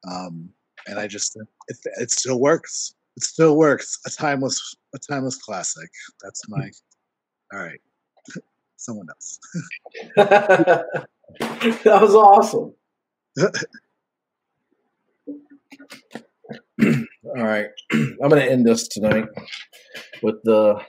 [0.09, 0.49] Um,
[0.87, 1.35] and I just
[1.67, 2.93] it, it still works.
[3.17, 3.99] It still works.
[4.05, 5.89] A timeless a timeless classic.
[6.23, 6.71] That's my
[7.53, 7.81] all right.
[8.77, 9.39] Someone else.
[10.15, 11.07] that
[11.85, 12.73] was awesome.
[16.79, 17.67] all right.
[17.91, 19.25] I'm going to end this tonight
[20.21, 20.79] with the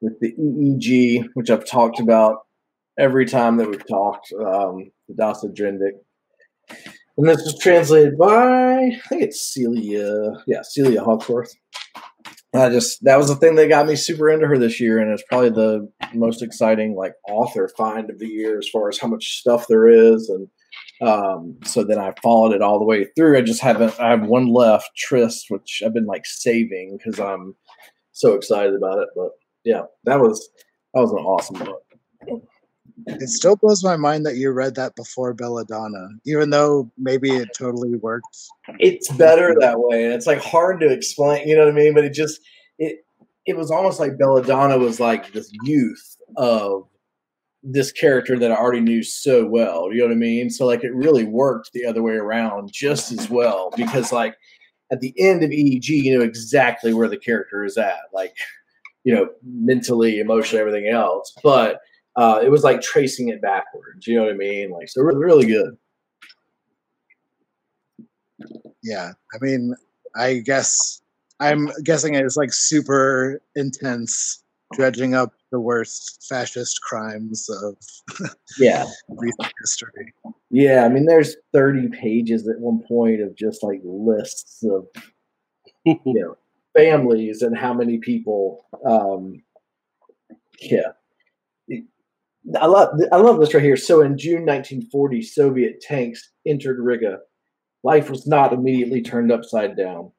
[0.00, 2.46] with the EEG, which I've talked about
[2.98, 5.98] every time that we've talked, um, the Daša Drndić
[7.16, 10.32] and this was translated by I think it's Celia.
[10.46, 11.52] Yeah, Celia Hawkesworth.
[12.54, 15.10] I just that was the thing that got me super into her this year, and
[15.10, 19.08] it's probably the most exciting like author find of the year as far as how
[19.08, 20.28] much stuff there is.
[20.28, 20.48] And
[21.08, 23.38] um, so then I followed it all the way through.
[23.38, 23.98] I just haven't.
[23.98, 27.56] I have one left, Trieste, which I've been like saving because I'm
[28.12, 29.08] so excited about it.
[29.16, 29.30] But
[29.64, 30.50] yeah, that was
[30.92, 32.51] that was an awesome book.
[33.06, 37.48] It still blows my mind that you read that before Belladonna, even though maybe it
[37.56, 38.36] totally worked.
[38.78, 41.46] It's better that way, it's like hard to explain.
[41.48, 41.94] You know what I mean?
[41.94, 42.40] But it just
[42.78, 43.04] it
[43.46, 46.86] it was almost like Belladonna was like this youth of
[47.62, 49.92] this character that I already knew so well.
[49.92, 50.50] You know what I mean?
[50.50, 54.36] So like it really worked the other way around just as well because like
[54.90, 58.36] at the end of EEG, you know exactly where the character is at, like
[59.04, 61.32] you know mentally, emotionally, everything else.
[61.42, 61.80] But
[62.16, 64.06] uh, it was like tracing it backwards.
[64.06, 64.70] You know what I mean?
[64.70, 65.76] Like so, really, really good.
[68.82, 69.74] Yeah, I mean,
[70.16, 71.00] I guess
[71.40, 74.42] I'm guessing it's like super intense,
[74.74, 77.76] dredging up the worst fascist crimes of
[78.58, 80.12] yeah recent history.
[80.50, 84.86] Yeah, I mean, there's 30 pages at one point of just like lists of
[85.84, 86.36] you know
[86.76, 88.64] families and how many people.
[88.84, 89.42] Um,
[90.60, 90.92] yeah,
[92.60, 93.76] I love I love this right here.
[93.76, 97.18] So in June 1940, Soviet tanks entered Riga.
[97.84, 100.12] Life was not immediately turned upside down.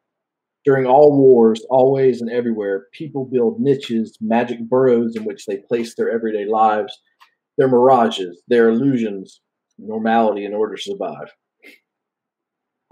[0.66, 5.96] During all wars, always and everywhere, people build niches, magic burrows in which they place
[5.96, 6.98] their everyday lives,
[7.58, 9.42] their mirages, their illusions,
[9.78, 11.34] normality in order to survive.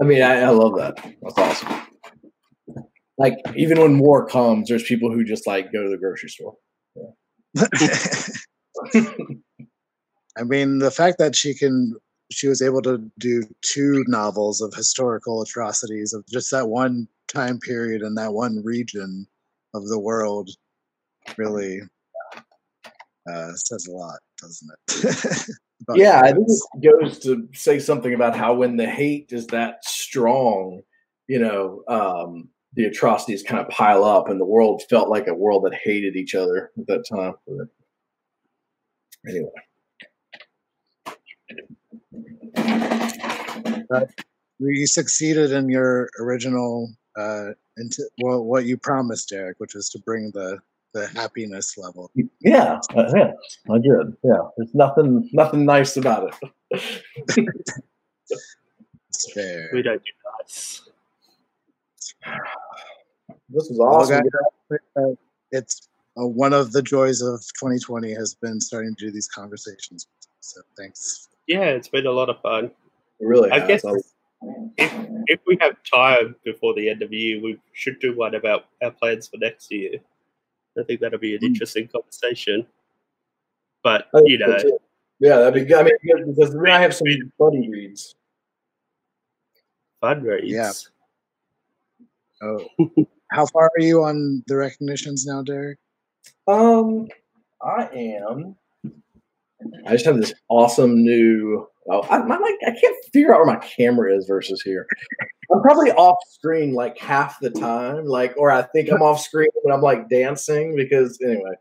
[0.01, 0.97] I mean, I, I love that.
[1.21, 1.81] That's awesome.
[3.17, 6.55] Like, even when war comes, there's people who just like go to the grocery store.
[10.37, 11.95] I mean, the fact that she can,
[12.31, 17.59] she was able to do two novels of historical atrocities of just that one time
[17.59, 19.27] period and that one region
[19.73, 20.49] of the world
[21.37, 21.81] really
[23.29, 25.45] uh, says a lot, doesn't it?
[25.95, 29.83] Yeah, I think it goes to say something about how when the hate is that
[29.83, 30.81] strong,
[31.27, 35.33] you know, um, the atrocities kind of pile up, and the world felt like a
[35.33, 37.33] world that hated each other at that time.
[39.23, 39.49] But anyway,
[44.59, 49.99] you succeeded in your original uh into well what you promised Derek, which was to
[49.99, 50.59] bring the
[50.93, 52.11] the happiness level
[52.41, 53.31] yeah, uh, yeah,
[53.69, 54.13] I did.
[54.23, 56.35] Yeah, there's nothing, nothing nice about it.
[59.09, 60.11] it's fair We don't do
[60.41, 60.81] nice.
[63.49, 64.23] This is Well, awesome.
[64.69, 65.15] guys, uh,
[65.51, 65.87] it's
[66.19, 70.07] uh, one of the joys of 2020 has been starting to do these conversations
[70.41, 72.71] so thanks Yeah, it's been a lot of fun.
[73.19, 73.67] Really, I has.
[73.67, 73.95] guess I-
[74.77, 74.91] if
[75.27, 78.65] if we have time before the end of the year, we should do one about
[78.81, 79.99] our plans for next year.
[80.79, 81.47] I think that'll be an Mm.
[81.47, 82.65] interesting conversation.
[83.83, 84.57] But you know,
[85.19, 85.77] yeah, that'd be good.
[85.77, 87.07] I mean, because we might have some
[87.37, 88.15] buddy reads.
[90.01, 90.49] fun reads.
[90.51, 90.71] Yeah.
[92.41, 92.65] oh
[93.31, 95.77] how far are you on the recognitions now derek
[96.47, 97.07] Um,
[97.61, 98.55] I am.
[99.85, 101.67] I just have this awesome new.
[101.89, 104.87] Oh, I, my, my, I can't figure out where my camera is versus here.
[105.51, 109.49] I'm probably off screen like half the time, like, or I think I'm off screen
[109.63, 111.53] when I'm like dancing because anyway,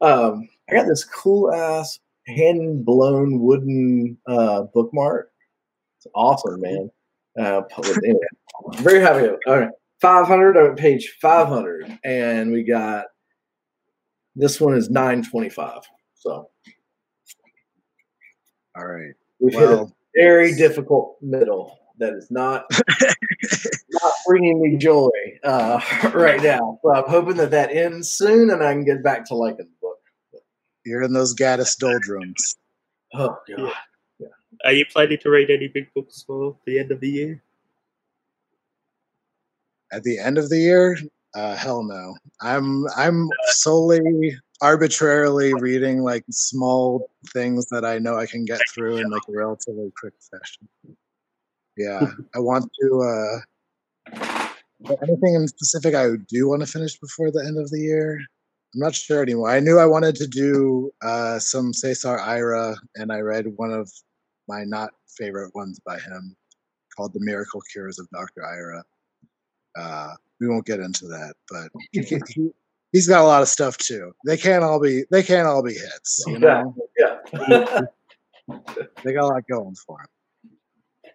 [0.00, 5.30] um, I got this cool ass hand blown wooden uh, bookmark.
[5.98, 6.90] It's awesome, man.
[7.38, 7.62] Uh,
[8.04, 8.20] anyway,
[8.76, 9.28] very happy.
[9.46, 9.70] All right,
[10.00, 13.06] 500 on page 500, and we got
[14.36, 15.82] this one is 925.
[16.14, 16.48] So
[18.74, 22.64] all right we've hit a well very difficult middle that is not
[23.90, 25.10] not bringing me joy
[25.44, 25.80] uh,
[26.14, 26.78] right now.
[26.82, 29.72] So I'm hoping that that ends soon and I can get back to liking the
[29.80, 30.42] book.
[30.84, 32.56] you're in those gaddis doldrums
[33.14, 33.72] Oh god.
[34.64, 37.42] Are you planning to read any big books for the end of the year?
[39.92, 40.98] at the end of the year
[41.34, 42.16] uh hell no.
[42.40, 48.98] I'm i'm solely arbitrarily reading like small things that i know i can get through
[48.98, 50.68] in like a relatively quick fashion.
[51.76, 57.44] Yeah i want to uh anything in specific i do want to finish before the
[57.46, 58.20] end of the year?
[58.74, 59.50] I'm not sure anymore.
[59.50, 63.90] I knew i wanted to do uh some César Aira and i read one of
[64.48, 66.36] my not favorite ones by him
[66.96, 68.82] called the miracle cures of dr Aira.
[69.74, 72.50] Uh, we won't get into that, but he, he,
[72.90, 74.12] he's got a lot of stuff too.
[74.26, 76.24] They can't all be they can't all be hits.
[76.26, 77.18] You know, Yeah.
[79.04, 79.98] they got a lot going for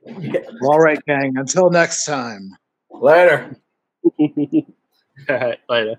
[0.05, 0.21] them.
[0.21, 0.39] yeah.
[0.61, 1.37] Well, all right, gang.
[1.37, 2.55] Until next time.
[2.89, 3.55] Later.
[5.29, 5.97] All right, later.